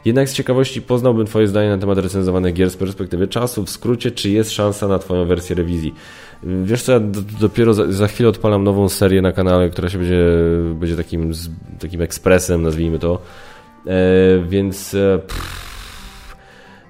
Jednak 0.04 0.28
z 0.28 0.32
ciekawości 0.32 0.82
poznałbym 0.82 1.26
Twoje 1.26 1.48
zdanie 1.48 1.68
na 1.68 1.78
temat 1.78 1.98
recenzowanych 1.98 2.54
gier 2.54 2.70
z 2.70 2.76
perspektywy 2.76 3.28
czasu. 3.28 3.64
W 3.64 3.70
skrócie, 3.70 4.10
czy 4.10 4.30
jest 4.30 4.50
szansa 4.50 4.88
na 4.88 4.98
Twoją 4.98 5.24
wersję 5.24 5.56
rewizji? 5.56 5.94
Wiesz 6.42 6.82
co, 6.82 6.92
ja 6.92 7.00
dopiero 7.40 7.74
za, 7.74 7.92
za, 7.92 8.06
chwilę 8.06 8.28
odpalam 8.28 8.64
nową 8.64 8.88
serię 8.88 9.22
na 9.22 9.32
kanale, 9.32 9.70
która 9.70 9.88
się 9.88 9.98
będzie, 9.98 10.24
będzie 10.74 10.96
takim, 10.96 11.32
takim 11.78 12.02
ekspresem, 12.02 12.62
nazwijmy 12.62 12.98
to. 12.98 13.18
E, 13.86 13.98
więc... 14.48 14.94
E, 14.94 15.18
pff, 15.18 15.65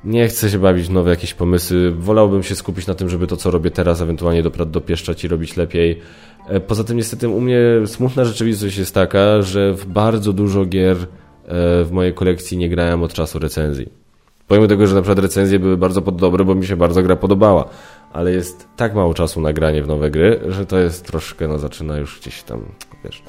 nie 0.05 0.29
chcę 0.29 0.51
się 0.51 0.59
bawić 0.59 0.87
w 0.87 0.91
nowe 0.91 1.11
jakieś 1.11 1.35
pomysły. 1.35 1.91
Wolałbym 1.91 2.43
się 2.43 2.55
skupić 2.55 2.87
na 2.87 2.95
tym, 2.95 3.09
żeby 3.09 3.27
to, 3.27 3.37
co 3.37 3.51
robię 3.51 3.71
teraz, 3.71 4.01
ewentualnie 4.01 4.43
dopieszczać 4.67 5.25
i 5.25 5.29
robić 5.29 5.57
lepiej. 5.57 6.01
E, 6.49 6.61
poza 6.61 6.85
tym, 6.85 6.97
niestety, 6.97 7.29
u 7.29 7.41
mnie 7.41 7.61
smutna 7.87 8.25
rzeczywistość 8.25 8.79
jest 8.79 8.95
taka, 8.95 9.43
że 9.43 9.73
w 9.73 9.87
bardzo 9.87 10.33
dużo 10.33 10.65
gier 10.65 10.97
e, 10.97 11.05
w 11.85 11.89
mojej 11.93 12.15
kolekcji 12.15 12.59
nie 12.59 12.69
grałem 12.69 13.03
od 13.03 13.13
czasu 13.13 13.39
recenzji. 13.39 13.89
Pomimo 14.49 14.67
tego, 14.67 14.87
że 14.87 14.95
na 14.95 15.03
przykład 15.03 15.19
recenzje 15.19 15.59
były 15.59 15.77
bardzo 15.77 16.01
dobre, 16.01 16.45
bo 16.45 16.55
mi 16.55 16.67
się 16.67 16.77
bardzo 16.77 17.03
gra 17.03 17.17
podobała, 17.17 17.69
ale 18.13 18.33
jest 18.33 18.69
tak 18.77 18.95
mało 18.95 19.15
czasu 19.15 19.41
na 19.41 19.53
granie 19.53 19.83
w 19.83 19.87
nowe 19.87 20.11
gry, 20.11 20.41
że 20.49 20.67
to 20.67 20.79
jest 20.79 21.07
troszkę, 21.07 21.49
no 21.49 21.59
zaczyna 21.59 21.99
już 21.99 22.21
gdzieś 22.21 22.43
tam, 22.43 22.61
wiesz... 23.05 23.23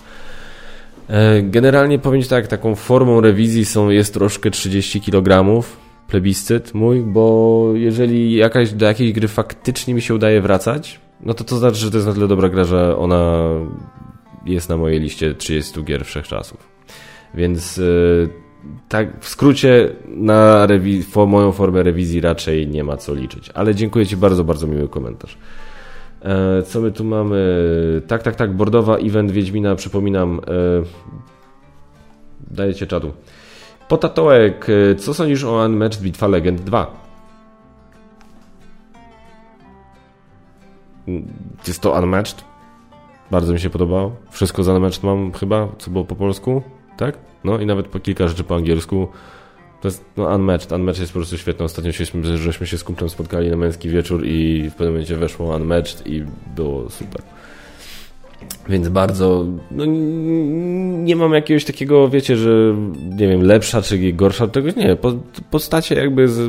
E, 1.09 1.41
generalnie 1.41 1.99
powiem 1.99 2.23
tak, 2.23 2.47
taką 2.47 2.75
formą 2.75 3.21
rewizji 3.21 3.65
są, 3.65 3.89
jest 3.89 4.13
troszkę 4.13 4.51
30 4.51 5.01
kg, 5.01 5.63
plebiscyt 6.07 6.73
mój, 6.73 7.01
bo 7.01 7.69
jeżeli 7.73 8.35
jakaś, 8.35 8.73
do 8.73 8.85
jakiejś 8.85 9.13
gry 9.13 9.27
faktycznie 9.27 9.93
mi 9.93 10.01
się 10.01 10.15
udaje 10.15 10.41
wracać, 10.41 10.99
no 11.21 11.33
to 11.33 11.43
to 11.43 11.57
znaczy, 11.57 11.77
że 11.77 11.91
to 11.91 11.97
jest 11.97 12.07
na 12.07 12.13
tyle 12.13 12.27
dobra 12.27 12.49
gra, 12.49 12.63
że 12.63 12.97
ona 12.97 13.43
jest 14.45 14.69
na 14.69 14.77
mojej 14.77 14.99
liście 14.99 15.33
30 15.33 15.83
gier 15.83 16.05
wszechczasów. 16.05 16.67
Więc 17.33 17.77
yy, 17.77 18.29
tak 18.89 19.19
w 19.19 19.27
skrócie 19.27 19.89
na 20.07 20.67
moją 21.27 21.51
formę 21.51 21.83
rewizji 21.83 22.21
raczej 22.21 22.67
nie 22.67 22.83
ma 22.83 22.97
co 22.97 23.13
liczyć. 23.13 23.49
Ale 23.53 23.75
dziękuję 23.75 24.05
Ci 24.05 24.17
bardzo, 24.17 24.43
bardzo 24.43 24.67
miły 24.67 24.89
komentarz. 24.89 25.37
E, 26.21 26.63
co 26.63 26.81
my 26.81 26.91
tu 26.91 27.03
mamy? 27.03 27.61
Tak, 28.07 28.23
tak, 28.23 28.35
tak, 28.35 28.55
bordowa 28.55 28.97
event 28.97 29.31
Wiedźmina, 29.31 29.75
przypominam. 29.75 30.39
E, 30.39 30.83
dajecie 32.51 32.87
czadu. 32.87 33.13
Potatołek, 33.87 34.67
e, 34.69 34.95
co 34.95 35.13
sądzisz 35.13 35.43
o 35.43 35.65
Unmatched 35.65 36.01
Bitwa 36.01 36.27
Legend 36.27 36.61
2? 36.61 37.07
Jest 41.67 41.81
to 41.81 41.91
Unmatched. 41.91 42.43
Bardzo 43.31 43.53
mi 43.53 43.59
się 43.59 43.69
podobało. 43.69 44.15
Wszystko 44.31 44.63
z 44.63 44.67
Unmatched 44.67 45.03
mam 45.03 45.31
chyba, 45.33 45.67
co 45.77 45.91
było 45.91 46.05
po 46.05 46.15
polsku, 46.15 46.61
tak? 46.97 47.17
No 47.43 47.59
i 47.59 47.65
nawet 47.65 47.87
po 47.87 47.99
kilka 47.99 48.27
rzeczy 48.27 48.43
po 48.43 48.55
angielsku. 48.55 49.07
To 49.81 49.87
jest 49.87 50.05
no, 50.17 50.35
Unmatched. 50.35 50.71
Unmatched 50.71 51.01
jest 51.01 51.13
po 51.13 51.19
prostu 51.19 51.37
świetne. 51.37 51.65
Ostatnio 51.65 51.91
żeśmy, 51.91 52.37
żeśmy 52.37 52.67
się 52.67 52.77
z 52.77 52.83
kumplem 52.83 53.09
spotkali 53.09 53.49
na 53.49 53.57
męski 53.57 53.89
wieczór 53.89 54.25
i 54.25 54.69
w 54.69 54.71
pewnym 54.71 54.89
momencie 54.89 55.17
weszło 55.17 55.55
Unmatched 55.55 56.07
i 56.07 56.25
było 56.55 56.89
super. 56.89 57.21
Więc 58.69 58.89
bardzo, 58.89 59.45
no 59.71 59.85
nie 61.03 61.15
mam 61.15 61.33
jakiegoś 61.33 61.65
takiego, 61.65 62.09
wiecie, 62.09 62.37
że 62.37 62.75
nie 63.09 63.27
wiem, 63.27 63.41
lepsza 63.41 63.81
czy 63.81 64.13
gorsza, 64.13 64.47
tego 64.47 64.69
nie. 64.77 64.95
Po, 64.95 65.13
postacie 65.51 65.95
jakby 65.95 66.27
z 66.27 66.39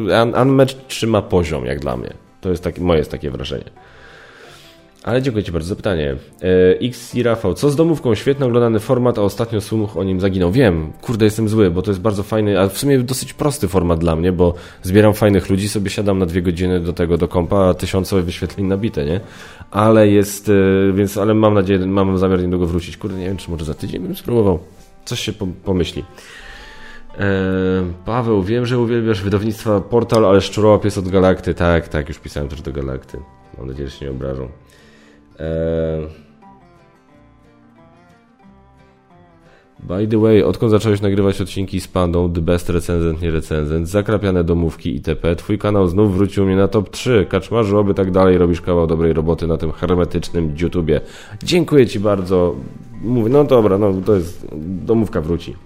Unmatched 0.43 0.89
trzyma 0.89 1.23
poziom, 1.23 1.65
jak 1.65 1.81
dla 1.81 1.97
mnie. 1.97 2.15
To 2.41 2.51
jest 2.51 2.65
takie, 2.65 2.81
moje 2.81 2.99
jest 2.99 3.11
takie 3.11 3.31
wrażenie. 3.31 3.71
Ale 5.03 5.23
dziękuję 5.23 5.45
Ci 5.45 5.53
bardzo 5.53 5.69
za 5.69 5.77
pytanie. 5.77 6.17
E, 6.43 6.79
X 6.81 7.15
i 7.15 7.23
Rafał, 7.23 7.55
co 7.55 7.71
z 7.71 7.77
domówką? 7.77 8.15
Świetny 8.15 8.47
oglądany 8.47 8.81
format, 8.81 9.19
a 9.19 9.23
ostatnio 9.23 9.61
Słuch 9.61 9.97
o 9.97 10.05
nim 10.05 10.21
zaginął. 10.21 10.53
Wiem, 10.53 10.93
kurde, 11.03 11.25
jestem 11.25 11.49
zły, 11.49 11.71
bo 11.71 11.83
to 11.83 11.91
jest 11.91 12.01
bardzo 12.01 12.23
fajny, 12.23 12.61
a 12.61 12.69
w 12.69 12.79
sumie 12.79 12.99
dosyć 12.99 13.33
prosty 13.33 13.69
format 13.69 13.99
dla 13.99 14.17
mnie, 14.17 14.33
bo 14.33 14.55
zbieram 14.83 15.15
fajnych 15.15 15.51
ludzi, 15.51 15.69
sobie 15.69 15.91
siadam 15.91 16.19
na 16.19 16.27
dwie 16.27 16.43
godziny 16.43 16.81
do 16.81 16.93
tego, 16.93 17.19
do 17.19 17.29
kompa, 17.29 17.69
a 17.69 17.75
tysiące 17.75 18.23
wyświetleń 18.23 18.67
nabite, 18.67 19.05
nie? 19.05 19.21
Ale 19.71 20.09
jest, 20.09 20.49
e, 20.49 20.93
więc, 20.93 21.17
ale 21.17 21.35
mam 21.35 21.55
nadzieję, 21.55 21.87
mam 21.87 22.19
zamiar 22.19 22.43
niedługo 22.43 22.67
wrócić. 22.67 22.97
Kurde, 22.97 23.19
nie 23.19 23.27
wiem, 23.27 23.37
czy 23.37 23.51
może 23.51 23.65
za 23.65 23.75
tydzień 23.75 24.03
bym 24.03 24.17
spróbował. 24.17 24.59
Coś 25.05 25.21
się 25.21 25.33
pomyśli. 25.65 26.05
E, 27.19 27.27
Paweł, 28.05 28.43
wiem, 28.43 28.67
że 28.67 28.79
uwielbiasz 28.79 29.23
wydawnictwa 29.23 29.81
Portal, 29.81 30.27
ale 30.27 30.41
Szczurołap 30.41 30.85
jest 30.85 30.99
od 30.99 31.09
Galakty. 31.09 31.55
Tak, 31.55 31.89
tak, 31.89 32.09
już 32.09 32.19
pisałem 32.19 32.49
też 32.49 32.63
do 32.63 32.73
Galakty. 32.73 33.19
Mam 33.59 33.67
nadzieję, 33.67 33.89
że 33.89 33.97
się 33.97 34.05
nie 34.05 34.11
obrażą. 34.11 34.49
Eee... 35.39 36.28
By 39.81 40.09
the 40.09 40.19
way, 40.19 40.45
odkąd 40.45 40.71
zacząłeś 40.71 41.01
nagrywać 41.01 41.41
odcinki 41.41 41.81
z 41.81 41.89
Pandą, 41.89 42.33
The 42.33 42.41
Best 42.41 42.71
Recenzent, 42.71 43.23
nie 43.23 43.31
recenzent, 43.31 43.89
zakrapiane 43.89 44.45
domówki 44.45 44.95
itp., 44.95 45.37
twój 45.37 45.59
kanał 45.59 45.89
znów 45.89 46.17
wrócił 46.17 46.47
mnie 46.47 46.57
na 46.57 46.69
top 46.69 46.91
3. 46.91 47.27
Kaczmarzu, 47.29 47.79
oby 47.79 47.95
tak 47.95 48.11
dalej, 48.11 48.39
robisz 48.39 48.61
kawał 48.61 48.87
dobrej 48.87 49.13
roboty 49.13 49.47
na 49.47 49.57
tym 49.57 49.73
hermetycznym 49.73 50.55
YouTubie. 50.61 51.01
Dziękuję 51.43 51.87
Ci 51.87 52.01
bardzo. 52.01 52.55
Mówię, 53.03 53.31
no 53.31 53.45
dobra, 53.45 53.79
no 53.79 53.93
to 54.07 54.15
jest, 54.15 54.47
domówka 54.63 55.21
wróci. 55.21 55.57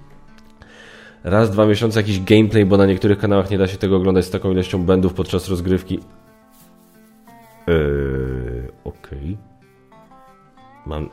Raz, 1.25 1.51
dwa 1.51 1.67
miesiące 1.67 2.01
jakiś 2.01 2.21
gameplay, 2.21 2.67
bo 2.67 2.77
na 2.77 2.87
niektórych 2.87 3.19
kanałach 3.19 3.51
nie 3.51 3.59
da 3.59 3.67
się 3.67 3.79
tego 3.79 3.97
oglądać 3.97 4.25
z 4.25 4.31
taką 4.31 4.51
ilością 4.51 4.85
błędów 4.85 5.15
podczas 5.15 5.49
rozgrywki. 5.49 6.01
Eee, 7.67 8.69
okej. 8.85 9.19
Okay. 9.19 9.37
Mam... 10.87 11.09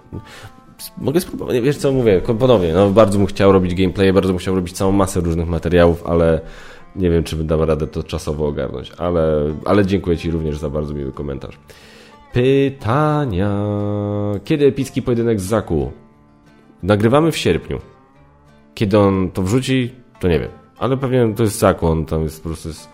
Mogę 0.98 1.22
spróbować, 1.22 1.60
wiesz 1.60 1.78
co 1.78 1.92
mówię, 1.92 2.22
ponownie, 2.40 2.74
no 2.74 2.90
bardzo 2.90 3.18
bym 3.18 3.28
chciał 3.28 3.52
robić 3.52 3.76
gameplay, 3.76 4.14
bardzo 4.14 4.30
bym 4.30 4.38
chciał 4.38 4.56
robić 4.56 4.74
całą 4.74 4.92
masę 4.92 5.20
różnych 5.20 5.48
materiałów, 5.48 6.04
ale 6.06 6.42
nie 6.96 7.10
wiem, 7.10 7.24
czy 7.24 7.36
dam 7.36 7.62
radę 7.62 7.88
to 7.88 8.04
czasowo 8.04 8.48
ogarnąć, 8.48 8.92
ale, 8.98 9.54
ale 9.66 9.86
dziękuję 9.86 10.18
Ci 10.18 10.32
również 10.32 10.58
za 10.58 10.70
bardzo 10.70 10.94
miły 10.94 11.12
komentarz. 11.12 11.60
Pytania. 12.34 13.64
Kiedy 14.44 14.66
epicki 14.66 15.02
pojedynek 15.02 15.40
z 15.40 15.44
Zaku? 15.44 15.92
Nagrywamy 16.84 17.32
w 17.32 17.38
sierpniu. 17.38 17.80
Kiedy 18.74 19.00
on 19.00 19.32
to 19.32 19.42
wrzuci, 19.42 19.92
to 20.20 20.28
nie 20.28 20.40
wiem. 20.40 20.50
Ale 20.78 20.98
pewnie 20.98 21.34
to 21.36 21.44
jest 21.44 21.60
Zaku, 21.60 21.88
on 21.88 22.06
tam 22.06 22.24
jest 22.24 22.44
po 22.44 22.50
prostu 22.50 22.70
jest 22.70 22.90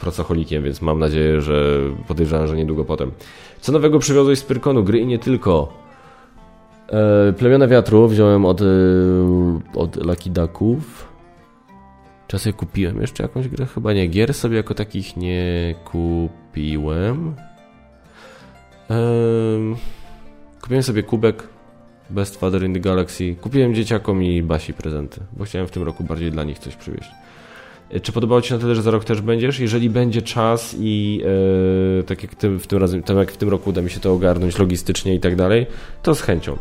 pracocholikiem, 0.00 0.62
więc 0.62 0.82
mam 0.82 0.98
nadzieję, 0.98 1.40
że 1.40 1.80
podejrzewam, 2.08 2.46
że 2.46 2.56
niedługo 2.56 2.84
potem. 2.84 3.10
Co 3.60 3.72
nowego 3.72 3.98
przywiozłeś 3.98 4.38
z 4.38 4.42
Pyrkonu? 4.42 4.84
Gry 4.84 4.98
i 4.98 5.06
nie 5.06 5.18
tylko. 5.18 5.83
E, 6.88 7.32
Plemiona 7.32 7.66
Wiatru 7.66 8.08
wziąłem 8.08 8.44
od, 8.44 8.60
e, 8.60 8.64
od 9.74 9.96
Lucky 9.96 10.30
Ducków. 10.30 11.14
Sobie 12.36 12.52
kupiłem 12.52 13.00
jeszcze 13.00 13.22
jakąś 13.22 13.48
grę? 13.48 13.66
Chyba 13.66 13.92
nie. 13.92 14.06
Gier 14.06 14.34
sobie 14.34 14.56
jako 14.56 14.74
takich 14.74 15.16
nie 15.16 15.74
kupiłem. 15.84 17.34
Kupiłem 20.62 20.82
sobie 20.82 21.02
kubek 21.02 21.48
Best 22.10 22.36
Father 22.36 22.62
in 22.62 22.74
the 22.74 22.80
Galaxy. 22.80 23.36
Kupiłem 23.40 23.74
dzieciakom 23.74 24.22
i 24.22 24.42
Basi 24.42 24.72
prezenty, 24.72 25.20
bo 25.32 25.44
chciałem 25.44 25.68
w 25.68 25.70
tym 25.70 25.82
roku 25.82 26.04
bardziej 26.04 26.30
dla 26.30 26.44
nich 26.44 26.58
coś 26.58 26.76
przywieźć. 26.76 27.10
Czy 28.02 28.12
podobało 28.12 28.40
Ci 28.40 28.48
się 28.48 28.54
na 28.54 28.60
tyle, 28.60 28.74
że 28.74 28.82
za 28.82 28.90
rok 28.90 29.04
też 29.04 29.20
będziesz? 29.20 29.58
Jeżeli 29.58 29.90
będzie 29.90 30.22
czas 30.22 30.76
i 30.78 31.22
e, 32.00 32.02
tak 32.02 32.22
jak 32.22 32.34
tym, 32.34 32.60
w 32.60 32.66
tym 32.66 32.78
razem, 32.78 33.02
tak 33.02 33.16
jak 33.16 33.32
w 33.32 33.36
tym 33.36 33.48
roku 33.48 33.70
uda 33.70 33.82
mi 33.82 33.90
się 33.90 34.00
to 34.00 34.12
ogarnąć 34.12 34.58
logistycznie 34.58 35.14
i 35.14 35.20
tak 35.20 35.36
dalej, 35.36 35.66
to 36.02 36.14
z 36.14 36.20
chęcią. 36.20 36.58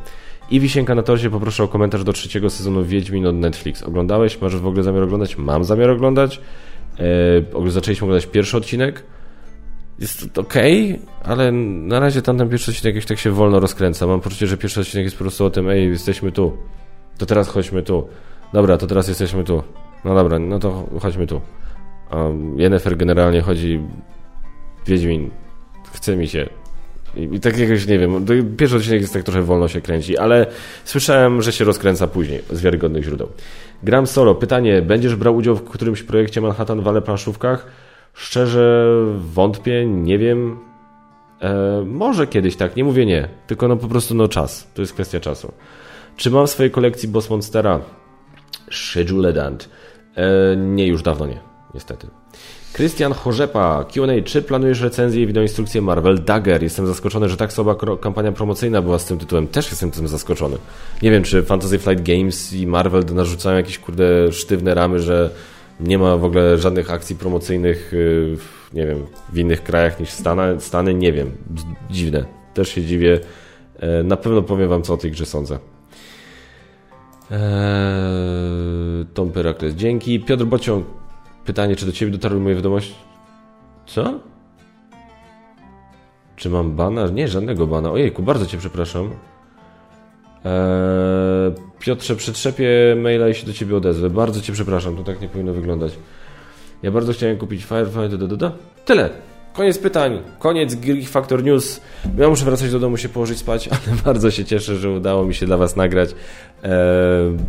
I 0.51 0.59
wisienka 0.59 0.95
na 0.95 1.03
torcie, 1.03 1.29
poproszę 1.29 1.63
o 1.63 1.67
komentarz 1.67 2.03
do 2.03 2.13
trzeciego 2.13 2.49
sezonu 2.49 2.85
Wiedźmin 2.85 3.25
od 3.25 3.35
Netflix. 3.35 3.83
Oglądałeś? 3.83 4.41
Masz 4.41 4.55
w 4.55 4.67
ogóle 4.67 4.83
zamiar 4.83 5.03
oglądać? 5.03 5.37
Mam 5.37 5.63
zamiar 5.63 5.89
oglądać. 5.89 6.41
E, 7.65 7.71
zaczęliśmy 7.71 8.05
oglądać 8.05 8.25
pierwszy 8.25 8.57
odcinek. 8.57 9.03
Jest 9.99 10.37
ok, 10.37 10.53
ale 11.23 11.51
na 11.51 11.99
razie 11.99 12.21
tamten 12.21 12.49
pierwszy 12.49 12.71
odcinek 12.71 12.95
jakoś 12.95 13.07
tak 13.07 13.19
się 13.19 13.31
wolno 13.31 13.59
rozkręca. 13.59 14.07
Mam 14.07 14.21
poczucie, 14.21 14.47
że 14.47 14.57
pierwszy 14.57 14.81
odcinek 14.81 15.03
jest 15.03 15.17
po 15.17 15.23
prostu 15.23 15.45
o 15.45 15.49
tym, 15.49 15.69
ej, 15.69 15.89
jesteśmy 15.89 16.31
tu. 16.31 16.57
To 17.17 17.25
teraz 17.25 17.47
chodźmy 17.47 17.83
tu. 17.83 18.07
Dobra, 18.53 18.77
to 18.77 18.87
teraz 18.87 19.07
jesteśmy 19.07 19.43
tu. 19.43 19.63
No 20.05 20.15
dobra, 20.15 20.39
no 20.39 20.59
to 20.59 20.87
chodźmy 21.01 21.27
tu. 21.27 21.41
Um, 22.11 22.59
Yennefer 22.59 22.97
generalnie 22.97 23.41
chodzi 23.41 23.79
Wiedźmin, 24.85 25.29
chce 25.93 26.15
mi 26.15 26.27
się. 26.27 26.49
I, 27.15 27.35
I, 27.35 27.39
tak 27.39 27.57
jakoś, 27.57 27.87
nie 27.87 27.99
wiem, 27.99 28.25
pierwszy 28.57 28.75
odcinek 28.75 29.01
jest 29.01 29.13
tak 29.13 29.23
trochę 29.23 29.41
wolno 29.41 29.67
się 29.67 29.81
kręci, 29.81 30.17
ale 30.17 30.45
słyszałem, 30.85 31.41
że 31.41 31.51
się 31.51 31.65
rozkręca 31.65 32.07
później, 32.07 32.41
z 32.51 32.61
wiarygodnych 32.61 33.03
źródeł. 33.03 33.29
Gram 33.83 34.07
solo. 34.07 34.35
Pytanie, 34.35 34.81
będziesz 34.81 35.15
brał 35.15 35.35
udział 35.35 35.55
w 35.55 35.63
którymś 35.63 36.03
projekcie 36.03 36.41
Manhattan 36.41 36.81
Valley 36.81 37.01
planszówkach? 37.01 37.65
Szczerze 38.13 38.95
wątpię, 39.33 39.85
nie 39.85 40.17
wiem. 40.17 40.57
E, 41.41 41.83
może 41.85 42.27
kiedyś 42.27 42.55
tak, 42.55 42.75
nie 42.75 42.83
mówię 42.83 43.05
nie, 43.05 43.27
tylko 43.47 43.67
no 43.67 43.77
po 43.77 43.87
prostu 43.87 44.15
no 44.15 44.27
czas, 44.27 44.67
to 44.73 44.81
jest 44.81 44.93
kwestia 44.93 45.19
czasu. 45.19 45.51
Czy 46.17 46.31
mam 46.31 46.47
w 46.47 46.49
swojej 46.49 46.71
kolekcji 46.71 47.09
Boss 47.09 47.29
Monstera? 47.29 47.79
Scheduled 48.71 49.37
E, 49.37 49.49
nie, 50.57 50.87
już 50.87 51.01
dawno 51.01 51.25
nie, 51.25 51.39
niestety. 51.73 52.07
Krystian 52.73 53.13
Chorzepa, 53.13 53.85
Q&A, 53.93 54.23
czy 54.23 54.41
planujesz 54.41 54.81
recenzję 54.81 55.23
i 55.23 55.27
wideoinstrukcję 55.27 55.81
Marvel 55.81 56.23
Dagger? 56.23 56.63
Jestem 56.63 56.87
zaskoczony, 56.87 57.29
że 57.29 57.37
tak 57.37 57.53
słaba 57.53 57.75
kampania 58.01 58.31
promocyjna 58.31 58.81
była 58.81 58.99
z 58.99 59.05
tym 59.05 59.17
tytułem. 59.17 59.47
Też 59.47 59.69
jestem 59.69 59.91
tym 59.91 60.07
zaskoczony. 60.07 60.57
Nie 61.01 61.11
wiem, 61.11 61.23
czy 61.23 61.43
Fantasy 61.43 61.79
Flight 61.79 62.03
Games 62.03 62.53
i 62.53 62.67
Marvel 62.67 63.03
narzucają 63.13 63.57
jakieś 63.57 63.79
kurde 63.79 64.31
sztywne 64.31 64.73
ramy, 64.73 64.99
że 64.99 65.29
nie 65.79 65.97
ma 65.97 66.17
w 66.17 66.23
ogóle 66.23 66.57
żadnych 66.57 66.91
akcji 66.91 67.15
promocyjnych 67.15 67.93
y, 67.93 68.37
nie 68.73 68.87
wiem, 68.87 69.05
w 69.33 69.37
innych 69.37 69.63
krajach 69.63 69.99
niż 69.99 70.09
Stany, 70.09 70.61
Stany 70.61 70.93
nie 70.93 71.13
wiem. 71.13 71.31
Dziwne. 71.91 72.25
Też 72.53 72.69
się 72.69 72.83
dziwię. 72.83 73.19
E, 73.79 74.03
na 74.03 74.17
pewno 74.17 74.41
powiem 74.41 74.69
wam, 74.69 74.81
co 74.81 74.93
o 74.93 74.97
tej 74.97 75.11
grze 75.11 75.25
sądzę. 75.25 75.59
Eee, 77.31 77.39
Tom 79.13 79.31
Perakles, 79.31 79.75
dzięki. 79.75 80.19
Piotr 80.19 80.45
Bociąg, 80.45 80.85
pytanie, 81.45 81.75
czy 81.75 81.85
do 81.85 81.91
Ciebie 81.91 82.11
dotarły 82.11 82.39
moje 82.39 82.55
wiadomości? 82.55 82.95
Co? 83.85 84.19
Czy 86.35 86.49
mam 86.49 86.75
bana? 86.75 87.07
Nie, 87.07 87.27
żadnego 87.27 87.67
bana. 87.67 87.91
Ojejku, 87.91 88.23
bardzo 88.23 88.45
Cię 88.45 88.57
przepraszam. 88.57 89.09
Eee, 90.45 91.53
Piotrze, 91.79 92.15
przetrzepię 92.15 92.69
maila 93.01 93.29
i 93.29 93.35
się 93.35 93.45
do 93.45 93.53
Ciebie 93.53 93.77
odezwę. 93.77 94.09
Bardzo 94.09 94.41
Cię 94.41 94.53
przepraszam, 94.53 94.95
to 94.95 95.03
tak 95.03 95.21
nie 95.21 95.27
powinno 95.27 95.53
wyglądać. 95.53 95.93
Ja 96.83 96.91
bardzo 96.91 97.13
chciałem 97.13 97.37
kupić 97.37 97.65
Firefighter, 97.65 98.17
da, 98.17 98.27
da, 98.27 98.35
da. 98.35 98.51
Tyle. 98.85 99.09
Koniec 99.53 99.77
pytań, 99.77 100.21
koniec 100.39 100.75
Geek 100.75 101.09
Factor 101.09 101.43
News. 101.43 101.81
Ja 102.17 102.29
muszę 102.29 102.45
wracać 102.45 102.71
do 102.71 102.79
domu, 102.79 102.97
się 102.97 103.09
położyć 103.09 103.37
spać, 103.37 103.67
ale 103.73 103.97
bardzo 104.05 104.31
się 104.31 104.45
cieszę, 104.45 104.75
że 104.75 104.89
udało 104.89 105.25
mi 105.25 105.33
się 105.33 105.45
dla 105.45 105.57
Was 105.57 105.75
nagrać. 105.75 106.09
Eee, 106.63 106.71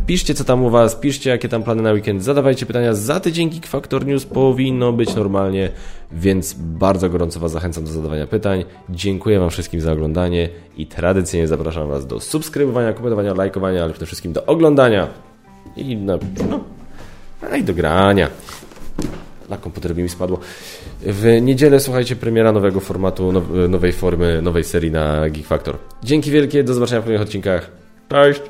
piszcie 0.07 0.33
co 0.33 0.43
tam 0.43 0.63
u 0.63 0.69
Was, 0.69 0.95
piszcie 0.95 1.29
jakie 1.29 1.49
tam 1.49 1.63
plany 1.63 1.81
na 1.81 1.91
weekend, 1.91 2.23
zadawajcie 2.23 2.65
pytania. 2.65 2.93
Za 2.93 3.19
tydzień 3.19 3.49
Geek 3.49 3.67
Factor 3.67 4.05
News 4.05 4.25
powinno 4.25 4.93
być 4.93 5.15
normalnie, 5.15 5.71
więc 6.11 6.53
bardzo 6.53 7.09
gorąco 7.09 7.39
Was 7.39 7.51
zachęcam 7.51 7.83
do 7.83 7.91
zadawania 7.91 8.27
pytań. 8.27 8.65
Dziękuję 8.89 9.39
Wam 9.39 9.49
wszystkim 9.49 9.81
za 9.81 9.91
oglądanie 9.91 10.49
i 10.77 10.87
tradycyjnie 10.87 11.47
zapraszam 11.47 11.89
Was 11.89 12.07
do 12.07 12.19
subskrybowania, 12.19 12.93
komentowania, 12.93 13.33
lajkowania, 13.33 13.83
ale 13.83 13.91
przede 13.91 14.05
wszystkim 14.05 14.33
do 14.33 14.45
oglądania 14.45 15.07
i 15.75 15.97
na, 15.97 16.17
no, 16.49 16.59
a 17.51 17.55
i 17.57 17.63
do 17.63 17.73
grania. 17.73 18.29
Na 19.49 19.57
komputer 19.57 19.95
by 19.95 20.03
mi 20.03 20.09
spadło. 20.09 20.39
W 21.01 21.41
niedzielę 21.41 21.79
słuchajcie 21.79 22.15
premiera 22.15 22.51
nowego 22.51 22.79
formatu, 22.79 23.31
nowej 23.69 23.93
formy, 23.93 24.41
nowej 24.41 24.63
serii 24.63 24.91
na 24.91 25.29
Geek 25.29 25.47
Factor. 25.47 25.77
Dzięki 26.03 26.31
wielkie, 26.31 26.63
do 26.63 26.73
zobaczenia 26.73 27.01
w 27.01 27.03
kolejnych 27.03 27.27
odcinkach. 27.27 27.71
Cześć! 28.09 28.41